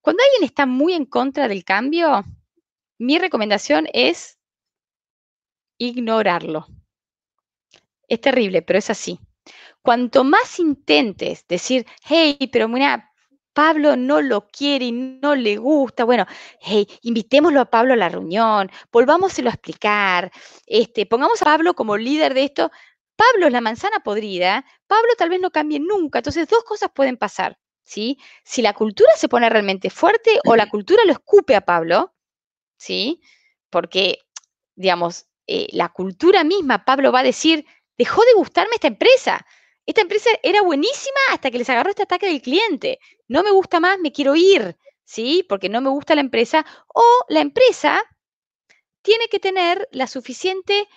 Cuando 0.00 0.22
alguien 0.22 0.44
está 0.44 0.66
muy 0.66 0.92
en 0.92 1.06
contra 1.06 1.48
del 1.48 1.64
cambio, 1.64 2.24
mi 2.98 3.18
recomendación 3.18 3.88
es 3.92 4.38
ignorarlo. 5.78 6.66
Es 8.08 8.20
terrible, 8.20 8.62
pero 8.62 8.78
es 8.78 8.90
así. 8.90 9.18
Cuanto 9.84 10.24
más 10.24 10.58
intentes 10.60 11.46
decir, 11.46 11.84
hey, 12.04 12.38
pero 12.50 12.68
mira, 12.68 13.12
Pablo 13.52 13.96
no 13.96 14.22
lo 14.22 14.46
quiere 14.46 14.86
y 14.86 14.92
no 14.92 15.34
le 15.34 15.58
gusta. 15.58 16.04
Bueno, 16.04 16.24
hey, 16.62 16.88
invitémoslo 17.02 17.60
a 17.60 17.66
Pablo 17.66 17.92
a 17.92 17.96
la 17.96 18.08
reunión, 18.08 18.70
volvámoselo 18.90 19.50
a 19.50 19.52
explicar, 19.52 20.32
este, 20.66 21.04
pongamos 21.04 21.42
a 21.42 21.44
Pablo 21.44 21.74
como 21.74 21.98
líder 21.98 22.32
de 22.32 22.44
esto. 22.44 22.70
Pablo 23.14 23.46
es 23.46 23.52
la 23.52 23.60
manzana 23.60 24.00
podrida, 24.00 24.64
Pablo 24.86 25.10
tal 25.18 25.28
vez 25.28 25.40
no 25.42 25.50
cambie 25.50 25.80
nunca. 25.80 26.20
Entonces, 26.20 26.48
dos 26.48 26.64
cosas 26.64 26.88
pueden 26.94 27.18
pasar, 27.18 27.58
¿sí? 27.82 28.16
Si 28.42 28.62
la 28.62 28.72
cultura 28.72 29.10
se 29.16 29.28
pone 29.28 29.50
realmente 29.50 29.90
fuerte 29.90 30.40
o 30.46 30.56
la 30.56 30.70
cultura 30.70 31.04
lo 31.04 31.12
escupe 31.12 31.54
a 31.56 31.60
Pablo, 31.60 32.14
¿sí? 32.78 33.20
Porque, 33.70 34.20
digamos, 34.76 35.26
eh, 35.46 35.68
la 35.72 35.90
cultura 35.90 36.42
misma, 36.42 36.86
Pablo 36.86 37.12
va 37.12 37.20
a 37.20 37.24
decir, 37.24 37.66
dejó 37.98 38.22
de 38.22 38.32
gustarme 38.36 38.76
esta 38.76 38.88
empresa. 38.88 39.44
Esta 39.86 40.00
empresa 40.00 40.30
era 40.42 40.62
buenísima 40.62 41.18
hasta 41.30 41.50
que 41.50 41.58
les 41.58 41.68
agarró 41.68 41.90
este 41.90 42.04
ataque 42.04 42.26
del 42.26 42.40
cliente. 42.40 42.98
No 43.28 43.42
me 43.42 43.50
gusta 43.50 43.80
más, 43.80 43.98
me 43.98 44.12
quiero 44.12 44.34
ir, 44.34 44.76
¿sí? 45.04 45.44
Porque 45.48 45.68
no 45.68 45.80
me 45.80 45.90
gusta 45.90 46.14
la 46.14 46.22
empresa. 46.22 46.64
O 46.94 47.02
la 47.28 47.40
empresa 47.40 48.02
tiene 49.02 49.28
que 49.28 49.38
tener 49.38 49.86
la 49.92 50.06
suficiente, 50.06 50.88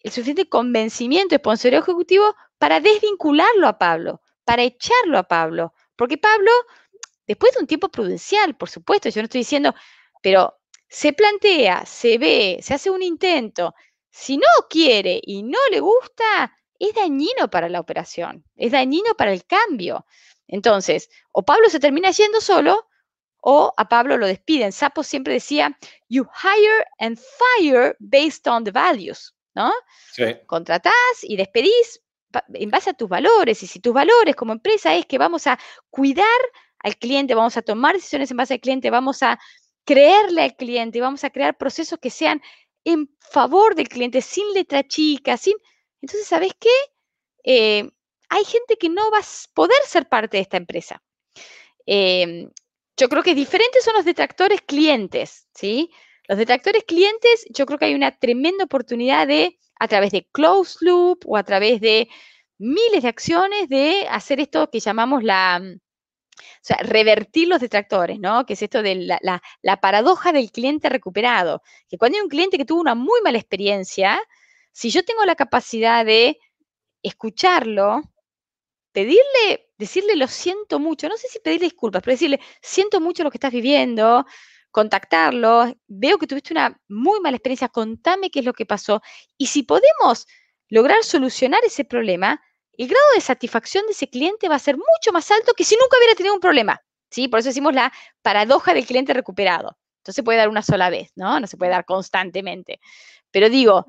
el 0.00 0.10
suficiente 0.10 0.48
convencimiento, 0.48 1.36
sponsorio 1.36 1.78
ejecutivo 1.78 2.34
para 2.58 2.80
desvincularlo 2.80 3.68
a 3.68 3.78
Pablo, 3.78 4.20
para 4.44 4.64
echarlo 4.64 5.18
a 5.18 5.22
Pablo. 5.22 5.72
Porque 5.96 6.18
Pablo, 6.18 6.50
después 7.26 7.54
de 7.54 7.60
un 7.60 7.66
tiempo 7.68 7.88
prudencial, 7.88 8.56
por 8.56 8.68
supuesto, 8.68 9.08
yo 9.08 9.20
no 9.20 9.26
estoy 9.26 9.42
diciendo, 9.42 9.74
pero 10.20 10.54
se 10.88 11.12
plantea, 11.12 11.86
se 11.86 12.18
ve, 12.18 12.58
se 12.62 12.74
hace 12.74 12.90
un 12.90 13.02
intento. 13.02 13.74
Si 14.10 14.36
no 14.36 14.46
quiere 14.68 15.20
y 15.22 15.44
no 15.44 15.58
le 15.70 15.80
gusta, 15.80 16.52
es 16.78 16.94
dañino 16.94 17.50
para 17.50 17.68
la 17.68 17.80
operación, 17.80 18.44
es 18.56 18.72
dañino 18.72 19.14
para 19.16 19.32
el 19.32 19.44
cambio. 19.44 20.06
Entonces, 20.46 21.08
o 21.32 21.42
Pablo 21.42 21.68
se 21.70 21.80
termina 21.80 22.10
yendo 22.10 22.40
solo 22.40 22.86
o 23.40 23.72
a 23.76 23.88
Pablo 23.88 24.16
lo 24.16 24.26
despiden. 24.26 24.72
Sapo 24.72 25.02
siempre 25.02 25.34
decía, 25.34 25.78
you 26.08 26.26
hire 26.42 26.86
and 26.98 27.18
fire 27.18 27.96
based 27.98 28.46
on 28.46 28.64
the 28.64 28.70
values, 28.70 29.34
¿no? 29.54 29.72
Sí. 30.12 30.24
Contratás 30.46 30.92
y 31.22 31.36
despedís 31.36 32.02
en 32.54 32.70
base 32.70 32.90
a 32.90 32.94
tus 32.94 33.08
valores. 33.08 33.62
Y 33.62 33.66
si 33.66 33.80
tus 33.80 33.92
valores 33.92 34.34
como 34.34 34.52
empresa 34.52 34.94
es 34.94 35.06
que 35.06 35.18
vamos 35.18 35.46
a 35.46 35.58
cuidar 35.90 36.26
al 36.78 36.96
cliente, 36.96 37.34
vamos 37.34 37.56
a 37.56 37.62
tomar 37.62 37.94
decisiones 37.94 38.30
en 38.30 38.36
base 38.38 38.54
al 38.54 38.60
cliente, 38.60 38.90
vamos 38.90 39.22
a 39.22 39.38
creerle 39.84 40.42
al 40.42 40.56
cliente, 40.56 41.00
vamos 41.00 41.24
a 41.24 41.30
crear 41.30 41.56
procesos 41.56 41.98
que 41.98 42.10
sean 42.10 42.42
en 42.84 43.14
favor 43.18 43.74
del 43.74 43.88
cliente, 43.88 44.20
sin 44.20 44.52
letra 44.52 44.86
chica, 44.86 45.36
sin... 45.36 45.54
Entonces, 46.04 46.28
¿sabes 46.28 46.52
qué? 46.60 46.68
Eh, 47.44 47.90
hay 48.28 48.44
gente 48.44 48.76
que 48.76 48.90
no 48.90 49.10
va 49.10 49.20
a 49.20 49.24
poder 49.54 49.78
ser 49.86 50.06
parte 50.06 50.36
de 50.36 50.42
esta 50.42 50.58
empresa. 50.58 51.02
Em, 51.86 52.50
yo 52.98 53.08
creo 53.08 53.22
que 53.22 53.34
diferentes 53.34 53.82
son 53.82 53.94
los 53.94 54.04
detractores 54.04 54.60
clientes, 54.60 55.48
¿sí? 55.54 55.90
Los 56.28 56.36
detractores 56.36 56.84
clientes, 56.84 57.46
yo 57.48 57.64
creo 57.64 57.78
que 57.78 57.86
hay 57.86 57.94
una 57.94 58.18
tremenda 58.18 58.64
oportunidad 58.64 59.26
de, 59.26 59.58
a 59.80 59.88
través 59.88 60.12
de 60.12 60.28
closed 60.30 60.76
loop 60.82 61.20
o 61.26 61.38
a 61.38 61.42
través 61.42 61.80
de 61.80 62.08
miles 62.58 63.02
de 63.02 63.08
acciones, 63.08 63.70
de 63.70 64.06
hacer 64.10 64.40
esto 64.40 64.70
que 64.70 64.80
llamamos 64.80 65.22
la, 65.24 65.58
o 65.62 66.60
sea, 66.60 66.76
revertir 66.82 67.48
los 67.48 67.60
detractores, 67.62 68.20
¿no? 68.20 68.44
Que 68.44 68.52
es 68.52 68.62
esto 68.62 68.82
de 68.82 68.94
la, 68.96 69.18
la, 69.62 69.80
paradoja 69.80 70.32
del 70.32 70.52
cliente 70.52 70.90
recuperado. 70.90 71.62
Que 71.88 71.96
cuando 71.96 72.18
hay 72.18 72.22
un 72.24 72.28
cliente 72.28 72.58
que 72.58 72.66
tuvo 72.66 72.82
una 72.82 72.94
muy 72.94 73.22
mala 73.22 73.38
experiencia, 73.38 74.20
si 74.74 74.90
yo 74.90 75.04
tengo 75.04 75.24
la 75.24 75.36
capacidad 75.36 76.04
de 76.04 76.38
escucharlo, 77.00 78.02
pedirle, 78.92 79.70
decirle 79.78 80.16
lo 80.16 80.26
siento 80.26 80.80
mucho, 80.80 81.08
no 81.08 81.16
sé 81.16 81.28
si 81.28 81.38
pedirle 81.38 81.66
disculpas, 81.66 82.02
pero 82.02 82.14
decirle 82.14 82.40
siento 82.60 83.00
mucho 83.00 83.22
lo 83.22 83.30
que 83.30 83.36
estás 83.36 83.52
viviendo, 83.52 84.26
contactarlo, 84.72 85.72
veo 85.86 86.18
que 86.18 86.26
tuviste 86.26 86.52
una 86.52 86.76
muy 86.88 87.20
mala 87.20 87.36
experiencia, 87.36 87.68
contame 87.68 88.30
qué 88.30 88.40
es 88.40 88.44
lo 88.44 88.52
que 88.52 88.66
pasó. 88.66 89.00
Y 89.38 89.46
si 89.46 89.62
podemos 89.62 90.26
lograr 90.68 91.04
solucionar 91.04 91.60
ese 91.64 91.84
problema, 91.84 92.42
el 92.72 92.88
grado 92.88 93.06
de 93.14 93.20
satisfacción 93.20 93.86
de 93.86 93.92
ese 93.92 94.10
cliente 94.10 94.48
va 94.48 94.56
a 94.56 94.58
ser 94.58 94.76
mucho 94.76 95.12
más 95.12 95.30
alto 95.30 95.54
que 95.54 95.62
si 95.62 95.76
nunca 95.76 95.98
hubiera 95.98 96.16
tenido 96.16 96.34
un 96.34 96.40
problema. 96.40 96.82
¿sí? 97.10 97.28
Por 97.28 97.38
eso 97.38 97.50
decimos 97.50 97.74
la 97.74 97.92
paradoja 98.22 98.74
del 98.74 98.86
cliente 98.86 99.14
recuperado. 99.14 99.78
Entonces 99.98 100.16
se 100.16 100.22
puede 100.24 100.38
dar 100.38 100.48
una 100.48 100.62
sola 100.62 100.90
vez, 100.90 101.12
¿no? 101.14 101.38
No 101.38 101.46
se 101.46 101.56
puede 101.56 101.70
dar 101.70 101.84
constantemente. 101.84 102.80
Pero 103.30 103.48
digo, 103.48 103.86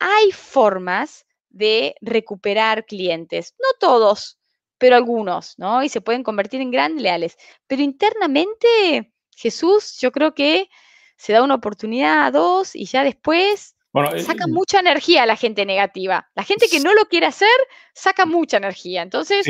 hay 0.00 0.32
formas 0.32 1.26
de 1.50 1.94
recuperar 2.00 2.86
clientes. 2.86 3.54
No 3.58 3.68
todos, 3.78 4.38
pero 4.78 4.96
algunos, 4.96 5.58
¿no? 5.58 5.82
Y 5.84 5.88
se 5.88 6.00
pueden 6.00 6.22
convertir 6.22 6.60
en 6.60 6.70
grandes 6.70 7.02
leales. 7.02 7.36
Pero 7.66 7.82
internamente, 7.82 9.12
Jesús, 9.36 9.98
yo 10.00 10.10
creo 10.10 10.34
que 10.34 10.68
se 11.16 11.32
da 11.32 11.42
una 11.42 11.56
oportunidad, 11.56 12.32
dos, 12.32 12.74
y 12.74 12.86
ya 12.86 13.04
después 13.04 13.76
eh, 13.94 14.20
saca 14.20 14.46
mucha 14.46 14.80
energía 14.80 15.24
a 15.24 15.26
la 15.26 15.36
gente 15.36 15.66
negativa. 15.66 16.28
La 16.34 16.44
gente 16.44 16.66
que 16.70 16.80
no 16.80 16.94
lo 16.94 17.04
quiere 17.04 17.26
hacer 17.26 17.48
saca 17.94 18.24
mucha 18.24 18.56
energía. 18.56 19.02
Entonces. 19.02 19.46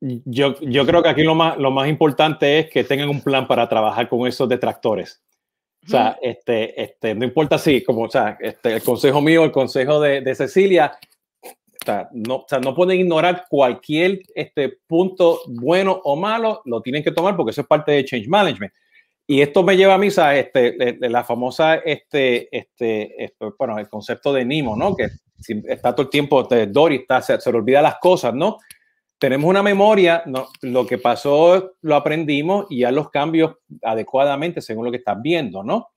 Yo, 0.00 0.60
yo 0.60 0.86
creo 0.86 1.02
que 1.02 1.08
aquí 1.08 1.22
lo 1.22 1.34
más, 1.34 1.56
lo 1.56 1.70
más 1.70 1.88
importante 1.88 2.58
es 2.58 2.70
que 2.70 2.84
tengan 2.84 3.08
un 3.08 3.22
plan 3.22 3.46
para 3.46 3.68
trabajar 3.68 4.08
con 4.08 4.26
esos 4.26 4.48
detractores. 4.48 5.22
O 5.86 5.90
sea, 5.90 6.18
este, 6.22 6.82
este, 6.82 7.14
no 7.14 7.24
importa 7.24 7.58
si, 7.58 7.82
como, 7.82 8.02
o 8.02 8.10
sea, 8.10 8.38
este, 8.40 8.74
el 8.74 8.82
consejo 8.82 9.20
mío, 9.20 9.44
el 9.44 9.52
consejo 9.52 10.00
de, 10.00 10.22
de 10.22 10.34
Cecilia, 10.34 10.96
o 11.42 11.84
sea, 11.84 12.08
no, 12.12 12.36
o 12.36 12.46
sea, 12.48 12.58
no 12.58 12.74
pueden 12.74 13.00
ignorar 13.00 13.44
cualquier 13.50 14.20
este, 14.34 14.78
punto 14.86 15.40
bueno 15.46 16.00
o 16.04 16.16
malo, 16.16 16.62
lo 16.64 16.80
tienen 16.80 17.04
que 17.04 17.10
tomar 17.10 17.36
porque 17.36 17.50
eso 17.50 17.60
es 17.60 17.66
parte 17.66 17.92
de 17.92 18.04
change 18.04 18.28
management. 18.28 18.72
Y 19.26 19.40
esto 19.40 19.62
me 19.62 19.76
lleva 19.76 19.94
a 19.94 19.98
mí 19.98 20.08
a 20.16 20.36
este, 20.36 20.96
la 21.08 21.24
famosa, 21.24 21.76
este, 21.76 22.48
este, 22.56 23.34
bueno, 23.58 23.78
el 23.78 23.88
concepto 23.88 24.32
de 24.32 24.44
Nimo, 24.44 24.76
¿no? 24.76 24.94
Que 24.94 25.08
está 25.68 25.94
todo 25.94 26.04
el 26.04 26.10
tiempo, 26.10 26.42
de 26.44 26.66
Dory 26.66 26.96
está, 26.96 27.22
se, 27.22 27.38
le 27.50 27.58
olvida 27.58 27.80
las 27.80 27.96
cosas, 27.98 28.34
¿no? 28.34 28.58
Tenemos 29.24 29.48
una 29.48 29.62
memoria, 29.62 30.22
¿no? 30.26 30.48
lo 30.60 30.86
que 30.86 30.98
pasó 30.98 31.76
lo 31.80 31.96
aprendimos 31.96 32.66
y 32.68 32.80
ya 32.80 32.90
los 32.90 33.08
cambios 33.08 33.54
adecuadamente 33.82 34.60
según 34.60 34.84
lo 34.84 34.90
que 34.90 34.98
estás 34.98 35.16
viendo, 35.22 35.64
¿no? 35.64 35.92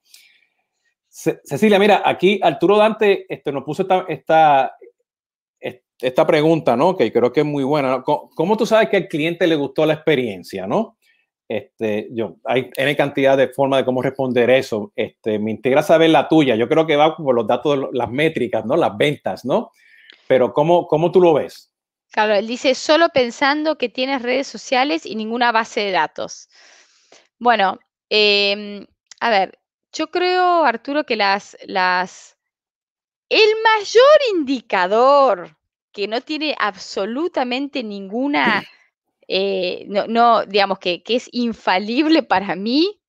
Cecilia, 1.10 1.78
mira, 1.78 2.04
aquí 2.06 2.40
Arturo 2.42 2.78
Dante 2.78 3.26
este, 3.28 3.52
nos 3.52 3.66
puso 3.66 3.82
esta, 3.82 4.06
esta, 4.08 4.78
esta 6.00 6.26
pregunta, 6.26 6.78
¿no? 6.78 6.96
Que 6.96 7.12
creo 7.12 7.34
que 7.34 7.42
es 7.42 7.46
muy 7.46 7.66
buena. 7.66 8.02
¿Cómo, 8.02 8.30
¿Cómo, 8.34 8.56
tú 8.56 8.66
sabes 8.66 8.88
que 8.88 8.96
al 8.96 9.08
cliente 9.10 9.46
le 9.46 9.58
gustó 9.58 9.86
la 9.86 9.96
experiencia, 9.96 10.66
¿no? 10.66 10.98
Este, 11.50 12.08
yo, 12.12 12.38
hay 12.46 12.72
N 12.78 12.96
cantidad 12.96 13.36
de 13.36 13.50
formas 13.50 13.80
de 13.80 13.86
cómo 13.86 14.02
responder 14.02 14.50
eso. 14.52 14.94
Este, 14.96 15.38
me 15.38 15.52
integra 15.52 15.84
saber 15.84 16.12
la 16.12 16.30
tuya. 16.30 16.56
Yo 16.56 16.70
creo 16.70 16.88
que 16.88 16.96
va 16.96 17.18
por 17.18 17.36
los 17.36 17.46
datos, 17.46 17.90
las 17.92 18.10
métricas, 18.10 18.66
¿no? 18.66 18.78
Las 18.78 18.96
ventas, 18.96 19.44
¿no? 19.44 19.72
Pero 20.30 20.54
¿cómo, 20.54 20.88
cómo 20.88 21.12
tú 21.12 21.20
lo 21.20 21.34
ves? 21.34 21.67
Claro, 22.12 22.34
él 22.36 22.48
dice 22.48 22.74
solo 22.76 23.10
pensando 23.10 23.78
que 23.78 23.90
tienes 23.90 24.22
redes 24.22 24.48
sociales 24.48 25.06
y 25.06 25.16
ninguna 25.16 25.52
base 25.52 25.82
de 25.82 25.92
datos. 25.92 26.50
Bueno, 27.40 27.80
em, 28.10 28.86
a 29.20 29.30
ver, 29.30 29.60
yo 29.94 30.10
creo, 30.10 30.64
Arturo, 30.64 31.06
que 31.06 31.16
las, 31.16 31.58
las, 31.66 32.38
el 33.30 33.50
mayor 33.64 34.20
indicador 34.34 35.58
que 35.92 36.08
no 36.08 36.22
tiene 36.22 36.56
absolutamente 36.60 37.84
ninguna 37.84 38.64
eh, 39.28 39.86
no, 39.90 40.08
no, 40.08 40.46
digamos 40.46 40.80
que, 40.80 41.04
es 41.06 41.30
infalible 41.32 42.24
para 42.24 42.56
mí, 42.56 43.02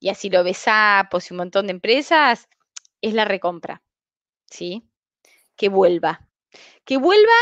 y 0.00 0.08
así 0.08 0.28
lo 0.28 0.44
ves 0.44 0.64
a 0.66 1.08
y 1.10 1.32
un 1.32 1.38
montón 1.38 1.66
de 1.66 1.72
empresas, 1.72 2.48
es 3.00 3.14
la 3.14 3.24
recompra, 3.24 3.82
¿sí? 4.46 4.88
Que 5.56 5.68
vuelva. 5.68 6.28
Que 6.84 6.96
vuelva, 6.96 7.32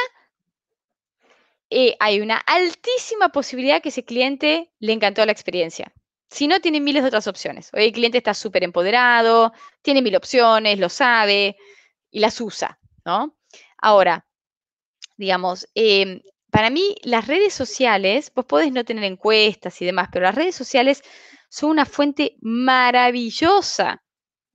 eh, 1.70 1.96
hay 2.00 2.20
una 2.20 2.36
altísima 2.38 3.30
posibilidad 3.30 3.82
que 3.82 3.88
ese 3.88 4.04
cliente 4.04 4.72
le 4.78 4.92
encantó 4.92 5.24
la 5.24 5.32
experiencia. 5.32 5.92
Si 6.30 6.48
no, 6.48 6.60
tiene 6.60 6.80
miles 6.80 7.02
de 7.02 7.08
otras 7.08 7.26
opciones. 7.26 7.70
Hoy 7.72 7.84
el 7.84 7.92
cliente 7.92 8.18
está 8.18 8.34
súper 8.34 8.64
empoderado, 8.64 9.52
tiene 9.82 10.02
mil 10.02 10.16
opciones, 10.16 10.78
lo 10.78 10.88
sabe 10.88 11.56
y 12.10 12.20
las 12.20 12.40
usa, 12.40 12.78
¿no? 13.04 13.36
Ahora, 13.78 14.26
digamos, 15.16 15.68
em, 15.74 16.22
para 16.50 16.70
mí 16.70 16.96
las 17.02 17.26
redes 17.26 17.54
sociales, 17.54 18.32
vos 18.34 18.44
podés 18.46 18.72
no 18.72 18.84
tener 18.84 19.04
encuestas 19.04 19.80
y 19.82 19.84
demás, 19.84 20.08
pero 20.12 20.24
las 20.24 20.34
redes 20.34 20.54
sociales 20.54 21.02
son 21.48 21.70
una 21.70 21.86
fuente 21.86 22.36
maravillosa 22.40 24.02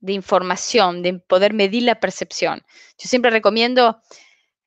de 0.00 0.12
información, 0.14 1.02
de 1.02 1.18
poder 1.18 1.54
medir 1.54 1.84
la 1.84 2.00
percepción. 2.00 2.62
Yo 2.98 3.08
siempre 3.08 3.30
recomiendo 3.30 4.00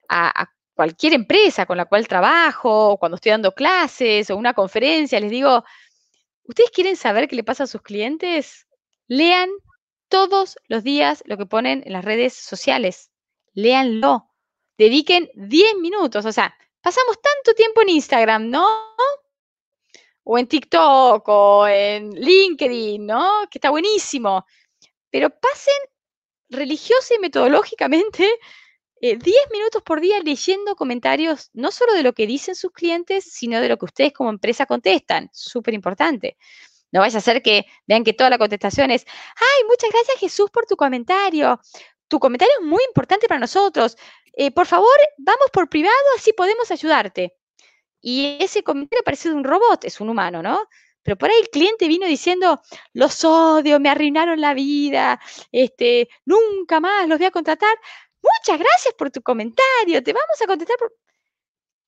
a, 0.10 0.50
cualquier 0.74 1.14
empresa 1.14 1.66
con 1.66 1.78
la 1.78 1.86
cual 1.86 2.08
trabajo, 2.08 2.90
o 2.92 2.98
cuando 2.98 3.16
estoy 3.16 3.32
dando 3.32 3.54
clases 3.54 4.30
o 4.30 4.38
una 4.38 4.54
conferencia, 4.54 5.20
les 5.20 5.32
digo, 5.32 5.64
¿ustedes 6.44 6.72
quieren 6.72 6.96
saber 6.96 7.28
qué 7.28 7.36
le 7.36 7.44
pasa 7.44 7.64
a 7.64 7.68
sus 7.68 7.82
clientes? 7.82 8.68
Lean 9.08 9.50
todos 10.10 10.58
los 10.68 10.84
días 10.84 11.24
lo 11.26 11.38
que 11.38 11.46
ponen 11.46 11.84
en 11.86 11.94
las 11.94 12.06
redes 12.06 12.34
sociales. 12.34 13.12
Léanlo. 13.54 14.30
Dediquen 14.78 15.30
10 15.36 15.78
minutos, 15.78 16.26
o 16.26 16.32
sea, 16.32 16.56
pasamos 16.82 17.22
tanto 17.22 17.54
tiempo 17.56 17.82
en 17.82 17.90
Instagram, 17.90 18.50
¿no? 18.50 18.68
O 20.24 20.38
en 20.38 20.48
TikTok 20.48 21.28
o 21.28 21.68
en 21.68 22.12
LinkedIn, 22.12 23.06
¿no? 23.06 23.48
Que 23.52 23.60
está 23.60 23.70
buenísimo. 23.70 24.46
Pero 25.12 25.30
pasen 25.30 25.74
religiosa 26.50 27.16
y 27.16 27.20
metodológicamente 27.20 28.28
10 29.04 29.22
eh, 29.22 29.50
minutos 29.52 29.82
por 29.82 30.00
día 30.00 30.18
leyendo 30.24 30.78
comentarios, 30.78 31.50
no 31.54 31.72
solo 31.72 31.94
de 31.94 32.04
lo 32.04 32.14
que 32.14 32.26
dicen 32.26 32.56
sus 32.56 32.72
clientes, 32.72 33.26
sino 33.26 33.60
de 33.60 33.68
lo 33.68 33.78
que 33.78 33.86
ustedes 33.86 34.14
como 34.14 34.30
empresa 34.30 34.66
contestan. 34.66 35.30
Súper 35.34 35.74
importante. 35.74 36.38
No 36.90 37.02
vaya 37.02 37.18
a 37.18 37.22
ser 37.22 37.42
que 37.42 37.66
vean 37.86 38.06
que 38.06 38.14
toda 38.14 38.30
la 38.30 38.38
contestación 38.38 38.92
es, 38.92 39.06
ay, 39.36 39.66
muchas 39.68 39.90
gracias 39.92 40.20
Jesús 40.20 40.50
por 40.52 40.66
tu 40.66 40.78
comentario. 40.78 41.60
Tu 42.08 42.18
comentario 42.18 42.54
es 42.62 42.66
muy 42.66 42.82
importante 42.88 43.28
para 43.28 43.42
nosotros. 43.42 43.98
Eh, 44.38 44.52
por 44.52 44.68
favor, 44.68 44.96
vamos 45.18 45.50
por 45.52 45.68
privado, 45.68 45.94
así 46.18 46.32
podemos 46.32 46.72
ayudarte. 46.72 47.36
Y 48.00 48.38
ese 48.40 48.64
comentario 48.64 49.04
parece 49.04 49.30
de 49.30 49.36
un 49.36 49.44
robot, 49.44 49.84
es 49.84 50.00
un 50.00 50.10
humano, 50.10 50.42
¿no? 50.42 50.68
Pero 51.04 51.18
por 51.18 51.30
ahí 51.30 51.36
el 51.42 51.50
cliente 51.50 51.88
vino 51.88 52.08
diciendo, 52.08 52.62
los 52.94 53.24
odio, 53.26 53.80
me 53.80 53.90
arruinaron 53.90 54.40
la 54.40 54.54
vida, 54.54 55.20
este, 55.52 56.08
nunca 56.26 56.80
más 56.80 57.08
los 57.10 57.20
voy 57.20 57.28
a 57.28 57.32
contratar. 57.32 57.78
Muchas 58.24 58.60
gracias 58.60 58.94
por 58.98 59.12
tu 59.12 59.22
comentario, 59.22 60.02
te 60.02 60.14
vamos 60.14 60.42
a 60.42 60.48
contestar. 60.48 60.78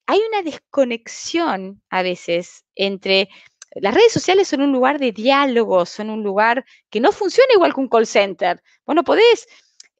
hay 0.06 0.20
una 0.28 0.42
desconexión 0.42 1.82
a 1.90 2.02
veces 2.02 2.64
entre 2.74 3.28
las 3.74 3.94
redes 3.94 4.12
sociales 4.12 4.48
son 4.48 4.62
un 4.62 4.72
lugar 4.72 4.98
de 4.98 5.12
diálogo, 5.12 5.84
son 5.86 6.10
un 6.10 6.22
lugar 6.22 6.64
que 6.90 7.00
no 7.00 7.12
funciona 7.12 7.52
igual 7.54 7.74
que 7.74 7.80
un 7.80 7.88
call 7.88 8.06
center. 8.06 8.62
Bueno, 8.86 9.04
podés 9.04 9.46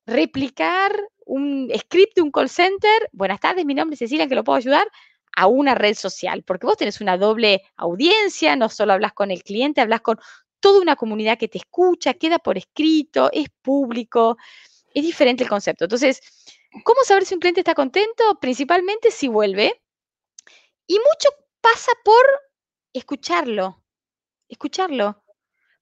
replicar 0.06 0.96
un 1.26 1.70
script 1.76 2.14
de 2.16 2.22
un 2.22 2.30
call 2.30 2.48
center, 2.48 3.10
buenas 3.12 3.40
tardes, 3.40 3.66
mi 3.66 3.74
nombre 3.74 3.94
es 3.94 3.98
Cecilia, 3.98 4.28
que 4.28 4.34
lo 4.34 4.44
puedo 4.44 4.58
ayudar, 4.58 4.88
a 5.36 5.46
una 5.48 5.74
red 5.74 5.94
social, 5.94 6.42
porque 6.44 6.66
vos 6.66 6.78
tenés 6.78 7.00
una 7.00 7.18
doble 7.18 7.62
audiencia, 7.76 8.56
no 8.56 8.70
solo 8.70 8.94
hablas 8.94 9.12
con 9.12 9.30
el 9.30 9.42
cliente, 9.42 9.82
hablas 9.82 10.00
con 10.00 10.18
toda 10.60 10.80
una 10.80 10.96
comunidad 10.96 11.36
que 11.38 11.48
te 11.48 11.58
escucha, 11.58 12.14
queda 12.14 12.38
por 12.38 12.56
escrito, 12.56 13.28
es 13.32 13.48
público, 13.62 14.38
es 14.96 15.04
diferente 15.04 15.44
el 15.44 15.50
concepto. 15.50 15.84
Entonces, 15.84 16.22
¿cómo 16.82 17.02
saber 17.04 17.26
si 17.26 17.34
un 17.34 17.40
cliente 17.40 17.60
está 17.60 17.74
contento? 17.74 18.38
Principalmente 18.40 19.10
si 19.10 19.28
vuelve. 19.28 19.82
Y 20.86 20.94
mucho 20.94 21.28
pasa 21.60 21.92
por 22.02 22.24
escucharlo, 22.94 23.84
escucharlo. 24.48 25.22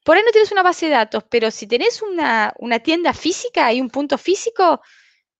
Por 0.05 0.17
ahí 0.17 0.23
no 0.27 0.33
tienes 0.33 0.51
una 0.51 0.65
base 0.65 0.87
de 0.87 0.93
datos, 0.93 1.23
pero 1.31 1.53
si 1.53 1.69
tenés 1.69 2.03
una, 2.03 2.53
tienda 2.83 3.15
física 3.15 3.73
y 3.73 3.81
un 3.81 3.89
punto 3.89 4.19
físico, 4.19 4.81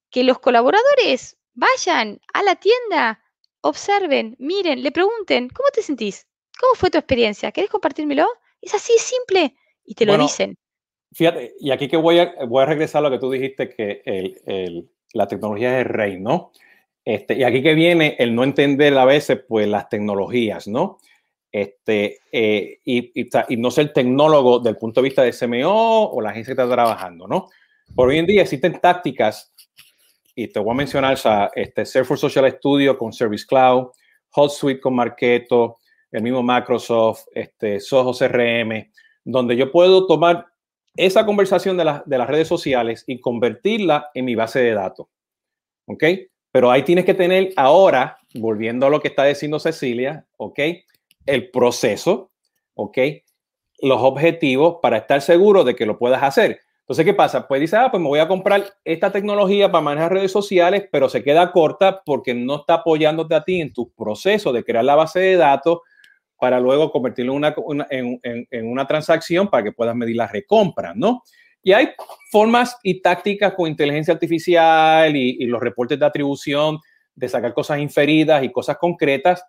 que 0.09 0.22
los 0.22 0.39
colaboradores 0.39 1.37
vayan 1.55 2.20
a 2.33 2.45
la 2.45 2.55
tienda, 2.55 3.25
observen, 3.61 4.37
miren, 4.39 4.85
le 4.85 4.93
pregunten, 4.93 5.49
¿cómo 5.49 5.68
te 5.70 5.83
sentís? 5.83 6.29
¿Cómo 6.61 6.75
fue 6.77 6.91
tu 6.91 6.99
experiencia? 6.99 7.51
¿Querés 7.51 7.70
compartírmelo? 7.70 8.29
Es 8.61 8.72
así 8.72 8.93
simple 8.99 9.57
y 9.85 9.97
te 9.97 10.07
lo 10.07 10.16
dicen. 10.16 10.57
Fíjate, 11.15 11.55
y 11.59 11.71
aquí 11.71 11.89
que 11.89 11.97
voy 11.97 12.19
a, 12.19 12.35
voy 12.47 12.62
a 12.62 12.67
regresar 12.67 13.01
a 13.01 13.09
lo 13.09 13.11
que 13.11 13.21
tú 13.21 13.31
dijiste, 13.31 13.71
que 13.71 14.85
la 15.12 15.29
tecnología 15.29 15.79
es 15.79 15.87
el 15.87 15.93
rey, 15.93 16.21
¿no? 16.21 16.53
Este, 17.05 17.35
y 17.35 17.45
aquí 17.45 17.62
que 17.62 17.75
viene 17.75 18.17
el 18.19 18.35
no 18.35 18.45
entender 18.45 18.97
a 18.99 19.05
veces, 19.05 19.41
pues, 19.49 19.69
las 19.69 19.89
tecnologías, 19.89 20.67
¿no? 20.67 20.99
este, 21.55 22.19
eh, 22.33 22.81
y, 22.85 23.29
no 23.59 23.71
ser 23.71 23.93
tecnólogo 23.93 24.59
del 24.59 24.77
punto 24.77 25.01
de 25.01 25.05
vista 25.05 25.23
de 25.23 25.33
CMO 25.33 26.11
o 26.11 26.21
la 26.21 26.31
agencia 26.31 26.53
que 26.53 26.61
está 26.61 26.75
trabajando, 26.75 27.29
¿no? 27.29 27.47
Por 27.95 28.09
hoy 28.09 28.19
en 28.19 28.27
día 28.27 28.43
existen 28.43 28.81
tácticas, 28.81 29.55
y 30.35 30.49
te 30.49 30.59
voy 30.59 30.73
a 30.73 30.79
mencionar, 30.79 31.17
o 31.17 31.51
este, 31.55 31.87
Salesforce 31.87 32.23
Social 32.23 32.51
Studio 32.51 32.99
con 32.99 33.12
Service 33.12 33.47
Cloud, 33.47 33.91
HotSuite 34.31 34.81
con 34.81 34.97
Marketo, 34.97 35.77
el 36.11 36.25
mismo 36.25 36.43
Microsoft, 36.43 37.27
este, 37.33 37.79
Soho 37.79 38.12
CRM, 38.12 38.91
donde 39.23 39.57
yo 39.57 39.71
puedo 39.71 40.09
tomar 40.09 40.47
esa 40.97 41.26
conversación 41.26 41.76
de, 41.76 42.01
de 42.05 42.18
las 42.18 42.28
redes 42.28 42.49
sociales 42.49 43.05
y 43.07 43.20
convertirla 43.20 44.11
en 44.14 44.24
mi 44.24 44.34
base 44.34 44.61
de 44.61 44.74
datos. 44.74 45.07
¿Ok? 45.86 46.05
Pero 46.51 46.70
ahí 46.70 46.82
tienes 46.82 47.05
que 47.05 47.14
tener 47.14 47.53
ahora, 47.57 48.18
volviendo 48.34 48.86
a 48.86 48.90
lo 48.90 49.01
que 49.01 49.09
está 49.09 49.24
diciendo 49.24 49.59
Cecilia, 49.59 50.24
¿ok? 50.36 50.61
el 51.26 51.51
proceso, 51.51 52.30
¿ok? 52.74 52.99
Los 53.80 54.01
objetivos 54.01 54.76
para 54.82 54.99
estar 54.99 55.20
seguro 55.20 55.64
de 55.64 55.74
que 55.74 55.86
lo 55.86 55.99
puedas 55.99 56.22
hacer. 56.22 56.61
Entonces, 56.80 57.05
¿qué 57.05 57.14
pasa? 57.14 57.49
Pues 57.49 57.61
dice, 57.61 57.76
ah, 57.76 57.90
pues 57.90 58.03
me 58.03 58.09
voy 58.09 58.20
a 58.20 58.28
comprar 58.28 58.64
esta 58.84 59.11
tecnología 59.11 59.72
para 59.72 59.82
manejar 59.82 60.12
redes 60.12 60.32
sociales, 60.32 60.86
pero 60.92 61.09
se 61.09 61.22
queda 61.22 61.51
corta 61.51 62.03
porque 62.05 62.34
no 62.34 62.57
está 62.57 62.74
apoyándote 62.74 63.34
a 63.34 63.42
ti 63.42 63.61
en 63.61 63.72
tu 63.72 63.90
proceso 63.92 64.53
de 64.53 64.64
crear 64.64 64.84
la 64.84 64.95
base 64.95 65.20
de 65.20 65.36
datos 65.36 65.80
para 66.45 66.61
luego 66.61 66.92
convertirlo 66.92 67.34
en 67.34 68.68
una, 68.68 68.86
transacción 68.86 69.49
para 69.49 69.64
que 69.64 69.72
puedas 69.72 69.97
medir 69.97 70.16
la 70.16 70.26
recompra, 70.26 70.92
¿no? 70.95 71.22
Y 71.62 71.72
hay 71.72 71.88
formas 72.30 72.76
y 72.82 73.01
tácticas 73.01 73.55
con 73.55 73.66
inteligencia 73.66 74.12
artificial 74.12 75.16
y, 75.16 75.38
y 75.40 75.47
los 75.47 75.62
reportes 75.62 75.99
de 75.99 76.05
atribución 76.05 76.78
de 77.14 77.30
sacar 77.30 77.55
cosas 77.55 77.78
inferidas 77.78 78.45
y 78.45 78.53
cosas 78.53 78.76
concretas 78.76 79.42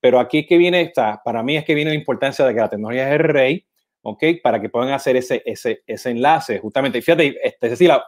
pero 0.00 0.20
aquí 0.20 0.38
es 0.38 0.46
que 0.46 0.56
viene 0.56 0.82
esta, 0.82 1.20
para 1.24 1.42
mí 1.42 1.56
es 1.56 1.64
que 1.64 1.74
viene 1.74 1.90
la 1.90 1.96
importancia 1.96 2.44
de 2.44 2.54
que 2.54 2.60
la 2.60 2.68
tecnología 2.68 3.08
es 3.08 3.14
el 3.14 3.26
rey, 3.26 3.66
¿ok? 4.02 4.22
Para 4.40 4.60
que 4.60 4.68
puedan 4.68 4.90
hacer 4.90 5.16
ese, 5.16 5.42
ese, 5.44 5.82
ese 5.84 6.10
enlace, 6.10 6.60
justamente. 6.60 7.02
Fíjate, 7.02 7.36
este, 7.42 7.70
Cecilia, 7.70 8.04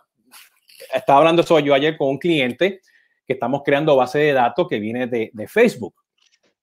estaba 0.95 1.19
hablando 1.19 1.43
eso 1.43 1.59
yo 1.59 1.75
ayer 1.75 1.97
con 1.97 2.11
un 2.11 2.19
cliente 2.19 2.83
que 3.27 3.33
estamos 3.33 3.63
creando 3.65 3.97
base 3.97 4.19
de 4.19 4.33
datos 4.33 4.69
que 4.69 4.79
viene 4.79 5.07
de 5.07 5.49
Facebook, 5.49 5.95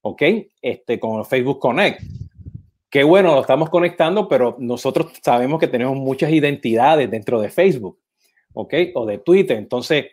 ¿ok? 0.05 0.21
Este, 0.61 0.99
con 0.99 1.25
Facebook 1.25 1.59
Connect. 1.59 1.99
Qué 2.91 3.03
bueno, 3.03 3.33
lo 3.33 3.41
estamos 3.41 3.71
conectando, 3.71 4.27
pero 4.27 4.55
nosotros 4.59 5.11
sabemos 5.23 5.59
que 5.59 5.67
tenemos 5.67 5.97
muchas 5.97 6.31
identidades 6.31 7.09
dentro 7.09 7.41
de 7.41 7.49
Facebook, 7.49 7.97
¿ok? 8.53 8.73
O 8.93 9.07
de 9.07 9.17
Twitter. 9.17 9.57
Entonces, 9.57 10.05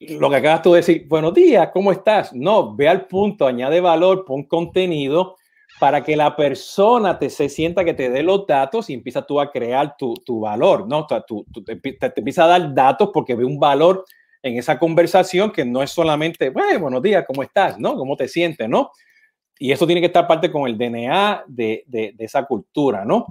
lo 0.00 0.30
que 0.30 0.36
acabas 0.36 0.62
tú 0.62 0.72
de 0.72 0.78
decir, 0.78 1.06
buenos 1.06 1.34
días, 1.34 1.68
¿cómo 1.70 1.92
estás? 1.92 2.32
No, 2.32 2.74
ve 2.74 2.88
al 2.88 3.06
punto, 3.06 3.46
añade 3.46 3.82
valor, 3.82 4.24
pon 4.24 4.44
contenido 4.44 5.36
para 5.78 6.02
que 6.02 6.16
la 6.16 6.34
persona 6.34 7.18
te 7.18 7.28
se 7.28 7.50
sienta 7.50 7.84
que 7.84 7.92
te 7.92 8.08
dé 8.08 8.22
los 8.22 8.46
datos 8.46 8.88
y 8.88 8.94
empieza 8.94 9.20
tú 9.20 9.38
a 9.38 9.50
crear 9.50 9.96
tu, 9.98 10.14
tu 10.14 10.40
valor, 10.40 10.88
¿no? 10.88 11.06
Tú, 11.26 11.44
te, 11.66 11.76
te, 11.76 12.12
empieza 12.16 12.44
a 12.44 12.58
dar 12.58 12.74
datos 12.74 13.10
porque 13.12 13.34
ve 13.34 13.44
un 13.44 13.60
valor 13.60 14.06
en 14.42 14.56
esa 14.56 14.78
conversación 14.78 15.52
que 15.52 15.66
no 15.66 15.82
es 15.82 15.90
solamente, 15.90 16.48
bueno, 16.48 16.80
buenos 16.80 17.02
días, 17.02 17.26
¿cómo 17.26 17.42
estás? 17.42 17.78
¿No? 17.78 17.96
¿Cómo 17.96 18.16
te 18.16 18.26
sientes? 18.26 18.66
¿No? 18.66 18.90
Y 19.60 19.70
eso 19.70 19.86
tiene 19.86 20.00
que 20.00 20.08
estar 20.08 20.26
parte 20.26 20.50
con 20.50 20.66
el 20.66 20.76
DNA 20.76 21.44
de, 21.46 21.84
de, 21.86 22.12
de 22.16 22.24
esa 22.24 22.44
cultura, 22.46 23.04
¿no? 23.04 23.26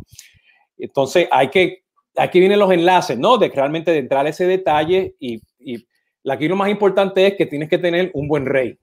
Entonces, 0.77 1.27
hay 1.29 1.49
que, 1.49 1.83
aquí 2.15 2.39
vienen 2.39 2.59
los 2.59 2.71
enlaces, 2.71 3.17
¿no? 3.17 3.37
De 3.37 3.49
realmente 3.49 3.91
de 3.91 3.97
entrar 3.97 4.25
a 4.25 4.29
ese 4.29 4.47
detalle 4.47 5.15
y, 5.19 5.41
y 5.59 5.85
Aquí 6.27 6.47
lo 6.47 6.55
más 6.55 6.69
importante 6.69 7.25
es 7.25 7.35
que 7.35 7.45
tienes 7.45 7.69
que 7.69 7.77
tener 7.77 8.11
un 8.13 8.27
buen 8.27 8.45
rey 8.45 8.77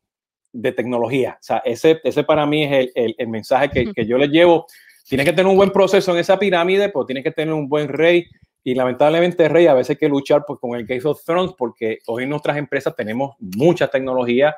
de 0.53 0.73
tecnología. 0.73 1.37
O 1.39 1.43
sea, 1.43 1.59
ese, 1.59 2.01
ese 2.03 2.25
para 2.25 2.47
mí 2.47 2.65
es 2.65 2.91
el, 2.95 3.15
el, 3.19 3.29
mensaje 3.29 3.69
que, 3.69 3.93
que, 3.93 4.07
yo 4.07 4.17
les 4.17 4.31
llevo. 4.31 4.67
Tienes 5.07 5.27
que 5.27 5.33
tener 5.33 5.47
un 5.47 5.57
buen 5.57 5.71
proceso 5.71 6.13
en 6.13 6.19
esa 6.19 6.39
pirámide, 6.39 6.89
pero 6.89 7.05
tienes 7.05 7.23
que 7.23 7.31
tener 7.31 7.53
un 7.53 7.69
buen 7.69 7.89
rey. 7.89 8.27
Y 8.65 8.75
lamentablemente, 8.75 9.49
rey, 9.49 9.67
a 9.67 9.75
veces 9.75 9.91
hay 9.91 9.97
que 9.97 10.09
luchar 10.09 10.45
pues, 10.47 10.59
con 10.59 10.75
el 10.75 10.87
Game 10.87 11.03
of 11.05 11.23
Thrones, 11.25 11.53
porque 11.57 11.99
hoy 12.07 12.25
en 12.25 12.31
nuestras 12.31 12.57
empresas 12.57 12.97
tenemos 12.97 13.37
mucha 13.39 13.87
tecnología, 13.89 14.57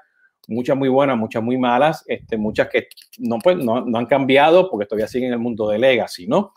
muchas 0.49 0.77
muy 0.77 0.89
buenas, 0.89 1.17
muchas 1.17 1.43
muy 1.43 1.57
malas, 1.57 2.05
este, 2.09 2.37
muchas 2.37 2.69
que 2.69 2.89
no, 3.19 3.39
pues, 3.39 3.57
no, 3.57 3.85
no 3.85 3.99
han 3.99 4.07
cambiado 4.07 4.69
porque 4.69 4.87
todavía 4.87 5.07
siguen 5.07 5.29
en 5.29 5.35
el 5.35 5.39
mundo 5.39 5.69
de 5.69 5.79
legacy, 5.79 6.27
¿no? 6.27 6.53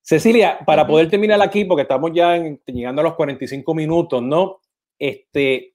Cecilia, 0.00 0.58
para 0.64 0.86
poder 0.86 1.10
terminar 1.10 1.42
aquí, 1.42 1.64
porque 1.64 1.82
estamos 1.82 2.12
ya 2.14 2.36
llegando 2.66 3.00
a 3.00 3.04
los 3.04 3.14
45 3.14 3.74
minutos, 3.74 4.22
¿no? 4.22 4.60
este, 4.98 5.74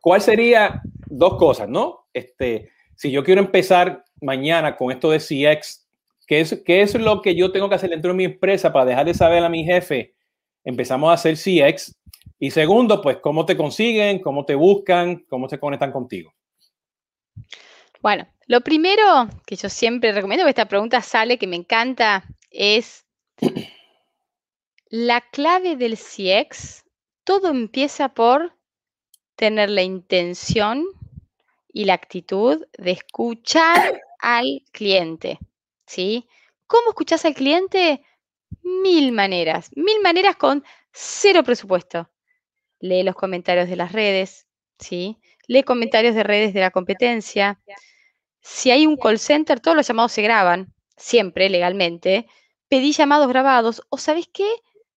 ¿cuál 0.00 0.20
sería 0.20 0.82
dos 1.06 1.36
cosas, 1.36 1.68
no? 1.68 2.06
Este, 2.12 2.70
si 2.94 3.10
yo 3.10 3.24
quiero 3.24 3.40
empezar 3.40 4.04
mañana 4.20 4.76
con 4.76 4.92
esto 4.92 5.10
de 5.10 5.18
CX, 5.18 5.88
¿qué 6.26 6.40
es, 6.40 6.62
¿qué 6.64 6.82
es 6.82 6.94
lo 6.94 7.22
que 7.22 7.34
yo 7.34 7.52
tengo 7.52 7.68
que 7.68 7.74
hacer 7.74 7.90
dentro 7.90 8.12
de 8.12 8.16
mi 8.16 8.24
empresa 8.24 8.72
para 8.72 8.84
dejar 8.84 9.06
de 9.06 9.14
saber 9.14 9.42
a 9.42 9.48
mi 9.48 9.64
jefe? 9.64 10.14
Empezamos 10.64 11.10
a 11.10 11.14
hacer 11.14 11.36
CX. 11.36 11.92
Y 12.42 12.50
segundo, 12.50 13.00
pues, 13.00 13.18
¿cómo 13.18 13.46
te 13.46 13.56
consiguen? 13.56 14.18
¿Cómo 14.18 14.44
te 14.44 14.56
buscan? 14.56 15.24
¿Cómo 15.28 15.48
se 15.48 15.60
conectan 15.60 15.92
contigo? 15.92 16.34
Bueno, 18.00 18.26
lo 18.48 18.62
primero 18.62 19.28
que 19.46 19.54
yo 19.54 19.68
siempre 19.68 20.10
recomiendo, 20.10 20.44
que 20.44 20.50
esta 20.50 20.66
pregunta 20.66 21.02
sale, 21.02 21.38
que 21.38 21.46
me 21.46 21.54
encanta, 21.54 22.24
es 22.50 23.06
la 24.90 25.20
clave 25.20 25.76
del 25.76 25.96
CX 25.96 26.84
todo 27.22 27.48
empieza 27.48 28.08
por 28.08 28.56
tener 29.36 29.70
la 29.70 29.82
intención 29.82 30.84
y 31.72 31.84
la 31.84 31.94
actitud 31.94 32.66
de 32.76 32.90
escuchar 32.90 34.02
al 34.18 34.64
cliente, 34.72 35.38
¿sí? 35.86 36.26
¿Cómo 36.66 36.88
escuchas 36.88 37.24
al 37.24 37.34
cliente? 37.34 38.04
Mil 38.62 39.12
maneras, 39.12 39.70
mil 39.76 40.00
maneras 40.02 40.34
con 40.34 40.64
cero 40.90 41.44
presupuesto. 41.44 42.08
Lee 42.82 43.04
los 43.04 43.14
comentarios 43.14 43.68
de 43.68 43.76
las 43.76 43.92
redes, 43.92 44.48
¿sí? 44.78 45.16
Lee 45.46 45.62
comentarios 45.62 46.16
de 46.16 46.24
redes 46.24 46.52
de 46.52 46.60
la 46.60 46.72
competencia. 46.72 47.60
Si 48.40 48.72
hay 48.72 48.88
un 48.88 48.96
call 48.96 49.20
center, 49.20 49.60
todos 49.60 49.76
los 49.76 49.86
llamados 49.86 50.10
se 50.10 50.22
graban, 50.22 50.74
siempre 50.96 51.48
legalmente. 51.48 52.26
Pedí 52.68 52.90
llamados 52.90 53.28
grabados 53.28 53.82
o, 53.88 53.98
¿sabes 53.98 54.26
qué? 54.32 54.48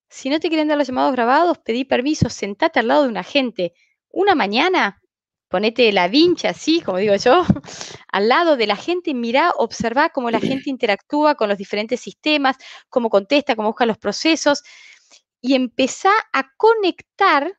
Si 0.09 0.29
no 0.29 0.39
te 0.39 0.49
quieren 0.49 0.67
dar 0.67 0.79
los 0.79 0.87
llamados 0.87 1.11
grabados, 1.11 1.59
pedí 1.59 1.85
permiso, 1.85 2.27
sentate 2.27 2.79
al 2.79 2.87
lado 2.87 3.03
de 3.03 3.09
un 3.09 3.17
agente. 3.17 3.73
Una 4.09 4.33
mañana, 4.33 4.99
ponete 5.47 5.91
la 5.91 6.07
vincha 6.07 6.49
así, 6.49 6.81
como 6.81 6.97
digo 6.97 7.15
yo, 7.17 7.43
al 8.11 8.27
lado 8.27 8.57
de 8.57 8.65
la 8.65 8.77
gente, 8.77 9.13
mirá, 9.13 9.51
observá 9.57 10.09
cómo 10.09 10.31
la 10.31 10.39
gente 10.39 10.71
interactúa 10.71 11.35
con 11.35 11.49
los 11.49 11.59
diferentes 11.59 11.99
sistemas, 11.99 12.57
cómo 12.89 13.11
contesta, 13.11 13.55
cómo 13.55 13.69
busca 13.69 13.85
los 13.85 13.99
procesos, 13.99 14.63
y 15.39 15.53
empezá 15.53 16.11
a 16.33 16.49
conectar 16.57 17.55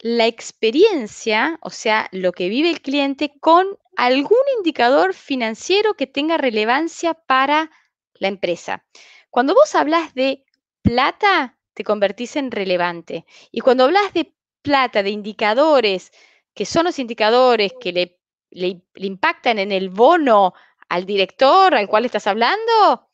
la 0.00 0.26
experiencia, 0.26 1.58
o 1.62 1.70
sea, 1.70 2.08
lo 2.12 2.32
que 2.32 2.48
vive 2.48 2.70
el 2.70 2.80
cliente, 2.80 3.32
con 3.40 3.78
algún 3.96 4.38
indicador 4.56 5.14
financiero 5.14 5.94
que 5.94 6.06
tenga 6.06 6.38
relevancia 6.38 7.14
para 7.14 7.70
la 8.14 8.28
empresa. 8.28 8.84
Cuando 9.28 9.54
vos 9.54 9.74
hablas 9.74 10.14
de 10.14 10.44
plata, 10.82 11.58
te 11.74 11.84
convertís 11.84 12.36
en 12.36 12.50
relevante. 12.50 13.26
Y 13.50 13.60
cuando 13.60 13.84
hablas 13.84 14.12
de 14.14 14.34
plata, 14.62 15.02
de 15.02 15.10
indicadores, 15.10 16.12
que 16.54 16.64
son 16.64 16.84
los 16.84 16.98
indicadores 16.98 17.72
que 17.80 17.92
le 18.50 18.82
impactan 18.94 19.58
en 19.58 19.70
el 19.70 19.90
bono 19.90 20.54
al 20.88 21.06
director 21.06 21.74
al 21.74 21.88
cual 21.88 22.04
estás 22.04 22.26
hablando, 22.26 23.08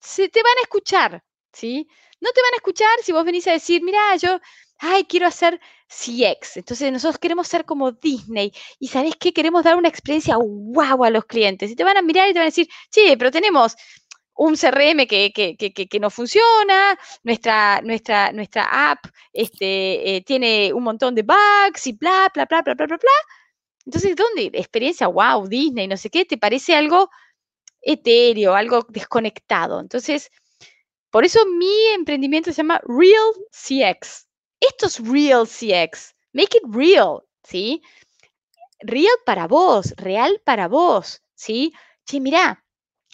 se 0.00 0.28
te 0.28 0.42
van 0.42 0.58
a 0.58 0.62
escuchar, 0.62 1.24
¿sí? 1.52 1.88
No 2.20 2.30
te 2.32 2.42
van 2.42 2.54
a 2.54 2.56
escuchar 2.56 2.90
si 3.02 3.12
vos 3.12 3.24
venís 3.24 3.46
a 3.46 3.52
decir, 3.52 3.82
mira, 3.82 4.16
yo, 4.16 4.40
ay, 4.78 5.04
quiero 5.04 5.26
hacer 5.26 5.60
CX. 5.88 6.58
Entonces 6.58 6.92
nosotros 6.92 7.18
queremos 7.18 7.48
ser 7.48 7.64
como 7.64 7.92
Disney 7.92 8.52
y 8.78 8.88
¿sabés 8.88 9.14
qué? 9.18 9.32
Queremos 9.32 9.64
dar 9.64 9.76
una 9.76 9.88
experiencia 9.88 10.36
wow 10.38 11.04
a 11.04 11.10
los 11.10 11.24
clientes. 11.24 11.70
Y 11.70 11.76
te 11.76 11.84
van 11.84 11.96
a 11.96 12.02
mirar 12.02 12.28
y 12.28 12.32
te 12.32 12.38
van 12.38 12.44
a 12.44 12.50
decir, 12.50 12.68
sí, 12.90 13.14
pero 13.18 13.30
tenemos 13.30 13.76
un 14.38 14.54
CRM 14.56 15.06
que, 15.08 15.32
que, 15.32 15.56
que, 15.56 15.72
que, 15.72 16.00
no 16.00 16.10
funciona, 16.10 16.96
nuestra, 17.24 17.80
nuestra, 17.82 18.30
nuestra 18.32 18.90
app 18.92 19.00
este, 19.32 20.16
eh, 20.16 20.20
tiene 20.22 20.72
un 20.72 20.84
montón 20.84 21.14
de 21.14 21.22
bugs 21.22 21.86
y 21.88 21.92
bla, 21.92 22.30
bla, 22.32 22.46
bla, 22.46 22.62
bla, 22.62 22.74
bla, 22.74 22.86
bla, 22.86 22.96
bla. 22.98 23.10
Entonces, 23.84 24.14
¿dónde? 24.14 24.50
Experiencia, 24.54 25.08
wow, 25.08 25.48
Disney, 25.48 25.88
no 25.88 25.96
sé 25.96 26.10
qué, 26.10 26.24
te 26.24 26.38
parece 26.38 26.76
algo 26.76 27.10
etéreo, 27.82 28.54
algo 28.54 28.86
desconectado. 28.90 29.80
Entonces, 29.80 30.30
por 31.10 31.24
eso 31.24 31.44
mi 31.46 31.86
emprendimiento 31.94 32.52
se 32.52 32.58
llama 32.58 32.80
Real 32.84 33.32
CX. 33.50 34.27
Esto 34.60 34.86
es 34.86 34.98
Real 35.06 35.46
CX. 35.46 36.14
Make 36.32 36.58
it 36.58 36.64
real, 36.68 37.22
¿sí? 37.42 37.82
Real 38.80 39.14
para 39.24 39.46
vos, 39.46 39.94
real 39.96 40.40
para 40.44 40.68
vos, 40.68 41.22
¿sí? 41.34 41.72
Sí, 42.04 42.20
mira, 42.20 42.64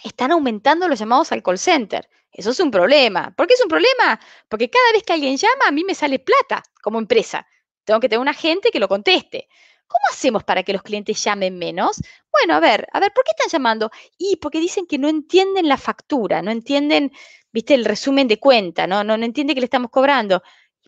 están 0.03 0.33
aumentando 0.33 0.89
los 0.89 0.99
llamados 0.99 1.33
al 1.33 1.43
call 1.43 1.59
center. 1.59 2.09
Eso 2.31 2.51
es 2.51 2.61
un 2.61 2.71
problema. 2.71 3.33
¿Por 3.37 3.47
qué 3.47 3.55
es 3.55 3.63
un 3.63 3.69
problema? 3.69 4.21
Porque 4.49 4.69
cada 4.69 4.93
vez 4.93 5.05
que 5.05 5.13
alguien 5.13 5.37
llama, 5.37 5.67
a 5.69 5.73
mí 5.73 5.85
me 5.85 5.95
sale 5.95 6.19
plata 6.19 6.63
como 6.83 6.99
empresa. 6.99 7.47
Tengo 7.85 8.01
que 8.01 8.09
tener 8.09 8.21
un 8.21 8.29
agente 8.29 8.71
que 8.71 8.81
lo 8.81 8.89
conteste. 8.89 9.49
¿Cómo 9.87 10.03
hacemos 10.11 10.43
para 10.43 10.63
que 10.63 10.73
los 10.73 10.83
clientes 10.83 11.23
llamen 11.23 11.59
menos? 11.59 12.01
Bueno, 12.33 12.55
a 12.55 12.61
ver, 12.61 12.89
a 12.93 13.01
ver, 13.01 13.13
¿por 13.13 13.23
qué 13.25 13.31
están 13.31 13.49
llamando? 13.49 13.91
Y 14.19 14.37
porque 14.37 14.59
dicen 14.59 14.87
que 14.87 14.99
no 14.99 15.09
entienden 15.09 15.69
la 15.69 15.77
factura, 15.77 16.43
no 16.43 16.51
entienden, 16.51 17.13
viste, 17.53 17.75
el 17.75 17.85
resumen 17.85 18.27
de 18.27 18.41
cuenta, 18.41 18.87
no, 18.87 19.05
no, 19.05 19.17
no 19.17 19.25
entiende 19.25 19.55
que 19.55 19.61
le 19.61 19.67
estamos 19.67 19.91
cobrando. 19.91 20.43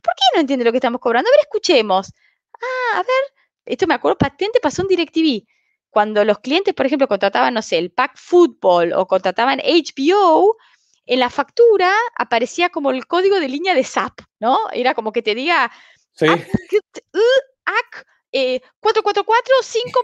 ¿Y 0.07 0.09
por 0.09 0.15
qué 0.15 0.23
no 0.35 0.41
entiende 0.41 0.65
lo 0.65 0.71
que 0.71 0.79
estamos 0.79 1.01
cobrando? 1.01 1.29
A 1.29 1.33
ver, 1.33 1.41
escuchemos. 1.41 2.13
Ah, 2.55 2.99
a 2.99 3.03
ver, 3.03 3.25
esto 3.65 3.87
me 3.87 3.95
acuerdo, 3.95 4.19
patente 4.19 4.61
pasó 4.61 4.83
en 4.83 4.89
DirecTV 4.89 5.47
cuando 5.91 6.25
los 6.25 6.39
clientes, 6.41 6.75
por 6.75 6.87
ejemplo, 6.87 7.09
contrataban, 7.09 7.55
no 7.55 7.63
sé, 7.63 7.79
el 7.79 7.91
pack 7.91 8.19
fútbol 8.19 8.93
o 8.93 9.07
contrataban 9.07 9.61
HBO, 9.61 10.57
en 11.07 11.21
la 11.21 11.31
factura 11.31 11.93
aparecía 12.19 12.69
como 12.69 12.91
el 12.91 13.07
código 13.07 13.41
de 13.41 13.49
línea 13.49 13.75
de 13.75 13.83
SAP, 13.85 14.21
¿no? 14.39 14.59
Era 14.73 14.95
como 14.95 15.13
que 15.13 15.23
te 15.23 15.35
diga 15.35 15.73
sí. 16.13 16.27
444 18.81 19.55
5 19.63 20.01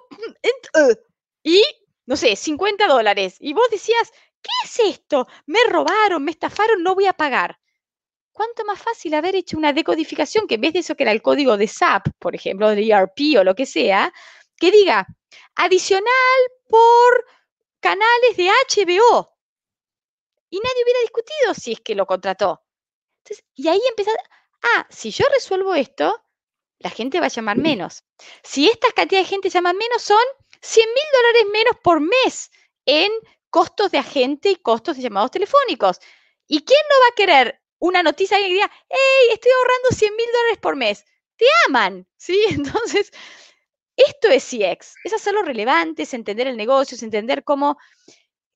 y, 1.43 1.63
no 2.07 2.17
sé, 2.17 2.37
50 2.37 2.87
dólares. 2.87 3.37
Y 3.39 3.53
vos 3.53 3.69
decías, 3.71 4.11
¿qué 4.41 4.51
es 4.65 4.81
esto? 4.95 5.27
Me 5.47 5.59
robaron, 5.69 6.25
me 6.25 6.31
estafaron, 6.31 6.83
no 6.83 6.95
voy 6.95 7.07
a 7.07 7.13
pagar. 7.13 7.59
¿Cuánto 8.33 8.65
más 8.65 8.81
fácil 8.81 9.15
haber 9.15 9.37
hecho 9.37 9.59
una 9.59 9.73
decodificación 9.73 10.47
que 10.47 10.55
en 10.55 10.63
vez 10.63 10.73
de 10.73 10.79
eso 10.79 10.95
que 10.95 11.03
era 11.03 11.13
el 11.13 11.21
código 11.21 11.57
de 11.57 11.69
SAP, 11.69 12.09
por 12.19 12.35
ejemplo, 12.35 12.71
de 12.71 12.87
ERP 12.87 13.39
o 13.39 13.45
lo 13.45 13.55
que 13.55 13.67
sea, 13.67 14.13
que 14.57 14.71
diga 14.71 15.07
adicional 15.55 16.41
por 16.69 17.27
canales 17.81 18.37
de 18.37 18.49
HBO. 18.49 19.37
Y 20.49 20.59
nadie 20.59 20.83
hubiera 20.85 21.01
discutido 21.01 21.55
si 21.55 21.73
es 21.73 21.81
que 21.81 21.95
lo 21.95 22.07
contrató. 22.07 22.63
y 23.55 23.69
ahí 23.69 23.81
empezar, 23.89 24.17
ah, 24.63 24.87
si 24.91 25.11
yo 25.11 25.25
resuelvo 25.35 25.75
esto, 25.75 26.25
la 26.79 26.91
gente 26.91 27.21
va 27.21 27.27
a 27.27 27.31
llamar 27.31 27.59
menos. 27.59 28.05
Si 28.43 28.69
esta 28.69 28.91
cantidad 28.93 29.21
de 29.21 29.27
gente 29.27 29.51
llama 29.51 29.73
menos, 29.73 30.03
son 30.03 30.23
100 30.61 30.89
mil 30.89 31.05
dólares 31.13 31.45
menos 31.53 31.77
por 31.83 32.01
mes 32.01 32.51
en 32.87 33.11
costos 33.51 33.91
de 33.91 33.99
agente 33.99 34.51
y 34.51 34.57
costos 34.57 34.97
de 34.97 35.03
llamados 35.03 35.31
telefónicos. 35.31 36.01
¿Y 36.47 36.65
quién 36.65 36.81
no 36.91 37.01
va 37.01 37.07
a 37.09 37.15
querer 37.15 37.62
una 37.83 38.03
noticia 38.05 38.39
que 38.39 38.49
diga, 38.49 38.71
hey, 38.89 39.29
estoy 39.33 39.51
ahorrando 39.51 39.89
100 39.91 40.17
mil 40.17 40.27
dólares 40.33 40.59
por 40.59 40.77
mes? 40.77 41.05
Te 41.37 41.47
aman, 41.67 42.07
¿sí? 42.17 42.41
Entonces, 42.51 43.11
esto 43.97 44.29
es 44.29 44.45
CX, 44.45 44.95
es 45.03 45.13
hacerlo 45.13 45.43
relevante, 45.43 46.05
es 46.05 46.15
entender 46.15 46.47
el 46.47 46.57
negocio, 46.57 46.95
es 46.95 47.03
entender 47.03 47.43
cómo 47.43 47.77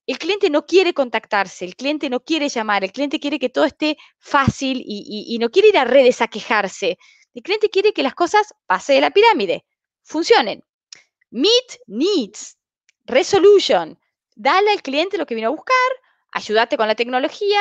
el 0.07 0.18
cliente 0.18 0.49
no 0.49 0.64
quiere 0.64 0.95
contactarse, 0.95 1.64
el 1.64 1.74
cliente 1.74 2.09
no 2.09 2.20
quiere 2.20 2.49
llamar, 2.49 2.85
el 2.85 2.93
cliente 2.93 3.18
quiere 3.18 3.41
que 3.41 3.49
todo 3.49 3.64
esté 3.64 3.97
fácil 4.20 4.81
y, 4.87 5.37
no 5.41 5.51
quiere 5.51 5.68
ir 5.68 5.79
a 5.79 5.85
redes 5.85 6.20
a 6.20 6.29
quejarse. 6.29 6.97
El 7.35 7.43
cliente 7.43 7.68
quiere 7.68 7.93
que 7.93 8.05
las 8.05 8.14
cosas, 8.14 8.55
pase 8.66 8.93
de 8.93 9.01
la 9.01 9.11
pirámide, 9.11 9.64
funcionen. 10.05 10.62
Meet 11.31 11.81
needs, 11.89 12.57
resolution. 13.05 13.99
Dale 14.37 14.70
al 14.70 14.83
cliente 14.83 15.18
lo 15.18 15.27
que 15.27 15.35
vino 15.35 15.49
a 15.49 15.51
buscar, 15.51 15.74
ayúdate 16.31 16.77
con 16.77 16.87
la 16.87 16.95
tecnología 16.95 17.61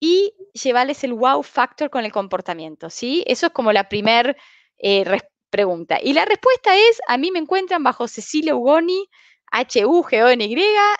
y 0.00 0.32
llevarles 0.52 1.04
el 1.04 1.14
wow 1.14 1.42
factor 1.42 1.90
con 1.90 2.04
el 2.04 2.12
comportamiento. 2.12 2.90
¿sí? 2.90 3.24
Eso 3.26 3.46
es 3.46 3.52
como 3.52 3.72
la 3.72 3.88
primera 3.88 4.36
eh, 4.78 5.04
pregunta. 5.50 5.98
Y 6.02 6.12
la 6.12 6.24
respuesta 6.24 6.76
es, 6.76 7.00
a 7.08 7.16
mí 7.16 7.30
me 7.30 7.38
encuentran 7.38 7.82
bajo 7.82 8.08
Cecilia 8.08 8.54
Ugoni, 8.54 9.08
H-U-G-O-N-Y, 9.50 10.56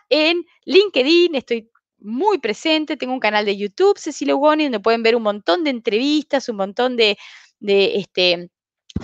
en 0.09 0.47
LinkedIn, 0.65 1.35
estoy 1.35 1.71
muy 1.99 2.39
presente, 2.39 2.97
tengo 2.97 3.13
un 3.13 3.21
canal 3.21 3.45
de 3.45 3.57
YouTube, 3.57 3.99
Cecilia 3.99 4.37
Ugoni, 4.37 4.65
donde 4.65 4.81
pueden 4.81 5.03
ver 5.03 5.17
un 5.17 5.23
montón 5.23 5.65
de 5.65 5.71
entrevistas, 5.71 6.49
un 6.49 6.57
montón 6.57 6.97
de, 6.97 7.19
este, 7.61 8.51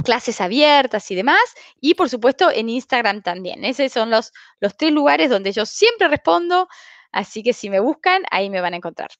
clases 0.04 0.40
abiertas 0.40 1.10
y 1.10 1.14
demás, 1.14 1.42
y 1.80 1.94
por 1.94 2.08
supuesto 2.08 2.50
en 2.50 2.68
Instagram 2.68 3.22
también. 3.22 3.64
Esos 3.64 3.92
son 3.92 4.10
los, 4.10 4.32
los 4.60 4.76
tres 4.76 4.92
lugares 4.92 5.30
donde 5.30 5.52
yo 5.52 5.66
siempre 5.66 6.08
respondo, 6.08 6.68
así 7.10 7.42
que 7.42 7.52
si 7.52 7.68
me 7.70 7.80
buscan, 7.80 8.22
ahí 8.30 8.48
me 8.50 8.60
van 8.60 8.74
a 8.74 8.76
encontrar. 8.76 9.10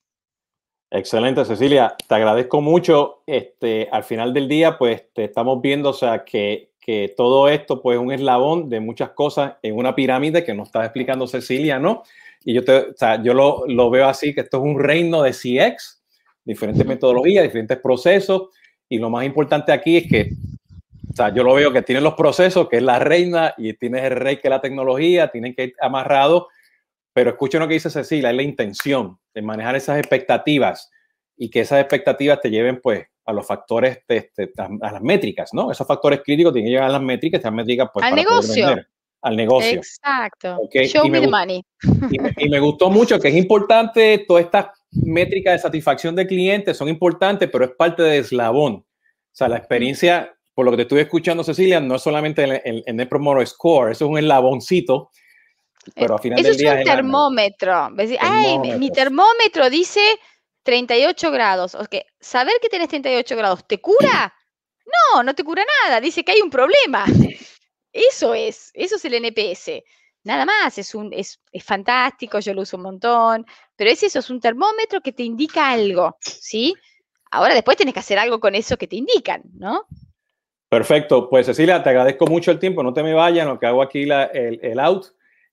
Excelente, 0.95 1.43
Cecilia. 1.47 1.97
Te 2.07 2.15
agradezco 2.15 2.61
mucho. 2.61 3.23
Este, 3.27 3.89
al 3.91 4.05
final 4.05 4.35
del 4.35 4.47
día, 4.47 4.77
pues 4.77 5.05
te 5.15 5.25
estamos 5.25 5.63
viendo, 5.63 5.89
o 5.89 5.95
sea, 5.95 6.23
que, 6.23 6.73
que 6.79 7.15
todo 7.17 7.49
esto, 7.49 7.81
pues, 7.81 7.97
es 7.97 8.03
un 8.03 8.13
eslabón 8.13 8.69
de 8.69 8.79
muchas 8.79 9.09
cosas 9.13 9.55
en 9.63 9.75
una 9.75 9.95
pirámide 9.95 10.45
que 10.45 10.53
nos 10.53 10.69
está 10.69 10.85
explicando 10.85 11.27
Cecilia, 11.27 11.79
¿no? 11.79 12.03
Y 12.45 12.53
yo, 12.53 12.63
te, 12.63 12.77
o 12.77 12.95
sea, 12.95 13.23
yo 13.23 13.33
lo, 13.33 13.65
lo, 13.69 13.89
veo 13.89 14.07
así, 14.07 14.35
que 14.35 14.43
esto 14.43 14.59
es 14.59 14.65
un 14.65 14.79
reino 14.79 15.23
de 15.23 15.31
CX, 15.31 16.03
diferentes 16.45 16.85
metodologías, 16.85 17.45
diferentes 17.45 17.79
procesos. 17.79 18.51
Y 18.87 18.99
lo 18.99 19.09
más 19.09 19.25
importante 19.25 19.73
aquí 19.73 19.97
es 19.97 20.07
que, 20.07 20.29
o 21.11 21.17
sea, 21.17 21.33
yo 21.33 21.43
lo 21.43 21.55
veo 21.55 21.73
que 21.73 21.81
tienen 21.81 22.05
los 22.05 22.15
procesos, 22.15 22.69
que 22.69 22.77
es 22.77 22.83
la 22.83 22.99
reina, 22.99 23.55
y 23.57 23.73
tienes 23.73 24.05
el 24.05 24.17
rey, 24.17 24.37
que 24.37 24.49
es 24.49 24.51
la 24.51 24.61
tecnología, 24.61 25.29
tienen 25.29 25.55
que 25.55 25.65
ir 25.65 25.75
amarrados 25.81 26.49
pero 27.13 27.31
escuchen 27.31 27.61
lo 27.61 27.69
que 27.69 27.75
dice 27.75 27.91
Cecilia, 27.91 28.31
es 28.31 28.37
la 28.37 28.43
intención 28.43 29.19
de 29.35 29.43
manejar 29.43 29.77
esas 29.77 29.99
expectativas 29.99 30.91
y 31.37 31.51
que 31.51 31.61
esas 31.61 31.81
expectativas 31.81 32.41
te 32.41 32.51
lleven 32.51 32.81
pues 32.81 33.07
a 33.25 33.33
los 33.33 33.47
factores, 33.47 33.99
a 34.59 34.93
las 34.93 35.03
métricas, 35.03 35.51
¿no? 35.53 35.71
Esos 35.71 35.87
factores 35.87 36.21
críticos 36.25 36.53
tienen 36.53 36.69
que 36.69 36.73
llegar 36.73 36.89
a 36.89 36.93
las 36.93 37.03
métricas, 37.03 37.41
esas 37.41 37.53
métricas 37.53 37.89
pues 37.93 38.05
al 38.05 38.15
negocio. 38.15 38.77
al 39.23 39.37
negocio. 39.37 39.79
Exacto. 39.79 40.59
Show 40.85 41.09
me, 41.09 41.21
the 41.21 41.29
money. 41.29 41.65
Y 42.39 42.49
me, 42.49 42.59
gustó 42.59 42.91
mucho 42.91 43.21
que 43.21 43.29
es 43.29 43.37
importante, 43.37 44.25
todas 44.27 44.45
estas 44.45 44.67
métricas 44.91 45.55
de 45.55 45.59
satisfacción 45.61 46.17
de 46.17 46.27
clientes 46.27 46.77
son 46.77 46.89
importantes, 46.89 47.49
pero 47.51 47.65
es 47.65 47.71
parte 47.73 48.03
de 48.03 48.19
eslabón. 48.19 48.75
O 48.75 49.35
sea, 49.35 49.49
la 49.49 49.57
experiencia, 49.57 50.35
por 50.55 50.65
lo 50.65 50.73
que 50.73 50.79
te 50.79 50.83
estuve 50.83 51.03
escuchando, 51.03 51.45
Cecilia, 51.45 51.81
no 51.81 51.95
es 51.95 52.03
solamente 52.03 52.45
el, 52.45 52.83
el, 52.85 52.97
Net 52.97 53.09
Promoter 53.09 53.47
Score, 53.47 53.93
eso 53.93 54.05
es 54.05 54.11
un 54.11 54.19
eslaboncito 54.19 55.11
pero 55.95 56.15
al 56.15 56.21
final 56.21 56.39
Eso 56.39 56.51
es 56.51 56.63
un 56.63 56.85
termómetro. 56.85 57.91
Ay, 58.21 58.59
mi 58.79 58.91
termómetro 58.91 59.69
dice 59.71 60.01
38 60.63 61.31
grados. 61.31 61.75
Okay. 61.75 62.03
Saber 62.21 62.55
que 62.61 62.69
tienes 62.69 62.89
38 62.89 63.37
grados, 63.37 63.67
¿te 63.67 63.81
cura? 63.81 64.35
No, 65.15 65.23
no 65.23 65.35
te 65.35 65.45
cura 65.45 65.65
nada. 65.85 66.01
Dice 66.01 66.25
que 66.25 66.33
hay 66.33 66.41
un 66.41 66.51
problema. 66.51 67.05
Eso 67.93 68.33
es, 68.35 68.71
eso 68.73 68.97
es 68.97 69.05
el 69.05 69.15
NPS. 69.15 69.83
Nada 70.25 70.47
más, 70.47 70.79
es, 70.79 70.95
un, 70.95 71.13
es, 71.13 71.41
es 71.51 71.65
fantástico, 71.65 72.39
yo 72.39 72.55
lo 72.55 72.63
uso 72.63 72.77
un 72.77 72.85
montón, 72.85 73.45
pero 73.77 73.91
es 73.91 74.03
eso, 74.03 74.21
es 74.21 74.31
un 74.31 74.41
termómetro 74.41 75.01
que 75.01 75.13
te 75.13 75.25
indica 75.25 75.71
algo, 75.71 76.17
¿sí? 76.21 76.75
Ahora 77.31 77.55
después 77.55 77.77
tienes 77.77 77.93
que 77.93 78.01
hacer 78.01 78.19
algo 78.19 78.39
con 78.39 78.55
eso 78.55 78.77
que 78.77 78.87
te 78.87 78.97
indican, 78.97 79.43
¿no? 79.55 79.87
Perfecto, 80.69 81.29
pues 81.29 81.47
Cecilia, 81.47 81.83
te 81.83 81.91
agradezco 81.91 82.27
mucho 82.27 82.53
el 82.53 82.61
tiempo, 82.61 82.85
no 82.85 82.95
te 82.95 83.03
me 83.03 83.15
vayas, 83.15 83.47
lo 83.47 83.59
que 83.59 83.67
hago 83.67 83.83
aquí 83.83 84.07
la, 84.07 84.25
el, 84.25 84.61
el 84.63 84.79
out 84.79 85.07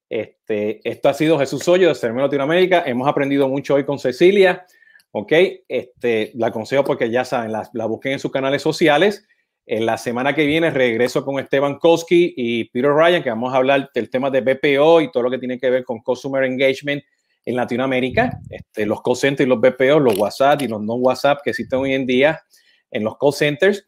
este, 0.10 0.82
esto 0.90 1.08
ha 1.10 1.14
sido 1.14 1.38
Jesús 1.38 1.68
Hoyo 1.68 1.88
de 1.88 1.96
Cermero 1.96 2.26
Latinoamérica. 2.26 2.84
Hemos 2.86 3.08
aprendido 3.08 3.48
mucho 3.48 3.76
hoy 3.76 3.86
con 3.86 4.00
Cecilia. 4.00 4.66
Ok, 5.12 5.32
este, 5.68 6.32
la 6.36 6.48
aconsejo 6.48 6.84
porque 6.84 7.10
ya 7.10 7.24
saben, 7.26 7.52
la, 7.52 7.70
la 7.74 7.86
busquen 7.86 8.14
en 8.14 8.20
sus 8.20 8.32
canales 8.32 8.62
sociales. 8.62 9.26
En 9.66 9.86
la 9.86 9.98
semana 9.98 10.34
que 10.34 10.48
viene 10.48 10.72
regreso 10.72 11.24
con 11.24 11.40
Esteban 11.40 11.78
Koski 11.78 12.34
y 12.36 12.66
Peter 12.66 12.92
Ryan, 12.92 13.22
que 13.22 13.30
vamos 13.30 13.54
a 13.54 13.58
hablar 13.58 13.92
del 13.94 14.10
tema 14.10 14.32
de 14.32 14.42
BPO 14.42 15.02
y 15.02 15.12
todo 15.12 15.24
lo 15.24 15.30
que 15.30 15.38
tiene 15.38 15.60
que 15.60 15.70
ver 15.70 15.84
con 15.84 16.00
Customer 16.00 16.44
Engagement 16.44 17.04
en 17.46 17.56
Latinoamérica. 17.56 18.40
Este, 18.50 18.88
los 18.88 19.02
call 19.04 19.16
centers 19.16 19.46
y 19.46 19.50
los 19.50 19.62
BPO, 19.62 20.00
los 20.00 20.18
WhatsApp 20.18 20.64
y 20.64 20.68
los 20.68 20.82
no 20.82 20.96
WhatsApp 20.96 21.42
que 21.44 21.52
existen 21.52 21.80
hoy 21.80 21.94
en 21.94 22.08
día 22.08 22.42
en 22.92 23.04
los 23.04 23.18
call 23.18 23.34
centers. 23.34 23.86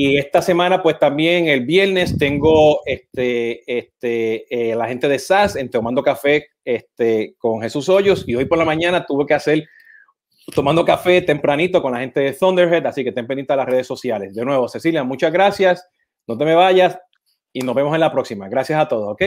Y 0.00 0.16
esta 0.16 0.40
semana, 0.40 0.80
pues 0.80 0.96
también 0.96 1.48
el 1.48 1.66
viernes 1.66 2.16
tengo 2.16 2.82
este, 2.86 3.64
este, 3.66 4.70
eh, 4.70 4.76
la 4.76 4.86
gente 4.86 5.08
de 5.08 5.18
SAS 5.18 5.56
en 5.56 5.72
Tomando 5.72 6.04
Café 6.04 6.50
este, 6.64 7.34
con 7.36 7.60
Jesús 7.62 7.88
Hoyos 7.88 8.22
y 8.24 8.36
hoy 8.36 8.44
por 8.44 8.58
la 8.58 8.64
mañana 8.64 9.04
tuve 9.04 9.26
que 9.26 9.34
hacer 9.34 9.66
tomando 10.54 10.84
café 10.84 11.20
tempranito 11.22 11.82
con 11.82 11.94
la 11.94 11.98
gente 11.98 12.20
de 12.20 12.32
Thunderhead, 12.32 12.86
así 12.86 13.02
que 13.02 13.08
estén 13.08 13.26
pendientes 13.26 13.52
a 13.52 13.56
las 13.56 13.66
redes 13.66 13.88
sociales. 13.88 14.36
De 14.36 14.44
nuevo, 14.44 14.68
Cecilia, 14.68 15.02
muchas 15.02 15.32
gracias, 15.32 15.84
no 16.28 16.38
te 16.38 16.44
me 16.44 16.54
vayas 16.54 16.96
y 17.52 17.62
nos 17.62 17.74
vemos 17.74 17.92
en 17.92 18.00
la 18.00 18.12
próxima. 18.12 18.48
Gracias 18.48 18.78
a 18.80 18.86
todos, 18.86 19.14
¿ok? 19.14 19.22